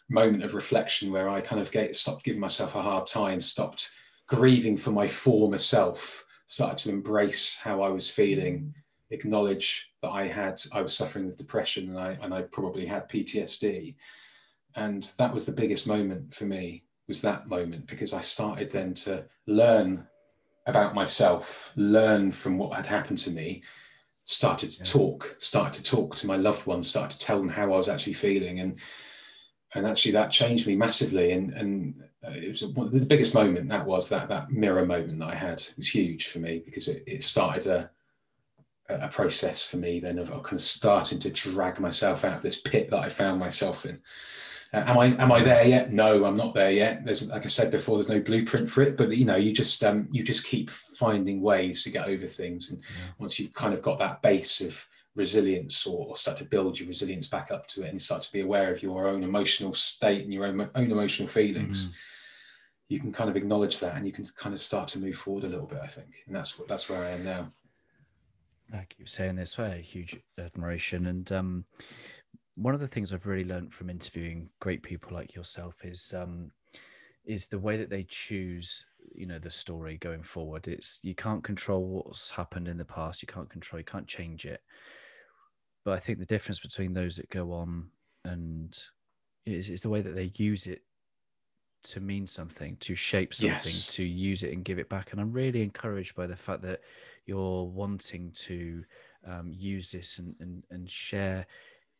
moment 0.09 0.45
of 0.45 0.55
reflection 0.55 1.11
where 1.11 1.29
i 1.29 1.41
kind 1.41 1.61
of 1.61 1.71
get, 1.71 1.97
stopped 1.97 2.25
giving 2.25 2.41
myself 2.41 2.75
a 2.75 2.83
hard 2.83 3.07
time 3.07 3.41
stopped 3.41 3.91
grieving 4.27 4.77
for 4.77 4.91
my 4.91 5.07
former 5.07 5.59
self 5.59 6.25
started 6.47 6.79
to 6.79 6.91
embrace 6.91 7.57
how 7.57 7.83
i 7.83 7.89
was 7.89 8.09
feeling 8.09 8.73
acknowledge 9.11 9.91
that 10.03 10.11
i 10.11 10.27
had 10.27 10.63
i 10.73 10.81
was 10.81 10.97
suffering 10.97 11.27
with 11.27 11.37
depression 11.37 11.89
and 11.89 11.99
i 11.99 12.17
and 12.23 12.33
i 12.33 12.43
probably 12.43 12.87
had 12.87 13.09
ptsd 13.09 13.97
and 14.77 15.13
that 15.19 15.33
was 15.33 15.45
the 15.45 15.53
biggest 15.53 15.87
moment 15.87 16.33
for 16.33 16.45
me 16.45 16.85
was 17.09 17.23
that 17.23 17.49
moment 17.49 17.87
because 17.87 18.13
i 18.13 18.21
started 18.21 18.71
then 18.71 18.95
to 18.95 19.25
learn 19.47 20.07
about 20.67 20.95
myself 20.95 21.73
learn 21.77 22.31
from 22.31 22.59
what 22.59 22.75
had 22.75 22.87
happened 22.87 23.19
to 23.19 23.31
me 23.31 23.63
started 24.27 24.71
to 24.71 24.79
yeah. 24.79 24.85
talk 24.85 25.37
started 25.39 25.73
to 25.73 25.91
talk 25.91 26.17
to 26.17 26.27
my 26.27 26.37
loved 26.37 26.67
ones 26.67 26.89
started 26.89 27.19
to 27.19 27.25
tell 27.25 27.39
them 27.39 27.49
how 27.49 27.65
i 27.65 27.77
was 27.77 27.89
actually 27.89 28.13
feeling. 28.13 28.61
And 28.61 28.79
and 29.75 29.87
actually 29.87 30.13
that 30.13 30.33
changed 30.33 30.67
me 30.67 30.75
massively. 30.75 31.33
And 31.33 31.53
and 31.53 32.03
uh, 32.27 32.33
it 32.33 32.49
was 32.49 32.65
one 32.65 32.91
the 32.91 33.07
biggest 33.07 33.35
moment 33.35 33.69
that 33.69 33.87
was 33.87 34.09
that 34.09 34.29
that 34.29 34.51
mirror 34.51 34.85
moment 34.85 35.21
that 35.21 35.29
i 35.29 35.35
had. 35.35 35.61
It 35.61 35.75
was 35.77 35.89
huge 35.89 36.27
for 36.27 36.41
me 36.41 36.61
because 36.65 36.89
it, 36.89 37.05
it 37.07 37.23
started 37.23 37.67
a 37.67 37.91
a 38.89 39.09
process 39.09 39.65
for 39.65 39.79
me 39.79 39.99
then 39.99 40.17
of, 40.17 40.31
of 40.31 40.45
kind 40.45 40.55
of 40.55 40.61
starting 40.61 41.19
to 41.19 41.29
drag 41.31 41.81
myself 41.81 42.25
out 42.25 42.37
of 42.37 42.43
this 42.43 42.61
pit 42.61 42.89
that 42.89 43.01
i 43.01 43.09
found 43.09 43.41
myself 43.41 43.85
in 43.85 44.01
uh, 44.73 44.83
am 44.87 44.99
I 44.99 45.07
am 45.23 45.33
I 45.33 45.43
there 45.43 45.67
yet? 45.67 45.93
No, 45.93 46.25
I'm 46.25 46.37
not 46.37 46.55
there 46.55 46.71
yet. 46.71 47.05
There's 47.05 47.29
like 47.29 47.45
I 47.45 47.49
said 47.49 47.71
before, 47.71 47.97
there's 47.97 48.09
no 48.09 48.21
blueprint 48.21 48.71
for 48.71 48.83
it. 48.83 48.97
But 48.97 49.17
you 49.17 49.25
know, 49.25 49.37
you 49.37 49.53
just 49.53 49.83
um, 49.85 50.09
you 50.11 50.23
just 50.23 50.45
keep 50.45 50.71
finding 50.71 51.41
ways 51.41 51.83
to 51.85 51.91
get 51.91 52.07
over 52.07 52.27
things, 52.27 52.71
and 52.71 52.81
yeah. 52.81 53.13
once 53.19 53.39
you've 53.39 53.53
kind 53.53 53.73
of 53.73 53.83
got 53.83 53.99
that 53.99 54.23
base 54.23 54.61
of 54.61 54.87
resilience, 55.15 55.87
or, 55.87 56.09
or, 56.09 56.17
start 56.17 56.37
to 56.37 56.45
build 56.45 56.79
your 56.79 56.89
resilience 56.89 57.27
back 57.27 57.51
up 57.51 57.67
to 57.69 57.83
it, 57.83 57.91
and 57.91 58.01
start 58.01 58.23
to 58.23 58.33
be 58.33 58.41
aware 58.41 58.73
of 58.73 58.83
your 58.83 59.07
own 59.09 59.23
emotional 59.23 59.73
state 59.73 60.23
and 60.23 60.33
your 60.33 60.47
own 60.47 60.69
own 60.75 60.91
emotional 60.91 61.29
feelings. 61.29 61.87
Mm. 61.87 61.93
You 62.89 63.01
can 63.01 63.13
kind 63.13 63.31
of 63.31 63.37
acknowledge 63.37 63.81
that, 63.81 63.97
and 63.97 64.07
you 64.07 64.13
can 64.13 64.27
kind 64.37 64.55
of 64.55 64.61
start 64.61 64.89
to 64.89 64.99
move 64.99 65.17
forward 65.17 65.45
a 65.45 65.49
little 65.49 65.67
bit. 65.67 65.81
I 65.83 65.87
think, 65.87 66.09
and 66.27 66.35
that's 66.35 66.59
what 66.59 66.69
that's 66.69 66.89
where 66.89 67.03
I 67.03 67.11
am 67.11 67.25
now. 67.25 67.53
I 68.73 68.85
keep 68.89 69.09
saying 69.09 69.37
this, 69.37 69.59
a 69.59 69.77
huge 69.77 70.17
admiration, 70.39 71.07
and 71.07 71.31
um, 71.31 71.65
one 72.57 72.75
of 72.75 72.81
the 72.81 72.89
things 72.89 73.13
I've 73.13 73.27
really 73.27 73.45
learned 73.49 73.73
from 73.73 73.91
interviewing 73.91 74.49
great 74.61 74.83
people 74.83 75.13
like 75.13 75.35
yourself 75.35 75.85
is 75.85 76.15
um, 76.17 76.51
is 77.25 77.47
the 77.47 77.59
way 77.59 77.77
that 77.77 77.91
they 77.91 78.05
choose 78.05 78.85
you 79.15 79.27
know 79.27 79.39
the 79.39 79.51
story 79.51 79.99
going 79.99 80.23
forward 80.23 80.67
it's 80.67 81.01
you 81.03 81.15
can't 81.15 81.45
control 81.45 82.03
what's 82.05 82.29
happened 82.31 82.69
in 82.69 82.77
the 82.77 82.85
past 82.85 83.23
you 83.23 83.29
can't 83.29 83.49
control 83.49 83.79
you 83.79 83.85
can't 83.85 84.07
change 84.07 84.45
it 84.47 84.63
but 85.85 85.95
i 85.95 85.99
think 85.99 86.19
the 86.19 86.27
difference 86.27 86.59
between 86.59 86.93
those 86.93 87.17
that 87.17 87.31
go 87.31 87.53
on 87.53 87.89
and 88.25 88.79
is, 89.47 89.71
is 89.71 89.83
the 89.83 89.89
way 89.89 90.03
that 90.03 90.15
they 90.15 90.31
use 90.35 90.67
it 90.67 90.83
to 91.85 92.01
mean 92.01 92.27
something, 92.27 92.77
to 92.81 92.95
shape 92.97 93.33
something, 93.33 93.55
Yes. 93.55 93.87
to 93.95 94.03
use 94.03 94.43
it 94.43 94.53
and 94.53 94.65
give 94.65 94.79
it 94.79 94.89
back. 94.89 95.13
And 95.13 95.21
I'm 95.21 95.33
really 95.33 95.63
encouraged 95.63 96.17
by 96.17 96.27
the 96.27 96.35
fact 96.35 96.63
that 96.63 96.81
you're 97.27 97.65
wanting 97.65 98.33
to 98.33 98.85
um, 99.25 99.53
use 99.55 99.93
this 99.93 100.19
and, 100.19 100.35
and, 100.41 100.65
and 100.71 100.91
share 100.91 101.47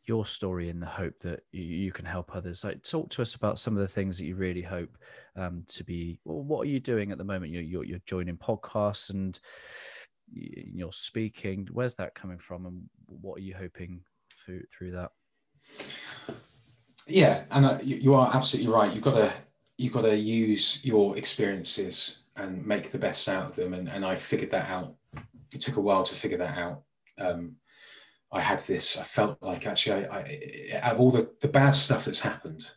your 0.07 0.25
story 0.25 0.69
in 0.69 0.81
the 0.81 0.87
hope 0.87 1.19
that 1.21 1.41
you, 1.53 1.93
can 1.93 2.05
help 2.05 2.35
others. 2.35 2.65
Like, 2.65 2.83
talk 2.83 3.11
to 3.11 3.23
us 3.23 3.35
about 3.35 3.59
some 3.59 3.75
of 3.77 3.81
the 3.81 3.89
things 3.89 4.19
that 4.19 4.27
you 4.27 4.37
really 4.37 4.63
hope 4.63 4.97
um, 5.37 5.65
to 5.69 5.85
be. 5.85 6.21
Well, 6.25 6.43
what 6.43 6.67
are 6.67 6.71
you 6.71 6.81
doing 6.81 7.13
at 7.13 7.19
the 7.19 7.25
moment? 7.25 7.53
You're, 7.53 7.63
you're, 7.63 7.85
you're 7.85 8.01
joining 8.07 8.37
podcasts 8.37 9.11
and 9.11 9.39
you're 10.33 10.93
speaking. 10.93 11.69
Where's 11.73 11.95
that 11.97 12.15
coming 12.15 12.39
from, 12.39 12.67
and 12.67 12.83
what 13.07 13.39
are 13.39 13.43
you 13.43 13.55
hoping 13.55 14.01
through 14.39 14.63
through 14.77 14.93
that? 14.93 15.11
Yeah, 17.07 17.45
and 17.51 17.65
uh, 17.65 17.79
you, 17.83 17.97
you 17.97 18.15
are 18.15 18.31
absolutely 18.35 18.73
right. 18.73 18.93
You've 18.93 19.05
got 19.05 19.15
to 19.15 19.33
you've 19.79 19.93
got 19.93 20.03
to 20.03 20.17
use 20.17 20.85
your 20.85 21.17
experiences 21.17 22.19
and 22.37 22.67
make 22.67 22.91
the 22.91 22.99
best 22.99 23.29
out 23.29 23.51
of 23.51 23.57
them. 23.57 23.75
And, 23.75 23.89
and 23.89 24.05
I 24.05 24.15
figured 24.15 24.51
that 24.51 24.69
out. 24.69 24.95
It 25.53 25.61
took 25.61 25.77
a 25.77 25.81
while 25.81 26.03
to 26.03 26.15
figure 26.15 26.39
that 26.39 26.59
out. 26.59 26.83
Um, 27.19 27.57
I 28.33 28.41
had 28.41 28.61
this. 28.61 28.97
I 28.97 29.03
felt 29.03 29.39
like 29.41 29.67
actually, 29.67 30.07
I, 30.07 30.19
I 30.19 30.81
out 30.83 30.95
of 30.95 31.01
all 31.01 31.11
the, 31.11 31.31
the 31.41 31.49
bad 31.49 31.73
stuff 31.73 32.05
that's 32.05 32.21
happened, 32.21 32.71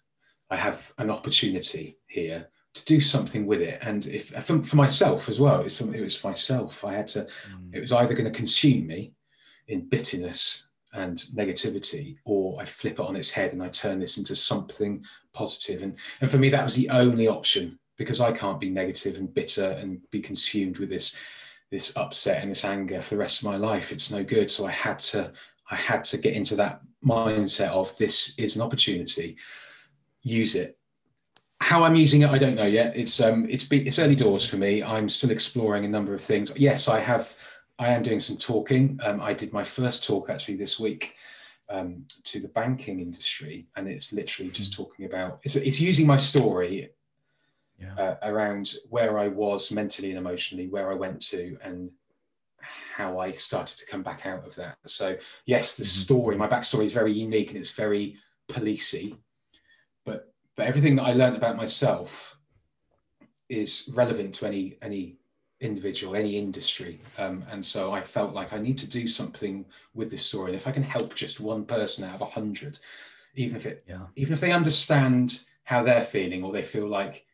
I 0.50 0.56
have 0.56 0.94
an 0.98 1.10
opportunity 1.10 1.98
here 2.08 2.48
to 2.74 2.86
do 2.86 3.02
something 3.02 3.46
with 3.46 3.62
it. 3.62 3.80
And 3.82 4.06
if 4.08 4.30
for, 4.30 4.64
for 4.64 4.76
myself 4.76 5.30
as 5.30 5.40
well, 5.40 5.62
it's 5.62 5.78
for, 5.78 5.94
it 5.94 6.02
was 6.02 6.24
myself. 6.24 6.86
I 6.86 6.94
had 6.94 7.08
to. 7.10 7.28
Mm. 7.52 7.74
It 7.74 7.82
was 7.82 7.92
either 7.92 8.14
going 8.14 8.32
to 8.32 8.38
consume 8.38 8.88
me 8.88 9.14
in 9.68 9.88
bitterness 9.88 10.68
and 10.94 11.24
negativity, 11.36 12.18
or 12.26 12.60
I 12.60 12.66
flip 12.66 12.94
it 12.94 13.00
on 13.00 13.16
its 13.16 13.30
head 13.30 13.54
and 13.54 13.62
I 13.62 13.70
turn 13.70 14.00
this 14.00 14.18
into 14.18 14.36
something 14.36 15.04
positive. 15.34 15.84
And 15.84 15.98
and 16.22 16.30
for 16.30 16.38
me, 16.38 16.50
that 16.50 16.64
was 16.64 16.76
the 16.76 16.90
only 16.90 17.28
option 17.28 17.80
because 17.98 18.22
I 18.22 18.32
can't 18.32 18.60
be 18.60 18.70
negative 18.70 19.18
and 19.18 19.34
bitter 19.34 19.72
and 19.72 20.00
be 20.10 20.22
consumed 20.22 20.78
with 20.78 20.90
this 20.90 21.16
this 21.72 21.96
upset 21.96 22.42
and 22.42 22.52
this 22.52 22.66
anger 22.66 23.02
for 23.02 23.16
the 23.16 23.20
rest 23.20 23.40
of 23.40 23.46
my 23.46 23.58
life. 23.58 23.92
It's 23.92 24.12
no 24.12 24.24
good. 24.24 24.50
So 24.50 24.66
I 24.66 24.72
had 24.72 25.00
to 25.00 25.32
I 25.72 25.76
had 25.76 26.04
to 26.06 26.18
get 26.18 26.34
into 26.34 26.56
that 26.56 26.82
mindset 27.06 27.70
of 27.70 27.96
this 27.98 28.34
is 28.38 28.56
an 28.56 28.62
opportunity, 28.62 29.38
use 30.24 30.56
it. 30.56 30.78
How 31.62 31.84
I'm 31.84 31.96
using 31.96 32.22
it, 32.22 32.30
I 32.30 32.40
don't 32.40 32.56
know 32.56 32.66
yet. 32.66 32.96
It's 32.96 33.20
um 33.22 33.46
it's 33.50 33.64
be, 33.64 33.88
it's 33.88 34.00
early 34.00 34.16
doors 34.16 34.48
for 34.48 34.58
me. 34.58 34.82
I'm 34.82 35.10
still 35.10 35.32
exploring 35.32 35.86
a 35.86 35.90
number 35.90 36.14
of 36.14 36.22
things. 36.22 36.52
Yes, 36.58 36.88
I 36.88 37.00
have 37.00 37.36
I 37.78 37.90
am 37.90 38.04
doing 38.04 38.20
some 38.20 38.38
talking. 38.38 39.00
Um, 39.04 39.22
I 39.22 39.34
did 39.34 39.54
my 39.54 39.64
first 39.64 40.04
talk 40.04 40.30
actually 40.30 40.58
this 40.58 40.80
week 40.80 41.16
um, 41.70 42.06
to 42.26 42.40
the 42.40 42.50
banking 42.50 43.00
industry, 43.00 43.68
and 43.76 43.88
it's 43.88 44.12
literally 44.12 44.52
just 44.52 44.74
talking 44.74 45.06
about 45.06 45.40
it's, 45.44 45.56
it's 45.56 45.80
using 45.80 46.08
my 46.08 46.18
story 46.18 46.90
Yeah. 47.80 47.96
uh, 47.98 48.16
around 48.24 48.74
where 48.90 49.18
I 49.18 49.28
was 49.28 49.72
mentally 49.72 50.10
and 50.10 50.18
emotionally, 50.20 50.68
where 50.68 50.92
I 50.92 50.96
went 50.96 51.22
to, 51.30 51.58
and 51.64 51.92
how 52.62 53.20
I 53.20 53.32
started 53.34 53.78
to 53.78 53.86
come 53.86 54.04
back 54.04 54.26
out 54.26 54.46
of 54.46 54.56
that. 54.56 54.78
So 54.86 55.18
yes, 55.46 55.76
the 55.78 55.84
Mhm. 55.84 55.88
story, 55.88 56.36
my 56.36 56.48
backstory 56.48 56.84
is 56.84 56.94
very 56.94 57.14
unique 57.14 57.50
and 57.50 57.58
it's 57.58 57.72
very 57.72 58.18
policey, 58.50 59.18
but 60.06 60.34
but 60.56 60.68
everything 60.68 60.98
that 60.98 61.04
I 61.04 61.14
learned 61.14 61.38
about 61.38 61.56
myself 61.56 62.38
is 63.50 63.90
relevant 63.94 64.36
to 64.36 64.46
any 64.46 64.78
any 64.82 65.18
individual, 65.62 66.16
any 66.16 66.38
industry, 66.38 67.02
um, 67.18 67.44
and 67.52 67.66
so 67.66 67.92
I 67.92 68.02
felt 68.02 68.34
like 68.34 68.54
I 68.54 68.60
need 68.60 68.78
to 68.78 68.88
do 68.88 69.08
something 69.08 69.66
with 69.94 70.10
this 70.10 70.26
story. 70.26 70.52
And 70.52 70.56
if 70.56 70.68
I 70.68 70.72
can 70.72 70.84
help 70.84 71.16
just 71.16 71.40
one 71.42 71.66
person 71.66 72.06
out 72.06 72.16
of 72.16 72.22
a 72.22 72.26
hundred, 72.26 72.80
even 73.36 73.56
if 73.58 73.66
it 73.66 73.84
Yeah. 73.88 74.08
even 74.16 74.34
if 74.34 74.40
they 74.42 74.52
understand 74.52 75.44
how 75.64 75.84
they're 75.84 76.04
feeling 76.04 76.44
or 76.44 76.52
they 76.54 76.62
feel 76.62 76.88
like 76.88 77.26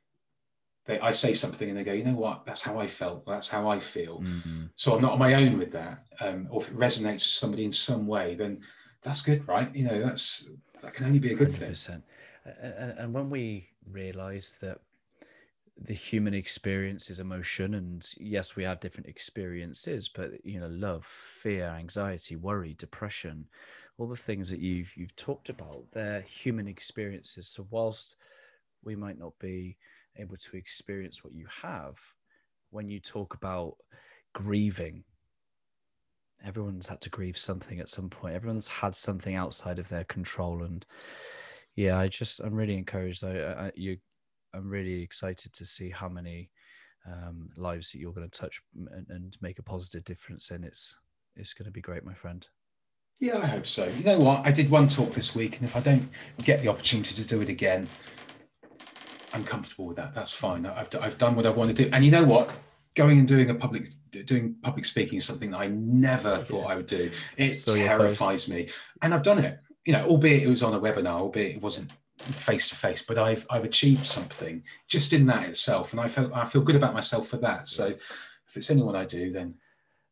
they 0.86 1.00
I 1.00 1.12
say 1.12 1.34
something 1.34 1.68
and 1.70 1.78
they 1.78 1.84
go, 1.84 1.94
you 1.94 2.04
know 2.04 2.16
what, 2.16 2.46
that's 2.46 2.62
how 2.62 2.80
I 2.80 2.88
felt, 2.88 3.26
that's 3.26 3.50
how 3.50 3.68
I 3.68 3.80
feel. 3.80 4.22
Mhm. 4.22 4.70
So 4.76 4.96
I'm 4.96 5.02
not 5.02 5.14
on 5.14 5.20
my 5.20 5.34
own 5.34 5.58
with 5.58 5.72
that. 5.72 6.06
Um, 6.20 6.48
or 6.50 6.62
if 6.62 6.70
it 6.70 6.78
resonates 6.78 7.14
with 7.14 7.40
somebody 7.42 7.66
in 7.66 7.72
some 7.72 8.08
way, 8.08 8.36
then 8.36 8.62
that's 9.02 9.22
good, 9.22 9.48
right? 9.48 9.74
You 9.76 9.86
know, 9.86 10.02
that's 10.02 10.50
that 10.82 10.94
can 10.94 11.06
only 11.06 11.20
be 11.20 11.32
a 11.32 11.36
good 11.36 11.52
thing. 11.52 11.72
100%. 11.72 12.04
And, 12.46 13.00
and 13.00 13.14
when 13.14 13.30
we 13.30 13.70
realize 13.90 14.58
that 14.62 14.80
the 15.78 15.94
human 15.94 16.34
experience 16.34 17.10
is 17.10 17.20
emotion, 17.20 17.74
and 17.74 18.08
yes, 18.18 18.56
we 18.56 18.64
have 18.64 18.80
different 18.80 19.08
experiences, 19.08 20.08
but 20.08 20.46
you 20.46 20.60
know, 20.60 20.68
love, 20.68 21.06
fear, 21.06 21.68
anxiety, 21.68 22.36
worry, 22.36 22.76
depression, 22.78 23.46
all 23.98 24.08
the 24.08 24.16
things 24.16 24.50
that 24.50 24.60
you've 24.60 24.96
you've 24.96 25.16
talked 25.16 25.50
about, 25.50 25.84
they're 25.92 26.22
human 26.22 26.68
experiences. 26.68 27.48
So 27.48 27.68
whilst 27.72 28.18
we 28.84 28.96
might 28.96 29.18
not 29.18 29.38
be 29.40 29.78
able 30.18 30.38
to 30.38 30.58
experience 30.58 31.24
what 31.24 31.34
you 31.34 31.46
have, 31.62 31.98
when 32.70 32.90
you 32.90 33.00
talk 33.00 33.34
about 33.34 33.76
grieving, 34.34 35.04
everyone's 36.44 36.88
had 36.88 37.02
to 37.02 37.10
grieve 37.10 37.38
something 37.38 37.80
at 37.80 37.90
some 37.90 38.10
point. 38.10 38.36
Everyone's 38.36 38.68
had 38.68 38.96
something 38.96 39.36
outside 39.36 39.80
of 39.80 39.90
their 39.90 40.04
control, 40.06 40.64
and 40.64 40.86
yeah, 41.76 41.98
I 41.98 42.08
just 42.08 42.40
I'm 42.40 42.54
really 42.54 42.78
encouraged. 42.78 43.24
I, 43.24 43.38
I 43.38 43.72
you, 43.76 43.98
I'm 44.54 44.70
really 44.70 45.02
excited 45.02 45.54
to 45.54 45.66
see 45.66 45.90
how 45.90 46.10
many 46.10 46.50
um, 47.06 47.50
lives 47.58 47.92
that 47.92 48.00
you're 48.00 48.14
going 48.14 48.30
to 48.30 48.40
touch 48.40 48.62
and, 48.92 49.06
and 49.10 49.38
make 49.42 49.60
a 49.60 49.64
positive 49.64 50.04
difference 50.04 50.52
in. 50.52 50.64
It's 50.64 50.96
it's 51.36 51.54
going 51.54 51.66
to 51.66 51.72
be 51.72 51.82
great, 51.82 52.06
my 52.06 52.14
friend. 52.14 52.48
Yeah, 53.20 53.38
I 53.38 53.46
hope 53.46 53.66
so. 53.66 53.86
You 53.86 54.04
know 54.04 54.20
what? 54.20 54.46
I 54.46 54.52
did 54.52 54.70
one 54.70 54.88
talk 54.88 55.14
this 55.14 55.34
week, 55.34 55.58
and 55.58 55.66
if 55.66 55.76
I 55.76 55.80
don't 55.80 56.10
get 56.44 56.62
the 56.62 56.68
opportunity 56.68 57.16
to 57.16 57.28
do 57.28 57.42
it 57.42 57.50
again, 57.50 57.88
I'm 59.36 59.44
comfortable 59.44 59.88
with 59.88 59.98
that. 59.98 60.16
That's 60.16 60.34
fine. 60.34 60.66
I've, 60.66 60.90
I've 61.00 61.18
done 61.18 61.36
what 61.36 61.46
I 61.46 61.50
want 61.50 61.76
to 61.76 61.84
do. 61.84 61.90
And 61.92 62.06
you 62.06 62.10
know 62.10 62.24
what? 62.24 62.50
Going 62.96 63.20
and 63.20 63.28
doing 63.28 63.50
a 63.50 63.56
public 63.56 63.92
doing 64.24 64.56
public 64.62 64.86
speaking 64.86 65.18
is 65.18 65.26
something 65.26 65.52
that 65.52 65.60
I 65.60 65.68
never 65.68 66.38
thought 66.38 66.68
I 66.68 66.76
would 66.78 66.88
do. 66.88 67.12
It 67.36 67.68
your 67.68 67.78
terrifies 67.78 68.48
me, 68.48 68.70
and 69.02 69.14
I've 69.14 69.24
done 69.24 69.44
it. 69.44 69.60
You 69.84 69.92
know, 69.92 70.06
albeit 70.06 70.44
it 70.44 70.48
was 70.48 70.64
on 70.64 70.74
a 70.74 70.80
webinar, 70.80 71.20
albeit 71.20 71.58
it 71.58 71.62
wasn't 71.62 71.92
face 72.18 72.70
to 72.70 72.76
face, 72.76 73.02
but 73.02 73.18
I've 73.18 73.46
I've 73.50 73.66
achieved 73.66 74.06
something 74.06 74.64
just 74.88 75.12
in 75.12 75.26
that 75.26 75.50
itself, 75.50 75.92
and 75.92 76.00
I 76.00 76.08
feel 76.08 76.32
I 76.34 76.46
feel 76.46 76.62
good 76.62 76.78
about 76.78 76.94
myself 76.94 77.28
for 77.28 77.38
that. 77.38 77.68
So, 77.68 77.88
if 77.88 78.56
it's 78.56 78.72
anyone 78.72 78.96
I 78.96 79.04
do, 79.04 79.30
then 79.32 79.56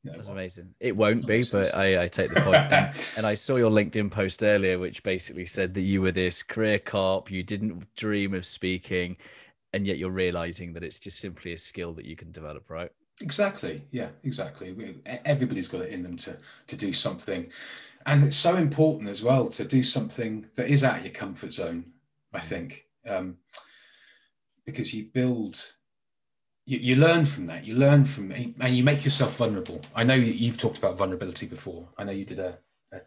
know 0.04 0.14
That's 0.14 0.30
amazing. 0.30 0.74
It 0.80 0.95
won't 0.95 1.26
be, 1.26 1.43
but 1.51 1.74
I, 1.76 2.04
I 2.04 2.08
take 2.08 2.34
the 2.34 2.41
point. 2.41 2.58
and, 2.58 3.08
and 3.18 3.26
I 3.26 3.36
saw 3.36 3.56
your 3.56 3.72
LinkedIn 3.72 4.12
post 4.12 4.43
earlier, 4.43 4.80
which 4.80 5.04
basically 5.04 5.45
said 5.45 5.74
that 5.74 5.82
you 5.82 6.01
were 6.01 6.12
this 6.12 6.43
career 6.43 6.80
cop, 6.80 7.32
you 7.32 7.43
didn't 7.43 7.86
dream 7.95 8.34
of 8.34 8.45
speaking, 8.45 9.18
and 9.74 9.88
yet 9.88 9.97
you're 9.97 10.12
realizing 10.12 10.74
that 10.74 10.84
it's 10.84 10.99
just 10.99 11.20
simply 11.20 11.54
a 11.54 11.58
skill 11.58 11.93
that 11.93 12.06
you 12.06 12.16
can 12.16 12.32
develop, 12.32 12.70
right? 12.70 12.91
Exactly. 13.22 13.84
Yeah, 13.91 14.10
exactly. 14.24 14.74
We, 14.74 14.95
everybody's 15.26 15.68
got 15.68 15.82
it 15.82 15.89
in 15.89 16.04
them 16.04 16.18
to 16.18 16.38
to 16.68 16.76
do 16.76 16.91
something, 16.91 17.51
and 18.06 18.24
it's 18.24 18.36
so 18.36 18.56
important 18.56 19.10
as 19.10 19.24
well 19.24 19.47
to 19.49 19.64
do 19.64 19.84
something 19.84 20.47
that 20.56 20.68
is 20.68 20.84
out 20.84 20.97
of 20.97 21.06
your 21.06 21.14
comfort 21.14 21.54
zone. 21.54 21.86
I 22.34 22.39
think 22.39 22.88
um, 23.08 23.38
because 24.66 24.93
you 24.93 25.06
build, 25.14 25.74
you, 26.66 26.78
you 26.78 26.95
learn 26.95 27.26
from 27.26 27.47
that. 27.47 27.66
You 27.66 27.76
learn 27.76 28.05
from 28.05 28.32
and 28.32 28.76
you 28.76 28.84
make 28.84 29.03
yourself 29.03 29.38
vulnerable. 29.38 29.82
I 29.95 30.03
know 30.03 30.16
you've 30.16 30.57
talked 30.57 30.78
about 30.78 30.97
vulnerability 30.97 31.45
before. 31.45 31.89
I 31.97 32.03
know 32.03 32.11
you 32.11 32.26
did 32.26 32.39
a, 32.39 32.57
a 32.93 32.99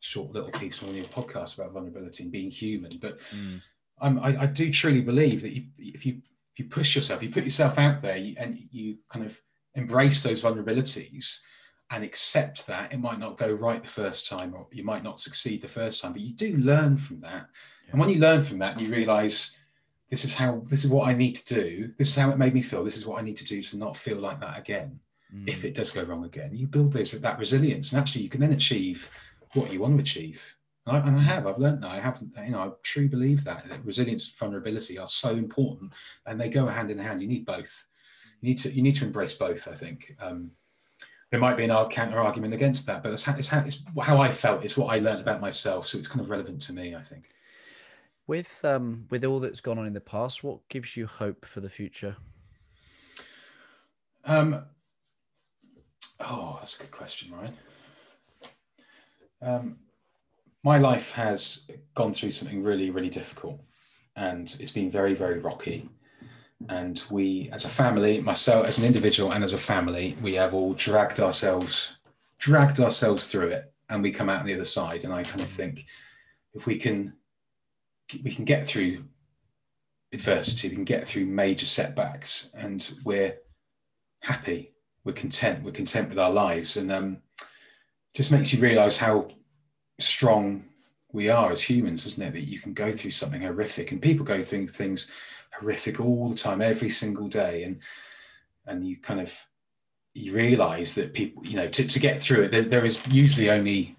short 0.00 0.32
little 0.32 0.50
piece 0.50 0.82
on 0.82 0.94
your 0.94 1.06
podcast 1.06 1.58
about 1.58 1.72
vulnerability 1.72 2.22
and 2.22 2.32
being 2.32 2.50
human, 2.50 2.98
but 3.00 3.18
mm. 3.20 3.60
I'm, 4.00 4.18
I, 4.18 4.42
I 4.42 4.46
do 4.46 4.70
truly 4.70 5.00
believe 5.00 5.42
that 5.42 5.52
you, 5.52 5.64
if 5.78 6.04
you 6.04 6.20
if 6.52 6.58
you 6.58 6.66
push 6.66 6.94
yourself, 6.94 7.22
you 7.22 7.30
put 7.30 7.44
yourself 7.44 7.78
out 7.78 8.02
there, 8.02 8.16
you, 8.18 8.34
and 8.38 8.58
you 8.70 8.98
kind 9.10 9.24
of 9.24 9.40
embrace 9.74 10.22
those 10.22 10.44
vulnerabilities 10.44 11.38
and 11.90 12.04
accept 12.04 12.66
that 12.66 12.92
it 12.92 13.00
might 13.00 13.18
not 13.18 13.38
go 13.38 13.50
right 13.50 13.82
the 13.82 13.88
first 13.88 14.28
time, 14.28 14.54
or 14.54 14.66
you 14.70 14.84
might 14.84 15.02
not 15.02 15.18
succeed 15.18 15.62
the 15.62 15.68
first 15.68 16.02
time, 16.02 16.12
but 16.12 16.20
you 16.20 16.34
do 16.34 16.56
learn 16.58 16.98
from 16.98 17.20
that. 17.20 17.46
And 17.90 17.98
when 17.98 18.10
you 18.10 18.18
learn 18.18 18.42
from 18.42 18.58
that, 18.58 18.80
you 18.80 18.90
realize 18.90 19.61
this 20.12 20.26
is 20.26 20.34
how 20.34 20.62
this 20.66 20.84
is 20.84 20.90
what 20.90 21.08
I 21.08 21.14
need 21.14 21.36
to 21.36 21.54
do. 21.54 21.90
This 21.96 22.08
is 22.08 22.16
how 22.16 22.28
it 22.28 22.36
made 22.36 22.52
me 22.52 22.60
feel. 22.60 22.84
This 22.84 22.98
is 22.98 23.06
what 23.06 23.18
I 23.18 23.24
need 23.24 23.38
to 23.38 23.46
do 23.46 23.62
to 23.62 23.78
not 23.78 23.96
feel 23.96 24.18
like 24.18 24.40
that 24.40 24.58
again. 24.58 25.00
Mm. 25.34 25.48
If 25.48 25.64
it 25.64 25.72
does 25.72 25.90
go 25.90 26.02
wrong 26.02 26.26
again, 26.26 26.50
you 26.52 26.66
build 26.66 26.92
those 26.92 27.12
that 27.12 27.38
resilience, 27.38 27.92
and 27.92 27.98
actually, 27.98 28.20
you 28.20 28.28
can 28.28 28.42
then 28.42 28.52
achieve 28.52 29.08
what 29.54 29.72
you 29.72 29.80
want 29.80 29.96
to 29.96 30.02
achieve. 30.02 30.54
And 30.86 30.98
I, 30.98 31.00
and 31.00 31.16
I 31.16 31.22
have. 31.22 31.46
I've 31.46 31.56
learned 31.56 31.82
that. 31.82 31.92
I 31.92 31.98
have. 31.98 32.20
You 32.44 32.50
know, 32.50 32.58
I 32.60 32.70
truly 32.82 33.08
believe 33.08 33.42
that 33.44 33.66
that 33.70 33.82
resilience 33.86 34.28
and 34.28 34.36
vulnerability 34.36 34.98
are 34.98 35.06
so 35.06 35.30
important, 35.30 35.94
and 36.26 36.38
they 36.38 36.50
go 36.50 36.66
hand 36.66 36.90
in 36.90 36.98
hand. 36.98 37.22
You 37.22 37.28
need 37.28 37.46
both. 37.46 37.86
You 38.42 38.50
need 38.50 38.58
to. 38.58 38.70
You 38.70 38.82
need 38.82 38.96
to 38.96 39.06
embrace 39.06 39.32
both. 39.32 39.66
I 39.66 39.74
think. 39.74 40.14
Um, 40.20 40.50
there 41.30 41.40
might 41.40 41.56
be 41.56 41.64
an 41.64 41.88
counter 41.88 42.20
argument 42.20 42.52
against 42.52 42.84
that, 42.84 43.02
but 43.02 43.12
it's 43.12 43.22
how, 43.22 43.34
it's 43.34 43.48
how 43.48 43.60
it's 43.60 43.82
how 44.02 44.20
I 44.20 44.30
felt. 44.30 44.62
It's 44.62 44.76
what 44.76 44.94
I 44.94 44.98
learned 44.98 45.20
about 45.20 45.40
myself, 45.40 45.86
so 45.86 45.96
it's 45.96 46.06
kind 46.06 46.20
of 46.20 46.28
relevant 46.28 46.60
to 46.62 46.74
me. 46.74 46.94
I 46.94 47.00
think. 47.00 47.30
With 48.26 48.64
um 48.64 49.06
with 49.10 49.24
all 49.24 49.40
that's 49.40 49.60
gone 49.60 49.78
on 49.78 49.86
in 49.86 49.92
the 49.92 50.00
past, 50.00 50.44
what 50.44 50.66
gives 50.68 50.96
you 50.96 51.06
hope 51.06 51.44
for 51.44 51.60
the 51.60 51.68
future? 51.68 52.16
Um, 54.24 54.64
oh, 56.20 56.56
that's 56.60 56.76
a 56.76 56.82
good 56.82 56.92
question, 56.92 57.32
Ryan. 57.32 57.56
Um, 59.42 59.76
my 60.62 60.78
life 60.78 61.10
has 61.12 61.66
gone 61.94 62.12
through 62.14 62.30
something 62.30 62.62
really, 62.62 62.90
really 62.90 63.10
difficult. 63.10 63.60
and 64.16 64.56
it's 64.60 64.72
been 64.72 64.90
very, 64.90 65.14
very 65.14 65.38
rocky. 65.38 65.88
And 66.68 67.02
we, 67.10 67.48
as 67.52 67.64
a 67.64 67.68
family, 67.68 68.20
myself 68.20 68.66
as 68.66 68.78
an 68.78 68.84
individual 68.84 69.32
and 69.32 69.42
as 69.42 69.52
a 69.52 69.58
family, 69.58 70.16
we 70.22 70.34
have 70.34 70.54
all 70.54 70.74
dragged 70.74 71.18
ourselves, 71.18 71.96
dragged 72.38 72.78
ourselves 72.78 73.26
through 73.30 73.48
it, 73.48 73.72
and 73.88 74.02
we 74.02 74.12
come 74.12 74.28
out 74.28 74.40
on 74.40 74.46
the 74.46 74.54
other 74.54 74.64
side. 74.64 75.04
And 75.04 75.12
I 75.12 75.24
kind 75.24 75.40
of 75.40 75.48
think, 75.48 75.86
if 76.54 76.66
we 76.66 76.76
can, 76.76 77.14
we 78.22 78.34
can 78.34 78.44
get 78.44 78.66
through 78.66 79.04
adversity, 80.12 80.68
we 80.68 80.74
can 80.74 80.84
get 80.84 81.06
through 81.06 81.26
major 81.26 81.66
setbacks, 81.66 82.50
and 82.54 82.94
we're 83.04 83.36
happy, 84.20 84.72
we're 85.04 85.12
content, 85.12 85.64
we're 85.64 85.72
content 85.72 86.08
with 86.08 86.18
our 86.18 86.30
lives, 86.30 86.76
and 86.76 86.92
um, 86.92 87.18
just 88.14 88.30
makes 88.30 88.52
you 88.52 88.60
realise 88.60 88.98
how 88.98 89.28
strong 89.98 90.64
we 91.12 91.28
are 91.28 91.50
as 91.50 91.62
humans, 91.62 92.06
isn't 92.06 92.22
it? 92.22 92.32
That 92.32 92.48
you 92.48 92.60
can 92.60 92.74
go 92.74 92.92
through 92.92 93.12
something 93.12 93.42
horrific, 93.42 93.92
and 93.92 94.02
people 94.02 94.24
go 94.24 94.42
through 94.42 94.68
things 94.68 95.10
horrific 95.58 96.00
all 96.00 96.28
the 96.28 96.36
time, 96.36 96.60
every 96.60 96.88
single 96.88 97.28
day, 97.28 97.64
and 97.64 97.80
and 98.66 98.86
you 98.86 98.96
kind 98.96 99.20
of 99.20 99.36
you 100.14 100.34
realise 100.34 100.94
that 100.94 101.14
people, 101.14 101.44
you 101.46 101.56
know, 101.56 101.68
to, 101.68 101.86
to 101.86 101.98
get 101.98 102.20
through 102.20 102.42
it, 102.42 102.50
there, 102.50 102.62
there 102.62 102.84
is 102.84 103.04
usually 103.08 103.50
only 103.50 103.96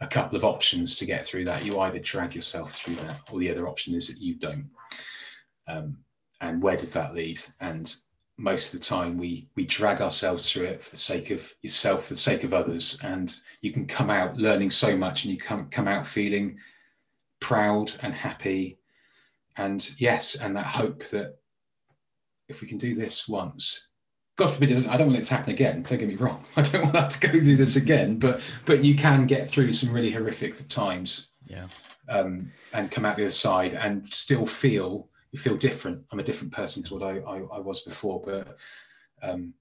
a 0.00 0.06
couple 0.06 0.36
of 0.36 0.44
options 0.44 0.94
to 0.96 1.06
get 1.06 1.26
through 1.26 1.44
that. 1.44 1.64
You 1.64 1.80
either 1.80 1.98
drag 1.98 2.34
yourself 2.34 2.72
through 2.72 2.96
that, 2.96 3.20
or 3.30 3.38
the 3.38 3.50
other 3.50 3.68
option 3.68 3.94
is 3.94 4.08
that 4.08 4.18
you 4.18 4.34
don't. 4.34 4.70
Um, 5.68 5.98
and 6.40 6.62
where 6.62 6.76
does 6.76 6.92
that 6.92 7.14
lead? 7.14 7.40
And 7.60 7.94
most 8.40 8.72
of 8.72 8.80
the 8.80 8.86
time 8.86 9.18
we 9.18 9.48
we 9.54 9.66
drag 9.66 10.00
ourselves 10.00 10.50
through 10.50 10.64
it 10.64 10.82
for 10.82 10.90
the 10.90 10.96
sake 10.96 11.30
of 11.30 11.54
yourself 11.60 12.06
for 12.06 12.14
the 12.14 12.20
sake 12.20 12.42
of 12.42 12.54
others 12.54 12.98
and 13.02 13.36
you 13.60 13.70
can 13.70 13.86
come 13.86 14.08
out 14.08 14.38
learning 14.38 14.70
so 14.70 14.96
much 14.96 15.24
and 15.24 15.32
you 15.32 15.38
come 15.38 15.68
come 15.68 15.86
out 15.86 16.06
feeling 16.06 16.56
proud 17.40 17.92
and 18.02 18.14
happy 18.14 18.78
and 19.58 19.90
yes 19.98 20.36
and 20.36 20.56
that 20.56 20.64
hope 20.64 21.06
that 21.08 21.36
if 22.48 22.62
we 22.62 22.66
can 22.66 22.78
do 22.78 22.94
this 22.94 23.28
once 23.28 23.88
god 24.40 24.52
forbid 24.52 24.86
i 24.86 24.96
don't 24.96 25.08
want 25.08 25.18
it 25.18 25.24
to 25.24 25.34
happen 25.34 25.52
again 25.52 25.82
don't 25.82 25.98
get 25.98 26.08
me 26.08 26.16
wrong 26.16 26.44
i 26.56 26.62
don't 26.62 26.82
want 26.82 26.94
to 26.94 27.00
have 27.00 27.08
to 27.08 27.20
go 27.20 27.32
through 27.32 27.56
this 27.56 27.76
again 27.76 28.18
but 28.18 28.40
but 28.66 28.82
you 28.84 28.94
can 28.94 29.26
get 29.26 29.48
through 29.48 29.72
some 29.72 29.92
really 29.92 30.10
horrific 30.10 30.68
times 30.68 31.28
yeah 31.46 31.66
um, 32.08 32.50
and 32.72 32.90
come 32.90 33.04
out 33.04 33.16
the 33.16 33.22
other 33.22 33.30
side 33.30 33.72
and 33.72 34.12
still 34.12 34.44
feel 34.44 35.08
you 35.32 35.38
feel 35.38 35.56
different. 35.56 36.04
I'm 36.10 36.20
a 36.20 36.24
different 36.24 36.52
person 36.52 36.82
to 36.84 36.94
what 36.94 37.02
I, 37.02 37.18
I, 37.18 37.38
I 37.38 37.60
was 37.60 37.82
before, 37.82 38.20
but 38.20 38.56
um, 39.22 39.54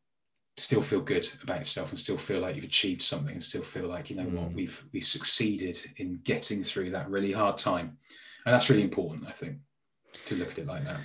still 0.57 0.81
feel 0.81 1.01
good 1.01 1.27
about 1.43 1.59
yourself 1.59 1.91
and 1.91 1.99
still 1.99 2.17
feel 2.17 2.39
like 2.39 2.55
you've 2.55 2.65
achieved 2.65 3.01
something 3.01 3.33
and 3.33 3.43
still 3.43 3.61
feel 3.61 3.87
like, 3.87 4.09
you 4.09 4.15
know 4.15 4.23
mm. 4.23 4.33
what, 4.33 4.51
we've 4.51 4.83
we 4.91 5.01
succeeded 5.01 5.79
in 5.97 6.19
getting 6.23 6.63
through 6.63 6.91
that 6.91 7.09
really 7.09 7.31
hard 7.31 7.57
time. 7.57 7.97
And 8.45 8.53
that's 8.53 8.69
really 8.69 8.83
important, 8.83 9.27
I 9.27 9.31
think, 9.31 9.57
to 10.25 10.35
look 10.35 10.51
at 10.51 10.57
it 10.59 10.67
like 10.67 10.83
that. 10.85 10.99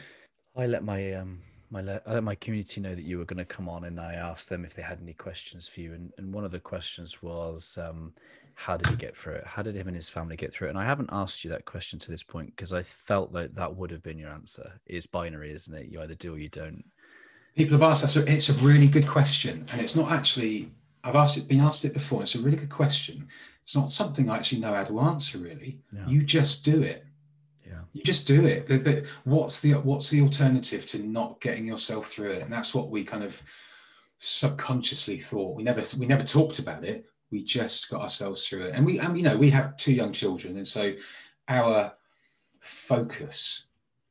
I 0.56 0.66
let 0.66 0.82
my 0.82 1.12
um 1.12 1.40
my 1.74 2.00
I 2.06 2.14
let 2.14 2.24
my 2.24 2.36
community 2.36 2.80
know 2.80 2.94
that 2.94 3.04
you 3.04 3.18
were 3.18 3.24
going 3.24 3.38
to 3.38 3.44
come 3.44 3.68
on, 3.68 3.84
and 3.84 4.00
I 4.00 4.14
asked 4.14 4.48
them 4.48 4.64
if 4.64 4.74
they 4.74 4.82
had 4.82 5.00
any 5.02 5.12
questions 5.12 5.68
for 5.68 5.80
you. 5.80 5.92
And, 5.92 6.12
and 6.16 6.32
one 6.32 6.44
of 6.44 6.52
the 6.52 6.60
questions 6.60 7.22
was, 7.22 7.76
um, 7.76 8.14
how 8.54 8.76
did 8.76 8.88
he 8.88 8.96
get 8.96 9.16
through 9.16 9.34
it? 9.34 9.46
How 9.46 9.62
did 9.62 9.74
him 9.74 9.88
and 9.88 9.96
his 9.96 10.08
family 10.08 10.36
get 10.36 10.54
through 10.54 10.68
it? 10.68 10.70
And 10.70 10.78
I 10.78 10.84
haven't 10.84 11.10
asked 11.12 11.44
you 11.44 11.50
that 11.50 11.64
question 11.64 11.98
to 11.98 12.10
this 12.10 12.22
point 12.22 12.54
because 12.54 12.72
I 12.72 12.82
felt 12.82 13.32
that 13.32 13.54
that 13.56 13.74
would 13.74 13.90
have 13.90 14.02
been 14.02 14.18
your 14.18 14.30
answer. 14.30 14.72
It's 14.86 15.06
binary, 15.06 15.52
isn't 15.52 15.76
it? 15.76 15.88
You 15.88 16.00
either 16.00 16.14
do 16.14 16.34
or 16.34 16.38
you 16.38 16.48
don't. 16.48 16.84
People 17.56 17.72
have 17.72 17.82
asked 17.82 18.04
us. 18.04 18.16
It's 18.16 18.48
a 18.48 18.54
really 18.54 18.88
good 18.88 19.06
question, 19.06 19.66
and 19.72 19.80
it's 19.80 19.96
not 19.96 20.10
actually. 20.10 20.70
I've 21.02 21.16
asked 21.16 21.36
it, 21.36 21.46
been 21.48 21.60
asked 21.60 21.84
it 21.84 21.92
before. 21.92 22.22
It's 22.22 22.34
a 22.34 22.40
really 22.40 22.56
good 22.56 22.70
question. 22.70 23.28
It's 23.62 23.76
not 23.76 23.90
something 23.90 24.30
I 24.30 24.36
actually 24.36 24.60
know 24.60 24.72
how 24.72 24.84
to 24.84 25.00
answer. 25.00 25.38
Really, 25.38 25.80
yeah. 25.92 26.06
you 26.06 26.22
just 26.22 26.64
do 26.64 26.82
it. 26.82 27.04
You 27.94 28.02
just 28.02 28.26
do 28.26 28.44
it. 28.44 28.66
The, 28.66 28.76
the, 28.76 29.06
what's 29.24 29.60
the 29.62 29.72
what's 29.72 30.10
the 30.10 30.20
alternative 30.20 30.84
to 30.86 30.98
not 30.98 31.40
getting 31.40 31.66
yourself 31.66 32.08
through 32.08 32.32
it? 32.32 32.42
And 32.42 32.52
that's 32.52 32.74
what 32.74 32.90
we 32.90 33.04
kind 33.04 33.24
of 33.24 33.42
subconsciously 34.18 35.18
thought. 35.18 35.56
We 35.56 35.62
never 35.62 35.82
we 35.96 36.04
never 36.04 36.24
talked 36.24 36.58
about 36.58 36.84
it, 36.84 37.06
we 37.34 37.42
just 37.42 37.90
got 37.90 38.02
ourselves 38.02 38.46
through 38.46 38.62
it 38.62 38.74
and 38.76 38.86
we 38.86 39.00
and 39.00 39.18
you 39.18 39.24
know 39.24 39.36
we 39.36 39.50
have 39.50 39.76
two 39.76 39.92
young 39.92 40.12
children 40.12 40.56
and 40.56 40.68
so 40.68 40.94
our 41.48 41.92
focus 42.60 43.66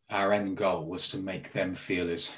our 0.10 0.34
end 0.34 0.58
goal 0.58 0.86
was 0.86 1.10
to 1.10 1.18
make 1.18 1.50
them 1.54 1.74
feel 1.74 2.10
as 2.10 2.34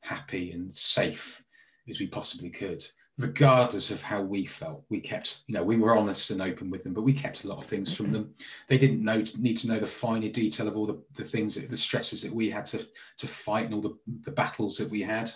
happy 0.00 0.52
and 0.52 0.72
safe 0.74 1.42
as 1.88 1.98
we 1.98 2.06
possibly 2.06 2.50
could 2.50 2.84
regardless 3.18 3.90
of 3.90 4.02
how 4.02 4.22
we 4.22 4.44
felt 4.44 4.84
we 4.88 4.98
kept 4.98 5.42
you 5.46 5.54
know 5.54 5.62
we 5.62 5.76
were 5.76 5.96
honest 5.96 6.30
and 6.30 6.40
open 6.40 6.70
with 6.70 6.82
them 6.82 6.94
but 6.94 7.02
we 7.02 7.12
kept 7.12 7.44
a 7.44 7.48
lot 7.48 7.58
of 7.58 7.64
things 7.64 7.94
from 7.94 8.10
them. 8.10 8.32
They 8.68 8.78
didn't 8.78 9.04
know 9.04 9.22
need 9.38 9.58
to 9.58 9.68
know 9.68 9.78
the 9.78 9.86
finer 9.86 10.28
detail 10.28 10.66
of 10.66 10.76
all 10.76 10.86
the, 10.86 11.00
the 11.14 11.24
things 11.24 11.54
that, 11.54 11.68
the 11.68 11.76
stresses 11.76 12.22
that 12.22 12.32
we 12.32 12.48
had 12.48 12.66
to 12.66 12.86
to 13.18 13.26
fight 13.26 13.66
and 13.66 13.74
all 13.74 13.82
the, 13.82 13.96
the 14.22 14.30
battles 14.30 14.78
that 14.78 14.90
we 14.90 15.02
had. 15.02 15.30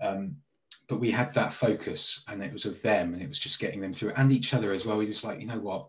Um, 0.00 0.36
but 0.86 1.00
we 1.00 1.10
had 1.10 1.32
that 1.34 1.52
focus 1.52 2.24
and 2.28 2.42
it 2.42 2.52
was 2.52 2.66
of 2.66 2.80
them 2.82 3.14
and 3.14 3.22
it 3.22 3.28
was 3.28 3.38
just 3.38 3.60
getting 3.60 3.80
them 3.80 3.92
through 3.92 4.12
and 4.16 4.30
each 4.30 4.52
other 4.52 4.72
as 4.72 4.84
well. 4.84 4.98
We 4.98 5.06
just 5.06 5.24
like 5.24 5.40
you 5.40 5.46
know 5.46 5.60
what? 5.60 5.88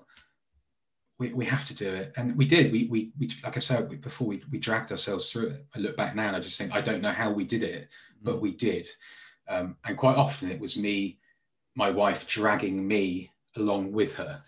We, 1.19 1.33
we 1.33 1.43
have 1.45 1.65
to 1.65 1.73
do 1.73 1.89
it. 1.89 2.13
And 2.15 2.37
we 2.37 2.45
did. 2.45 2.71
We, 2.71 2.85
we, 2.85 3.11
we 3.19 3.29
like 3.43 3.57
i 3.57 3.59
said 3.59 3.99
before 3.99 4.27
we, 4.27 4.41
we 4.51 4.57
dragged 4.57 4.91
ourselves 4.91 5.29
through 5.29 5.47
it. 5.47 5.65
I 5.75 5.79
look 5.79 5.97
back 5.97 6.15
now 6.15 6.27
and 6.27 6.35
i 6.37 6.39
just 6.39 6.57
think 6.57 6.73
i 6.73 6.79
don't 6.79 7.01
know 7.01 7.11
how 7.11 7.29
we 7.29 7.43
did 7.43 7.63
it 7.63 7.89
but 8.21 8.37
mm. 8.37 8.41
we 8.41 8.51
did 8.53 8.87
um, 9.49 9.75
and 9.85 9.97
quite 9.97 10.17
often 10.17 10.49
it 10.49 10.59
was 10.59 10.77
me 10.77 11.17
my 11.75 11.89
wife 11.89 12.27
dragging 12.27 12.87
me 12.87 13.31
along 13.55 13.91
with 13.91 14.15
her 14.15 14.41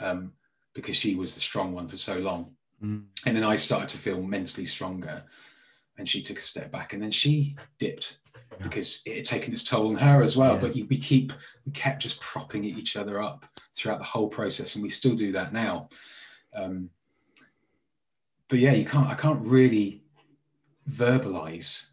um, 0.00 0.32
because 0.74 0.96
she 0.96 1.14
was 1.14 1.34
the 1.34 1.40
strong 1.40 1.72
one 1.72 1.86
for 1.88 1.96
so 1.96 2.16
long 2.18 2.54
mm. 2.82 3.02
and 3.24 3.36
then 3.36 3.44
i 3.44 3.54
started 3.56 3.88
to 3.88 3.98
feel 3.98 4.22
mentally 4.22 4.66
stronger 4.66 5.22
and 5.98 6.08
she 6.08 6.22
took 6.22 6.38
a 6.38 6.42
step 6.42 6.70
back 6.70 6.92
and 6.92 7.02
then 7.02 7.10
she 7.10 7.56
dipped 7.78 8.18
yeah. 8.52 8.58
because 8.62 9.02
it 9.06 9.16
had 9.16 9.24
taken 9.24 9.52
its 9.52 9.62
toll 9.62 9.88
on 9.88 9.96
her 9.96 10.22
as 10.22 10.36
well. 10.36 10.54
Yeah. 10.54 10.60
But 10.60 10.74
we 10.74 10.98
keep 10.98 11.32
we 11.64 11.72
kept 11.72 12.02
just 12.02 12.20
propping 12.20 12.64
each 12.64 12.96
other 12.96 13.22
up 13.22 13.46
throughout 13.74 13.98
the 13.98 14.04
whole 14.04 14.28
process, 14.28 14.74
and 14.74 14.82
we 14.82 14.90
still 14.90 15.14
do 15.14 15.32
that 15.32 15.52
now. 15.52 15.88
Um, 16.54 16.90
but 18.48 18.58
yeah, 18.58 18.72
you 18.72 18.84
can't. 18.84 19.08
I 19.08 19.14
can't 19.14 19.44
really 19.44 20.02
verbalize 20.88 21.86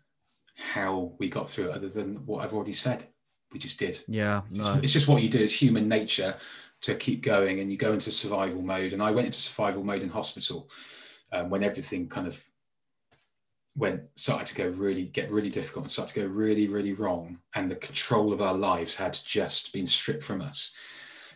how 0.72 1.14
we 1.20 1.30
got 1.30 1.50
through 1.50 1.70
it, 1.70 1.76
other 1.76 1.90
than 1.90 2.26
what 2.26 2.44
I've 2.44 2.54
already 2.54 2.74
said. 2.74 3.08
We 3.52 3.60
just 3.60 3.78
did. 3.78 4.00
Yeah, 4.08 4.42
no. 4.50 4.74
it's, 4.74 4.86
it's 4.86 4.94
just 4.94 5.08
what 5.08 5.22
you 5.22 5.30
do. 5.30 5.40
It's 5.40 5.54
human 5.54 5.88
nature 5.88 6.36
to 6.82 6.96
keep 6.96 7.22
going, 7.22 7.60
and 7.60 7.72
you 7.72 7.78
go 7.78 7.94
into 7.94 8.12
survival 8.12 8.62
mode. 8.62 8.94
And 8.94 9.02
I 9.02 9.12
went 9.12 9.28
into 9.28 9.40
survival 9.40 9.84
mode 9.84 10.02
in 10.02 10.10
hospital 10.10 10.70
um, 11.32 11.50
when 11.50 11.64
everything 11.64 12.08
kind 12.08 12.28
of 12.28 12.44
went 13.76 14.02
started 14.16 14.46
to 14.48 14.56
go 14.56 14.68
really 14.70 15.06
get 15.06 15.32
really 15.32 15.50
difficult 15.50 15.86
and 15.86 15.92
started 15.92 16.14
to 16.14 16.20
go 16.22 16.28
really 16.28 16.68
really 16.68 16.94
wrong 16.94 17.40
and 17.56 17.72
the 17.72 17.76
control 17.76 18.32
of 18.32 18.42
our 18.42 18.54
lives 18.54 18.96
had 18.96 19.18
just 19.26 19.74
been 19.74 19.88
stripped 19.88 20.24
from 20.24 20.42
us 20.42 20.72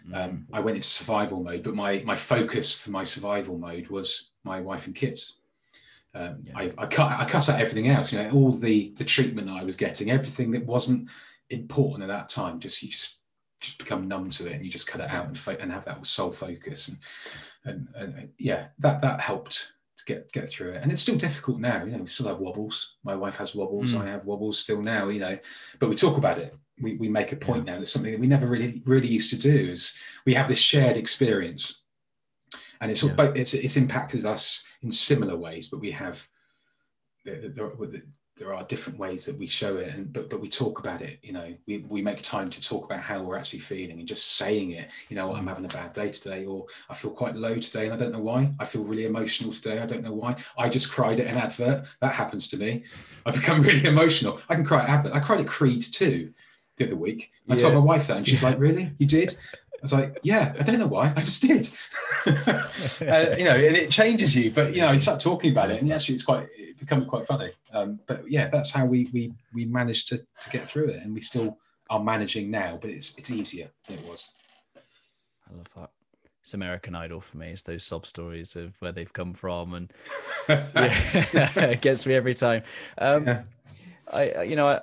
mm. 0.07 0.15
um, 0.15 0.45
i 0.53 0.59
went 0.59 0.75
into 0.77 0.87
survival 0.87 1.43
mode 1.43 1.63
but 1.63 1.73
my 1.73 2.03
my 2.05 2.15
focus 2.15 2.73
for 2.73 2.91
my 2.91 3.03
survival 3.03 3.57
mode 3.57 3.87
was 3.87 4.31
my 4.43 4.61
wife 4.61 4.85
and 4.85 4.95
kids 4.95 5.33
um, 6.17 6.37
yeah. 6.43 6.53
I, 6.55 6.73
I, 6.77 6.85
cut 6.87 7.19
I 7.19 7.25
cut 7.25 7.49
out 7.49 7.61
everything 7.61 7.89
else 7.89 8.11
you 8.11 8.21
know 8.21 8.31
all 8.31 8.51
the 8.51 8.93
the 8.97 9.03
treatment 9.03 9.49
I 9.49 9.63
was 9.63 9.75
getting 9.75 10.11
everything 10.11 10.51
that 10.51 10.65
wasn't 10.65 11.09
important 11.49 12.03
at 12.03 12.13
that 12.13 12.29
time 12.29 12.59
just 12.59 12.81
you 12.81 12.89
just 12.89 13.17
just 13.59 13.77
become 13.77 14.07
numb 14.07 14.29
to 14.29 14.47
it 14.47 14.53
and 14.53 14.65
you 14.65 14.71
just 14.71 14.87
cut 14.87 15.01
it 15.01 15.09
out 15.09 15.25
and, 15.25 15.37
fo- 15.37 15.57
and 15.59 15.71
have 15.71 15.85
that 15.85 16.05
sole 16.05 16.31
focus 16.31 16.89
and, 16.89 16.97
and, 17.65 17.87
and 17.95 18.29
yeah 18.37 18.67
that 18.79 19.01
that 19.01 19.19
helped 19.19 19.71
to 19.97 20.05
get 20.05 20.31
get 20.31 20.49
through 20.49 20.71
it. 20.71 20.81
And 20.81 20.91
it's 20.91 21.01
still 21.01 21.17
difficult 21.17 21.59
now. 21.59 21.83
You 21.83 21.91
know, 21.91 21.99
we 21.99 22.07
still 22.07 22.27
have 22.27 22.39
wobbles. 22.39 22.95
My 23.03 23.15
wife 23.15 23.37
has 23.37 23.53
wobbles. 23.53 23.93
Mm. 23.93 24.01
I 24.01 24.07
have 24.07 24.25
wobbles 24.25 24.59
still 24.59 24.81
now. 24.81 25.09
You 25.09 25.19
know, 25.19 25.37
but 25.79 25.89
we 25.89 25.95
talk 25.95 26.17
about 26.17 26.37
it. 26.37 26.55
We, 26.79 26.95
we 26.95 27.09
make 27.09 27.31
a 27.31 27.35
point 27.35 27.65
yeah. 27.65 27.75
now. 27.75 27.81
It's 27.81 27.91
something 27.91 28.11
that 28.11 28.19
we 28.19 28.27
never 28.27 28.47
really 28.47 28.81
really 28.85 29.07
used 29.07 29.29
to 29.31 29.37
do. 29.37 29.71
Is 29.71 29.93
we 30.25 30.33
have 30.33 30.47
this 30.47 30.59
shared 30.59 30.97
experience, 30.97 31.83
and 32.81 32.91
it's 32.91 33.03
yeah. 33.03 33.31
it's 33.35 33.53
it's 33.53 33.77
impacted 33.77 34.25
us 34.25 34.63
in 34.81 34.91
similar 34.91 35.35
ways. 35.35 35.67
But 35.67 35.79
we 35.79 35.91
have 35.91 36.27
the, 37.25 37.51
the, 37.53 38.01
there 38.37 38.53
are 38.53 38.63
different 38.63 38.99
ways 38.99 39.25
that 39.25 39.37
we 39.37 39.47
show 39.47 39.77
it 39.77 39.93
and 39.93 40.13
but 40.13 40.29
but 40.29 40.39
we 40.39 40.47
talk 40.47 40.79
about 40.79 41.01
it 41.01 41.19
you 41.21 41.33
know 41.33 41.53
we, 41.65 41.79
we 41.89 42.01
make 42.01 42.21
time 42.21 42.49
to 42.49 42.61
talk 42.61 42.85
about 42.85 42.99
how 42.99 43.21
we're 43.21 43.37
actually 43.37 43.59
feeling 43.59 43.99
and 43.99 44.07
just 44.07 44.37
saying 44.37 44.71
it 44.71 44.89
you 45.09 45.15
know 45.15 45.33
i'm 45.33 45.45
mm. 45.45 45.49
having 45.49 45.65
a 45.65 45.69
bad 45.69 45.91
day 45.91 46.09
today 46.09 46.45
or 46.45 46.65
i 46.89 46.93
feel 46.93 47.11
quite 47.11 47.35
low 47.35 47.55
today 47.55 47.85
and 47.85 47.93
i 47.93 47.97
don't 47.97 48.11
know 48.11 48.21
why 48.21 48.51
i 48.59 48.65
feel 48.65 48.83
really 48.83 49.05
emotional 49.05 49.51
today 49.51 49.79
i 49.79 49.85
don't 49.85 50.03
know 50.03 50.13
why 50.13 50.35
i 50.57 50.69
just 50.69 50.91
cried 50.91 51.19
at 51.19 51.27
an 51.27 51.37
advert 51.37 51.85
that 51.99 52.13
happens 52.13 52.47
to 52.47 52.57
me 52.57 52.83
i 53.25 53.31
become 53.31 53.61
really 53.63 53.85
emotional 53.85 54.39
i 54.49 54.55
can 54.55 54.65
cry 54.65 54.83
at 54.83 54.89
advert 54.89 55.13
i 55.13 55.19
cried 55.19 55.39
at 55.39 55.47
Creed 55.47 55.83
II 55.99 56.29
the 56.77 56.85
other 56.85 56.95
week 56.95 57.31
i 57.49 57.53
yeah. 57.53 57.59
told 57.59 57.73
my 57.73 57.79
wife 57.79 58.07
that 58.07 58.17
and 58.17 58.27
she's 58.27 58.41
yeah. 58.41 58.49
like 58.49 58.59
really 58.59 58.91
you 58.99 59.07
did 59.07 59.35
I 59.77 59.83
was 59.83 59.93
like, 59.93 60.17
yeah, 60.23 60.53
I 60.59 60.63
don't 60.63 60.79
know 60.79 60.87
why, 60.87 61.13
I 61.15 61.21
just 61.21 61.41
did. 61.41 61.69
uh, 62.25 63.35
you 63.37 63.45
know, 63.45 63.55
and 63.55 63.75
it 63.75 63.91
changes 63.91 64.35
you. 64.35 64.51
But 64.51 64.73
you 64.73 64.81
know, 64.81 64.91
you 64.91 64.99
start 64.99 65.19
talking 65.19 65.51
about 65.51 65.69
it, 65.69 65.81
and 65.81 65.91
actually, 65.91 66.15
it's 66.15 66.23
quite 66.23 66.47
it 66.57 66.79
becomes 66.79 67.07
quite 67.07 67.27
funny. 67.27 67.51
Um, 67.71 67.99
but 68.07 68.27
yeah, 68.27 68.47
that's 68.47 68.71
how 68.71 68.85
we 68.85 69.07
we 69.13 69.31
we 69.53 69.65
managed 69.65 70.07
to 70.09 70.17
to 70.17 70.49
get 70.49 70.67
through 70.67 70.89
it, 70.89 71.03
and 71.03 71.13
we 71.13 71.21
still 71.21 71.57
are 71.91 72.03
managing 72.03 72.49
now. 72.49 72.79
But 72.81 72.89
it's 72.89 73.15
it's 73.17 73.29
easier 73.29 73.69
than 73.87 73.99
it 73.99 74.05
was. 74.05 74.31
I 74.75 75.55
love 75.55 75.69
that. 75.75 75.91
it's 76.41 76.55
American 76.55 76.95
Idol 76.95 77.21
for 77.21 77.37
me. 77.37 77.49
It's 77.49 77.63
those 77.63 77.83
sob 77.83 78.07
stories 78.07 78.55
of 78.55 78.75
where 78.81 78.91
they've 78.91 79.13
come 79.13 79.35
from, 79.35 79.75
and 79.75 79.93
yeah, 80.49 80.65
it 81.55 81.81
gets 81.81 82.07
me 82.07 82.15
every 82.15 82.33
time. 82.33 82.63
Um, 82.97 83.27
yeah. 83.27 83.43
I, 84.11 84.41
you 84.43 84.55
know, 84.55 84.67
I, 84.69 84.81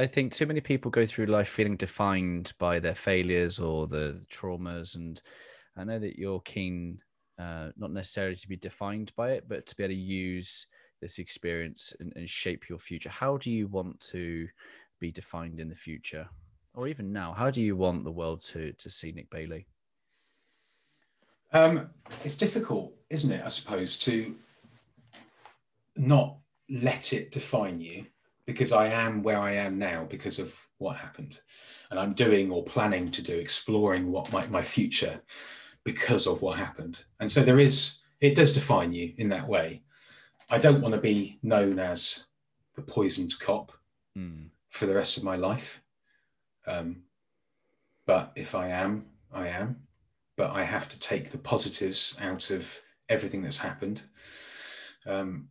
I 0.00 0.06
think 0.06 0.32
too 0.32 0.46
many 0.46 0.62
people 0.62 0.90
go 0.90 1.04
through 1.04 1.26
life 1.26 1.48
feeling 1.48 1.76
defined 1.76 2.54
by 2.58 2.80
their 2.80 2.94
failures 2.94 3.58
or 3.58 3.86
the 3.86 4.18
traumas, 4.32 4.96
and 4.96 5.20
I 5.76 5.84
know 5.84 5.98
that 5.98 6.18
you're 6.18 6.40
keen, 6.40 7.00
uh, 7.38 7.68
not 7.76 7.92
necessarily 7.92 8.36
to 8.36 8.48
be 8.48 8.56
defined 8.56 9.12
by 9.14 9.32
it, 9.32 9.44
but 9.46 9.66
to 9.66 9.76
be 9.76 9.84
able 9.84 9.92
to 9.92 10.00
use 10.00 10.66
this 11.02 11.18
experience 11.18 11.92
and, 12.00 12.14
and 12.16 12.26
shape 12.26 12.70
your 12.70 12.78
future. 12.78 13.10
How 13.10 13.36
do 13.36 13.50
you 13.50 13.66
want 13.66 14.00
to 14.12 14.48
be 15.00 15.12
defined 15.12 15.60
in 15.60 15.68
the 15.68 15.76
future, 15.76 16.26
or 16.72 16.88
even 16.88 17.12
now? 17.12 17.34
How 17.34 17.50
do 17.50 17.60
you 17.60 17.76
want 17.76 18.04
the 18.04 18.10
world 18.10 18.40
to 18.44 18.72
to 18.72 18.88
see 18.88 19.12
Nick 19.12 19.28
Bailey? 19.28 19.66
Um, 21.52 21.90
it's 22.24 22.36
difficult, 22.36 22.94
isn't 23.10 23.30
it? 23.30 23.42
I 23.44 23.50
suppose 23.50 23.98
to 23.98 24.34
not 25.94 26.38
let 26.70 27.12
it 27.12 27.32
define 27.32 27.82
you 27.82 28.06
because 28.50 28.72
I 28.72 28.88
am 28.88 29.22
where 29.22 29.40
I 29.40 29.52
am 29.52 29.78
now 29.78 30.04
because 30.04 30.38
of 30.38 30.54
what 30.78 30.96
happened, 30.96 31.40
and 31.90 31.98
I'm 31.98 32.12
doing 32.12 32.50
or 32.50 32.64
planning 32.64 33.10
to 33.12 33.22
do, 33.22 33.38
exploring 33.38 34.10
what 34.10 34.32
might 34.32 34.50
my 34.50 34.62
future 34.62 35.20
because 35.84 36.26
of 36.26 36.42
what 36.42 36.58
happened. 36.58 37.04
And 37.20 37.30
so 37.30 37.42
there 37.42 37.58
is, 37.58 38.00
it 38.20 38.34
does 38.34 38.52
define 38.52 38.92
you 38.92 39.14
in 39.16 39.28
that 39.30 39.48
way. 39.48 39.82
I 40.50 40.58
don't 40.58 40.80
want 40.80 40.94
to 40.94 41.00
be 41.00 41.38
known 41.42 41.78
as 41.78 42.26
the 42.74 42.82
poisoned 42.82 43.38
cop 43.38 43.72
mm. 44.16 44.48
for 44.68 44.86
the 44.86 44.94
rest 44.94 45.16
of 45.16 45.24
my 45.24 45.36
life. 45.36 45.82
Um, 46.66 47.04
but 48.06 48.32
if 48.36 48.54
I 48.54 48.68
am, 48.68 49.06
I 49.32 49.48
am 49.48 49.86
but 50.40 50.52
I 50.52 50.62
have 50.62 50.88
to 50.88 50.98
take 50.98 51.30
the 51.30 51.36
positives 51.36 52.16
out 52.18 52.50
of 52.50 52.80
everything 53.10 53.42
that's 53.42 53.58
happened. 53.58 54.00
Um, 55.04 55.50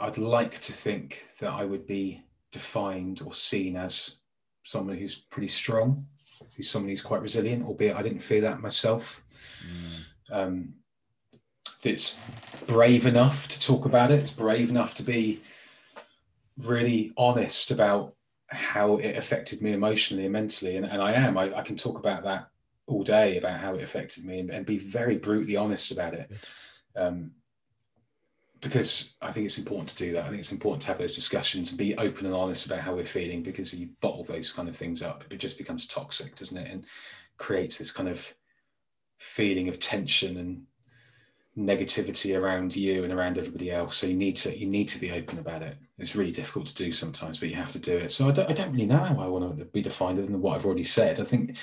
I'd 0.00 0.16
like 0.16 0.58
to 0.60 0.72
think 0.72 1.24
that 1.38 1.52
I 1.52 1.66
would 1.66 1.86
be 1.86 2.22
defined 2.52 3.22
or 3.24 3.34
seen 3.34 3.76
as 3.76 4.18
someone 4.62 4.96
who's 4.96 5.16
pretty 5.16 5.48
strong, 5.48 6.06
who's 6.56 6.70
someone 6.70 6.90
who's 6.90 7.02
quite 7.02 7.22
resilient, 7.22 7.64
albeit 7.64 7.96
I 7.96 8.02
didn't 8.02 8.20
feel 8.20 8.42
that 8.42 8.60
myself. 8.60 9.24
Mm. 9.66 10.04
Um, 10.30 10.74
that's 11.82 12.18
brave 12.66 13.06
enough 13.06 13.48
to 13.48 13.58
talk 13.58 13.86
about 13.86 14.12
it, 14.12 14.20
it's 14.20 14.30
brave 14.30 14.70
enough 14.70 14.94
to 14.94 15.02
be 15.02 15.40
really 16.58 17.12
honest 17.16 17.70
about 17.70 18.14
how 18.46 18.96
it 18.98 19.16
affected 19.16 19.62
me 19.62 19.72
emotionally 19.72 20.24
and 20.24 20.32
mentally. 20.32 20.76
And, 20.76 20.86
and 20.86 21.02
I 21.02 21.12
am, 21.12 21.36
I, 21.36 21.56
I 21.56 21.62
can 21.62 21.76
talk 21.76 21.98
about 21.98 22.22
that 22.24 22.48
all 22.86 23.02
day 23.02 23.38
about 23.38 23.58
how 23.58 23.74
it 23.74 23.82
affected 23.82 24.24
me 24.24 24.40
and, 24.40 24.50
and 24.50 24.66
be 24.66 24.78
very 24.78 25.16
brutally 25.16 25.56
honest 25.56 25.90
about 25.90 26.14
it. 26.14 26.30
Um, 26.94 27.32
because 28.62 29.16
I 29.20 29.32
think 29.32 29.44
it's 29.44 29.58
important 29.58 29.88
to 29.90 29.96
do 29.96 30.12
that. 30.12 30.24
I 30.24 30.28
think 30.28 30.38
it's 30.38 30.52
important 30.52 30.82
to 30.82 30.88
have 30.88 30.98
those 30.98 31.16
discussions 31.16 31.70
and 31.70 31.78
be 31.78 31.96
open 31.98 32.26
and 32.26 32.34
honest 32.34 32.64
about 32.64 32.78
how 32.78 32.94
we're 32.94 33.04
feeling 33.04 33.42
because 33.42 33.74
you 33.74 33.90
bottle 34.00 34.22
those 34.22 34.52
kind 34.52 34.68
of 34.68 34.76
things 34.76 35.02
up, 35.02 35.24
it 35.30 35.38
just 35.38 35.58
becomes 35.58 35.86
toxic, 35.86 36.36
doesn't 36.36 36.56
it? 36.56 36.70
And 36.70 36.84
creates 37.38 37.76
this 37.76 37.90
kind 37.90 38.08
of 38.08 38.32
feeling 39.18 39.68
of 39.68 39.80
tension 39.80 40.36
and 40.36 40.62
negativity 41.58 42.38
around 42.38 42.74
you 42.74 43.02
and 43.02 43.12
around 43.12 43.36
everybody 43.36 43.72
else. 43.72 43.96
So 43.96 44.06
you 44.06 44.16
need 44.16 44.36
to 44.38 44.56
you 44.56 44.66
need 44.66 44.88
to 44.88 45.00
be 45.00 45.10
open 45.10 45.40
about 45.40 45.62
it. 45.62 45.76
It's 45.98 46.14
really 46.14 46.30
difficult 46.30 46.66
to 46.66 46.74
do 46.74 46.92
sometimes, 46.92 47.38
but 47.38 47.48
you 47.48 47.56
have 47.56 47.72
to 47.72 47.80
do 47.80 47.96
it. 47.96 48.12
So 48.12 48.28
I 48.28 48.30
don't, 48.30 48.48
I 48.48 48.52
don't 48.54 48.72
really 48.72 48.86
know 48.86 48.96
how 48.96 49.18
I 49.20 49.26
want 49.26 49.58
to 49.58 49.64
be 49.64 49.82
defined 49.82 50.18
other 50.18 50.28
than 50.28 50.40
what 50.40 50.54
I've 50.54 50.66
already 50.66 50.84
said. 50.84 51.18
I 51.18 51.24
think 51.24 51.58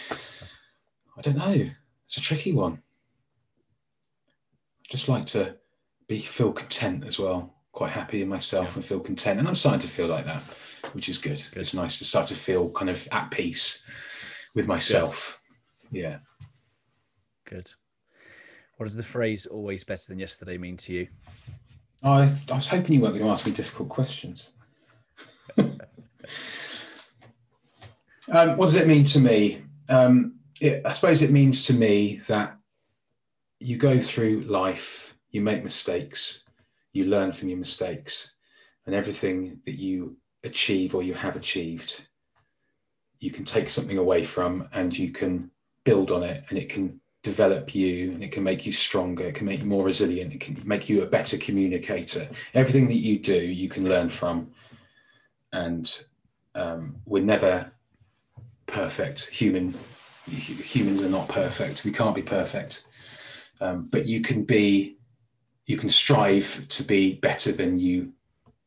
I 1.18 1.22
don't 1.22 1.38
know. 1.38 1.70
It's 2.06 2.18
a 2.18 2.22
tricky 2.22 2.52
one. 2.52 2.74
I 4.84 4.88
just 4.89 5.08
like 5.08 5.26
to 5.28 5.59
be 6.10 6.20
feel 6.20 6.51
content 6.51 7.05
as 7.05 7.18
well. 7.18 7.55
Quite 7.72 7.91
happy 7.91 8.22
in 8.22 8.28
myself 8.28 8.72
yeah. 8.72 8.76
and 8.76 8.84
feel 8.84 8.99
content. 8.99 9.39
And 9.39 9.47
I'm 9.47 9.55
starting 9.55 9.80
to 9.80 9.88
feel 9.88 10.07
like 10.07 10.26
that, 10.26 10.41
which 10.91 11.07
is 11.07 11.18
good. 11.18 11.41
good. 11.53 11.62
It's 11.62 11.74
nice 11.74 11.99
to 11.99 12.05
start 12.05 12.28
to 12.28 12.36
feel 12.36 12.70
kind 12.72 12.89
of 12.89 13.07
at 13.14 13.32
peace 13.32 13.86
with 14.53 14.68
myself. 14.68 15.39
Good. 15.93 16.01
Yeah. 16.01 16.18
Good. 17.45 17.72
What 18.76 18.88
does 18.88 18.95
the 18.95 19.03
phrase 19.03 19.45
always 19.45 19.84
better 19.84 20.03
than 20.10 20.20
yesterday 20.20 20.57
mean 20.57 20.76
to 20.78 20.93
you? 20.93 21.07
I, 22.01 22.32
I 22.51 22.55
was 22.55 22.68
hoping 22.68 22.95
you 22.95 23.01
weren't 23.01 23.14
going 23.14 23.26
to 23.26 23.32
ask 23.32 23.45
me 23.45 23.51
difficult 23.51 23.89
questions. 23.89 24.49
um, 25.57 25.78
what 28.57 28.66
does 28.66 28.76
it 28.76 28.88
mean 28.88 29.03
to 29.05 29.20
me? 29.20 29.62
Um, 29.89 30.39
it, 30.62 30.82
I 30.86 30.91
suppose 30.93 31.22
it 31.22 31.32
means 31.32 31.64
to 31.64 31.74
me 31.74 32.22
that 32.28 32.57
you 33.60 33.78
go 33.78 33.99
through 33.99 34.41
life, 34.41 35.09
you 35.32 35.41
make 35.41 35.63
mistakes, 35.63 36.43
you 36.93 37.05
learn 37.05 37.32
from 37.32 37.49
your 37.49 37.57
mistakes, 37.57 38.32
and 38.86 38.95
everything 38.95 39.61
that 39.65 39.77
you 39.77 40.17
achieve 40.43 40.95
or 40.95 41.03
you 41.03 41.13
have 41.13 41.36
achieved, 41.36 42.07
you 43.19 43.32
can 43.32 43.45
take 43.45 43.69
something 43.69 43.97
away 43.97 44.23
from 44.23 44.67
and 44.73 44.97
you 44.97 45.11
can 45.11 45.51
build 45.84 46.11
on 46.11 46.23
it 46.23 46.43
and 46.49 46.57
it 46.57 46.69
can 46.69 46.99
develop 47.21 47.75
you 47.75 48.11
and 48.11 48.23
it 48.23 48.32
can 48.32 48.43
make 48.43 48.65
you 48.65 48.71
stronger 48.71 49.25
it 49.25 49.36
can 49.36 49.45
make 49.45 49.59
you 49.59 49.65
more 49.65 49.84
resilient 49.84 50.34
it 50.34 50.39
can 50.39 50.61
make 50.63 50.88
you 50.88 51.01
a 51.03 51.05
better 51.05 51.38
communicator. 51.38 52.30
Everything 52.53 52.88
that 52.88 52.95
you 52.95 53.19
do 53.19 53.36
you 53.36 53.67
can 53.67 53.89
learn 53.89 54.07
from. 54.07 54.51
And 55.51 56.05
um, 56.55 56.95
we're 57.05 57.23
never 57.23 57.71
perfect. 58.67 59.25
Human 59.27 59.73
humans 60.27 61.01
are 61.01 61.09
not 61.09 61.27
perfect. 61.27 61.84
We 61.84 61.91
can't 61.91 62.15
be 62.15 62.21
perfect, 62.21 62.86
um, 63.61 63.88
but 63.91 64.05
you 64.05 64.21
can 64.21 64.43
be, 64.43 64.97
you 65.70 65.78
can 65.78 65.88
strive 65.88 66.67
to 66.67 66.84
be 66.84 67.13
better 67.13 67.51
than 67.51 67.78
you 67.78 68.11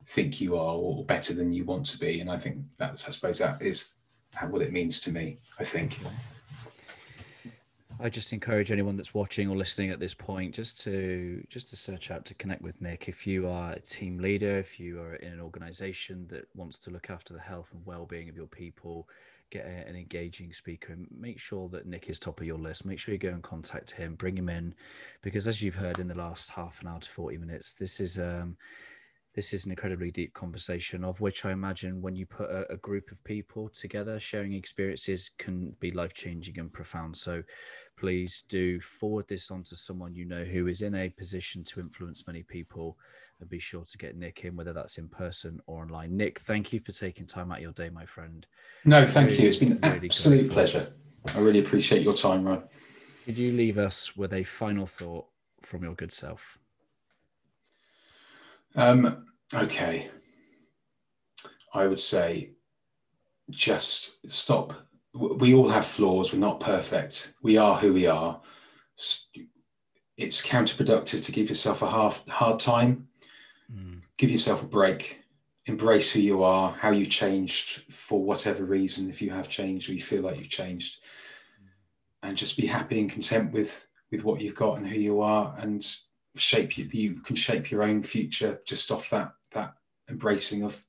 think 0.06 0.40
you 0.40 0.56
are, 0.56 0.76
or 0.76 1.04
better 1.04 1.34
than 1.34 1.52
you 1.52 1.64
want 1.64 1.84
to 1.84 1.98
be. 1.98 2.20
And 2.20 2.30
I 2.30 2.36
think 2.36 2.58
that's, 2.76 3.08
I 3.08 3.10
suppose, 3.10 3.40
that 3.40 3.60
is 3.60 3.96
what 4.48 4.62
it 4.62 4.72
means 4.72 5.00
to 5.00 5.10
me. 5.10 5.40
I 5.58 5.64
think. 5.64 5.98
I 7.98 8.08
just 8.08 8.32
encourage 8.32 8.70
anyone 8.70 8.96
that's 8.96 9.14
watching 9.14 9.48
or 9.48 9.56
listening 9.56 9.90
at 9.90 9.98
this 9.98 10.14
point 10.14 10.54
just 10.54 10.80
to 10.82 11.44
just 11.48 11.68
to 11.70 11.76
search 11.76 12.12
out 12.12 12.24
to 12.26 12.34
connect 12.34 12.62
with 12.62 12.80
Nick. 12.80 13.08
If 13.08 13.26
you 13.26 13.48
are 13.48 13.72
a 13.72 13.80
team 13.80 14.18
leader, 14.18 14.58
if 14.58 14.78
you 14.78 15.00
are 15.00 15.16
in 15.16 15.32
an 15.32 15.40
organization 15.40 16.28
that 16.28 16.46
wants 16.54 16.78
to 16.80 16.90
look 16.90 17.10
after 17.10 17.34
the 17.34 17.40
health 17.40 17.72
and 17.74 17.84
well-being 17.84 18.28
of 18.28 18.36
your 18.36 18.46
people, 18.46 19.08
get 19.52 19.66
a, 19.66 19.88
an 19.88 19.96
engaging 19.96 20.52
speaker 20.52 20.92
and 20.92 21.06
make 21.16 21.38
sure 21.38 21.68
that 21.68 21.86
Nick 21.86 22.08
is 22.08 22.18
top 22.18 22.40
of 22.40 22.46
your 22.46 22.58
list. 22.58 22.84
Make 22.84 22.98
sure 22.98 23.12
you 23.12 23.18
go 23.18 23.28
and 23.28 23.42
contact 23.42 23.90
him, 23.90 24.14
bring 24.14 24.36
him 24.36 24.48
in, 24.48 24.74
because 25.22 25.46
as 25.46 25.62
you've 25.62 25.74
heard 25.74 25.98
in 25.98 26.08
the 26.08 26.14
last 26.14 26.50
half 26.50 26.80
an 26.80 26.88
hour 26.88 26.98
to 26.98 27.08
40 27.08 27.38
minutes, 27.38 27.74
this 27.74 28.00
is 28.00 28.18
um, 28.18 28.56
this 29.34 29.54
is 29.54 29.64
an 29.64 29.72
incredibly 29.72 30.10
deep 30.10 30.34
conversation 30.34 31.04
of 31.04 31.20
which 31.20 31.46
I 31.46 31.52
imagine 31.52 32.02
when 32.02 32.14
you 32.14 32.26
put 32.26 32.50
a, 32.50 32.70
a 32.70 32.76
group 32.76 33.10
of 33.10 33.24
people 33.24 33.70
together, 33.70 34.20
sharing 34.20 34.52
experiences 34.52 35.30
can 35.38 35.74
be 35.80 35.90
life 35.90 36.12
changing 36.12 36.58
and 36.58 36.70
profound. 36.70 37.16
So 37.16 37.42
please 37.96 38.44
do 38.48 38.78
forward 38.80 39.26
this 39.28 39.50
on 39.50 39.62
to 39.64 39.76
someone 39.76 40.14
you 40.14 40.26
know 40.26 40.44
who 40.44 40.66
is 40.66 40.82
in 40.82 40.94
a 40.94 41.08
position 41.08 41.64
to 41.64 41.80
influence 41.80 42.26
many 42.26 42.42
people 42.42 42.98
and 43.42 43.50
be 43.50 43.58
sure 43.58 43.84
to 43.84 43.98
get 43.98 44.16
Nick 44.16 44.44
in, 44.44 44.56
whether 44.56 44.72
that's 44.72 44.96
in 44.96 45.08
person 45.08 45.60
or 45.66 45.82
online. 45.82 46.16
Nick, 46.16 46.38
thank 46.38 46.72
you 46.72 46.80
for 46.80 46.92
taking 46.92 47.26
time 47.26 47.50
out 47.50 47.58
of 47.58 47.62
your 47.62 47.72
day, 47.72 47.90
my 47.90 48.06
friend. 48.06 48.46
No, 48.86 49.04
thank 49.04 49.30
really, 49.30 49.42
you. 49.42 49.48
It's 49.48 49.56
been 49.58 49.72
an 49.72 49.92
really 49.92 50.06
absolute 50.06 50.50
pleasure. 50.50 50.94
I 51.34 51.40
really 51.40 51.58
appreciate 51.58 52.02
your 52.02 52.14
time, 52.14 52.44
Ryan. 52.44 52.62
Could 53.24 53.36
you 53.36 53.52
leave 53.52 53.78
us 53.78 54.16
with 54.16 54.32
a 54.32 54.42
final 54.44 54.86
thought 54.86 55.26
from 55.60 55.82
your 55.82 55.94
good 55.94 56.12
self? 56.12 56.58
Um, 58.74 59.26
okay. 59.52 60.08
I 61.74 61.86
would 61.86 61.98
say 61.98 62.52
just 63.50 64.30
stop. 64.30 64.72
We 65.14 65.52
all 65.54 65.68
have 65.68 65.84
flaws. 65.84 66.32
We're 66.32 66.38
not 66.38 66.60
perfect. 66.60 67.34
We 67.42 67.58
are 67.58 67.76
who 67.76 67.92
we 67.92 68.06
are. 68.06 68.40
It's 70.16 70.42
counterproductive 70.42 71.24
to 71.24 71.32
give 71.32 71.48
yourself 71.48 71.82
a 71.82 71.90
half 71.90 72.26
hard 72.28 72.60
time. 72.60 73.08
Give 74.22 74.30
yourself 74.30 74.62
a 74.62 74.66
break. 74.66 75.20
Embrace 75.66 76.12
who 76.12 76.20
you 76.20 76.44
are, 76.44 76.70
how 76.78 76.92
you 76.92 77.06
changed 77.06 77.92
for 77.92 78.22
whatever 78.22 78.64
reason, 78.64 79.10
if 79.10 79.20
you 79.20 79.30
have 79.30 79.48
changed 79.48 79.90
or 79.90 79.94
you 79.94 80.00
feel 80.00 80.22
like 80.22 80.38
you've 80.38 80.48
changed, 80.48 80.98
and 82.22 82.36
just 82.36 82.56
be 82.56 82.68
happy 82.68 83.00
and 83.00 83.10
content 83.10 83.52
with 83.52 83.88
with 84.12 84.22
what 84.22 84.40
you've 84.40 84.54
got 84.54 84.78
and 84.78 84.86
who 84.86 84.96
you 84.96 85.20
are, 85.22 85.56
and 85.58 85.84
shape 86.36 86.78
you. 86.78 86.88
You 86.92 87.14
can 87.14 87.34
shape 87.34 87.72
your 87.72 87.82
own 87.82 88.04
future 88.04 88.60
just 88.64 88.92
off 88.92 89.10
that 89.10 89.32
that 89.54 89.74
embracing 90.08 90.62
of 90.62 90.86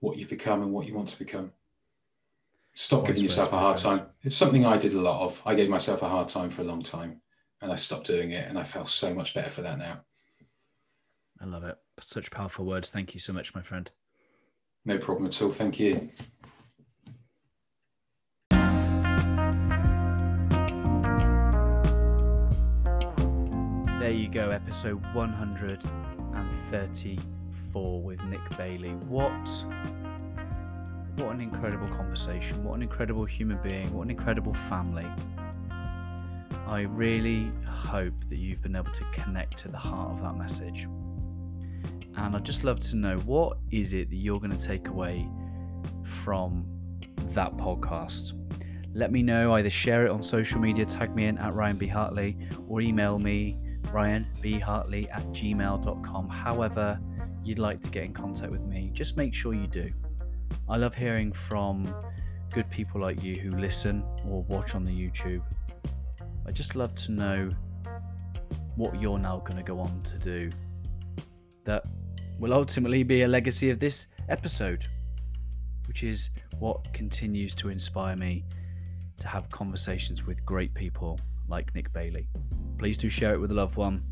what 0.00 0.18
you've 0.18 0.28
become 0.28 0.60
and 0.60 0.72
what 0.72 0.86
you 0.86 0.92
want 0.92 1.08
to 1.08 1.18
become. 1.18 1.50
Stop 2.74 3.06
giving 3.06 3.22
yourself 3.22 3.54
a 3.54 3.58
hard 3.58 3.78
time. 3.78 4.02
It's 4.22 4.36
something 4.36 4.66
I 4.66 4.76
did 4.76 4.92
a 4.92 5.00
lot 5.00 5.22
of. 5.22 5.40
I 5.46 5.54
gave 5.54 5.70
myself 5.70 6.02
a 6.02 6.10
hard 6.10 6.28
time 6.28 6.50
for 6.50 6.60
a 6.60 6.66
long 6.66 6.82
time 6.82 7.22
and 7.62 7.72
I 7.72 7.76
stopped 7.76 8.06
doing 8.06 8.32
it 8.32 8.46
and 8.50 8.58
I 8.58 8.64
feel 8.64 8.84
so 8.84 9.14
much 9.14 9.32
better 9.32 9.48
for 9.48 9.62
that 9.62 9.78
now. 9.78 10.02
I 11.40 11.46
love 11.46 11.64
it. 11.64 11.78
Such 12.00 12.30
powerful 12.30 12.66
words. 12.66 12.90
Thank 12.90 13.14
you 13.14 13.20
so 13.20 13.32
much, 13.32 13.54
my 13.54 13.62
friend. 13.62 13.90
No 14.84 14.98
problem 14.98 15.26
at 15.26 15.40
all. 15.42 15.52
Thank 15.52 15.80
you. 15.80 16.10
There 24.00 24.10
you 24.10 24.28
go, 24.28 24.50
episode 24.50 25.00
134 25.14 28.02
with 28.02 28.24
Nick 28.24 28.40
Bailey. 28.56 28.94
What 28.94 29.30
what 31.16 31.34
an 31.34 31.40
incredible 31.42 31.88
conversation. 31.88 32.64
What 32.64 32.76
an 32.76 32.82
incredible 32.82 33.26
human 33.26 33.58
being. 33.62 33.92
What 33.92 34.04
an 34.04 34.10
incredible 34.10 34.54
family. 34.54 35.06
I 36.66 36.80
really 36.82 37.52
hope 37.66 38.14
that 38.28 38.36
you've 38.36 38.62
been 38.62 38.74
able 38.74 38.90
to 38.92 39.04
connect 39.12 39.58
to 39.58 39.68
the 39.68 39.76
heart 39.76 40.12
of 40.12 40.22
that 40.22 40.36
message. 40.36 40.88
And 42.16 42.36
I'd 42.36 42.44
just 42.44 42.64
love 42.64 42.80
to 42.80 42.96
know 42.96 43.16
what 43.18 43.58
is 43.70 43.94
it 43.94 44.10
that 44.10 44.16
you're 44.16 44.40
going 44.40 44.56
to 44.56 44.62
take 44.62 44.88
away 44.88 45.28
from 46.04 46.66
that 47.32 47.56
podcast. 47.56 48.32
Let 48.92 49.12
me 49.12 49.22
know, 49.22 49.54
either 49.54 49.70
share 49.70 50.06
it 50.06 50.10
on 50.10 50.22
social 50.22 50.60
media, 50.60 50.84
tag 50.84 51.14
me 51.14 51.26
in 51.26 51.38
at 51.38 51.54
Ryan 51.54 51.78
B. 51.78 51.86
Hartley, 51.86 52.36
or 52.68 52.80
email 52.80 53.18
me, 53.18 53.56
ryanbhartley 53.84 55.08
at 55.14 55.24
gmail.com. 55.28 56.28
However, 56.28 57.00
you'd 57.44 57.58
like 57.58 57.80
to 57.82 57.90
get 57.90 58.04
in 58.04 58.12
contact 58.12 58.50
with 58.50 58.62
me, 58.62 58.90
just 58.92 59.16
make 59.16 59.32
sure 59.32 59.54
you 59.54 59.66
do. 59.66 59.90
I 60.68 60.76
love 60.76 60.94
hearing 60.94 61.32
from 61.32 61.94
good 62.52 62.68
people 62.70 63.00
like 63.00 63.22
you 63.22 63.36
who 63.36 63.50
listen 63.50 64.02
or 64.26 64.42
watch 64.44 64.74
on 64.74 64.84
the 64.84 64.90
YouTube. 64.90 65.42
I 66.46 66.50
just 66.50 66.74
love 66.74 66.94
to 66.96 67.12
know 67.12 67.50
what 68.74 69.00
you're 69.00 69.18
now 69.18 69.38
going 69.38 69.56
to 69.56 69.62
go 69.62 69.78
on 69.78 70.02
to 70.02 70.18
do 70.18 70.50
that 71.64 71.84
will 72.40 72.54
ultimately 72.54 73.02
be 73.02 73.22
a 73.22 73.28
legacy 73.28 73.70
of 73.70 73.78
this 73.78 74.06
episode, 74.30 74.88
which 75.86 76.02
is 76.02 76.30
what 76.58 76.92
continues 76.94 77.54
to 77.54 77.68
inspire 77.68 78.16
me 78.16 78.44
to 79.18 79.28
have 79.28 79.48
conversations 79.50 80.26
with 80.26 80.44
great 80.46 80.72
people 80.74 81.20
like 81.48 81.72
Nick 81.74 81.92
Bailey. 81.92 82.26
Please 82.78 82.96
do 82.96 83.10
share 83.10 83.34
it 83.34 83.40
with 83.40 83.50
a 83.50 83.54
loved 83.54 83.76
one. 83.76 84.02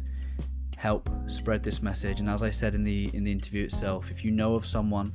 Help 0.77 1.09
spread 1.27 1.63
this 1.63 1.83
message. 1.83 2.21
And 2.21 2.29
as 2.29 2.43
I 2.43 2.51
said 2.51 2.75
in 2.75 2.85
the 2.85 3.11
in 3.15 3.25
the 3.25 3.33
interview 3.33 3.65
itself, 3.65 4.11
if 4.11 4.25
you 4.25 4.31
know 4.31 4.55
of 4.55 4.67
someone 4.67 5.13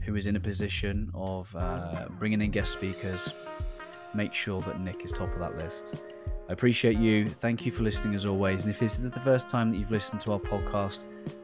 who 0.00 0.14
is 0.14 0.26
in 0.26 0.36
a 0.36 0.40
position 0.40 1.10
of 1.14 1.54
uh, 1.56 2.06
bringing 2.18 2.40
in 2.40 2.50
guest 2.50 2.72
speakers, 2.72 3.34
make 4.14 4.32
sure 4.32 4.62
that 4.62 4.80
Nick 4.80 5.04
is 5.04 5.10
top 5.10 5.32
of 5.32 5.40
that 5.40 5.58
list. 5.58 5.94
I 6.48 6.52
appreciate 6.52 6.98
you. 6.98 7.28
Thank 7.40 7.66
you 7.66 7.72
for 7.72 7.82
listening 7.82 8.14
as 8.14 8.24
always. 8.24 8.62
And 8.62 8.70
if 8.70 8.78
this 8.78 8.98
is 8.98 9.10
the 9.10 9.20
first 9.20 9.48
time 9.48 9.70
that 9.72 9.78
you've 9.78 9.90
listened 9.90 10.20
to 10.22 10.32
our 10.32 10.40
podcast, 10.40 11.02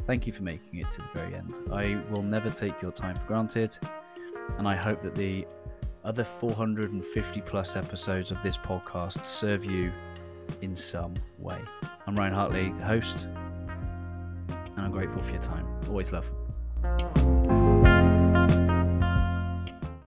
thank 0.09 0.27
you 0.27 0.33
for 0.33 0.43
making 0.43 0.81
it 0.81 0.89
to 0.89 1.03
the 1.03 1.09
very 1.15 1.35
end. 1.35 1.55
I 1.71 2.03
will 2.11 2.23
never 2.23 2.49
take 2.49 2.81
your 2.81 2.91
time 2.91 3.15
for 3.15 3.27
granted. 3.27 3.77
And 4.57 4.67
I 4.67 4.75
hope 4.75 5.03
that 5.03 5.15
the 5.15 5.47
other 6.03 6.25
450 6.25 7.43
plus 7.43 7.77
episodes 7.77 8.31
of 8.31 8.43
this 8.43 8.57
podcast 8.57 9.27
serve 9.27 9.67
you 9.67 9.93
in 10.63 10.75
some 10.75 11.13
way. 11.39 11.61
I'm 12.07 12.17
Ryan 12.17 12.33
Hartley, 12.33 12.73
the 12.79 12.85
host, 12.85 13.27
and 13.27 14.79
I'm 14.79 14.93
grateful 14.93 15.23
for 15.23 15.31
your 15.31 15.43
time. 15.43 15.67
Always 15.89 16.11
love. 16.11 17.28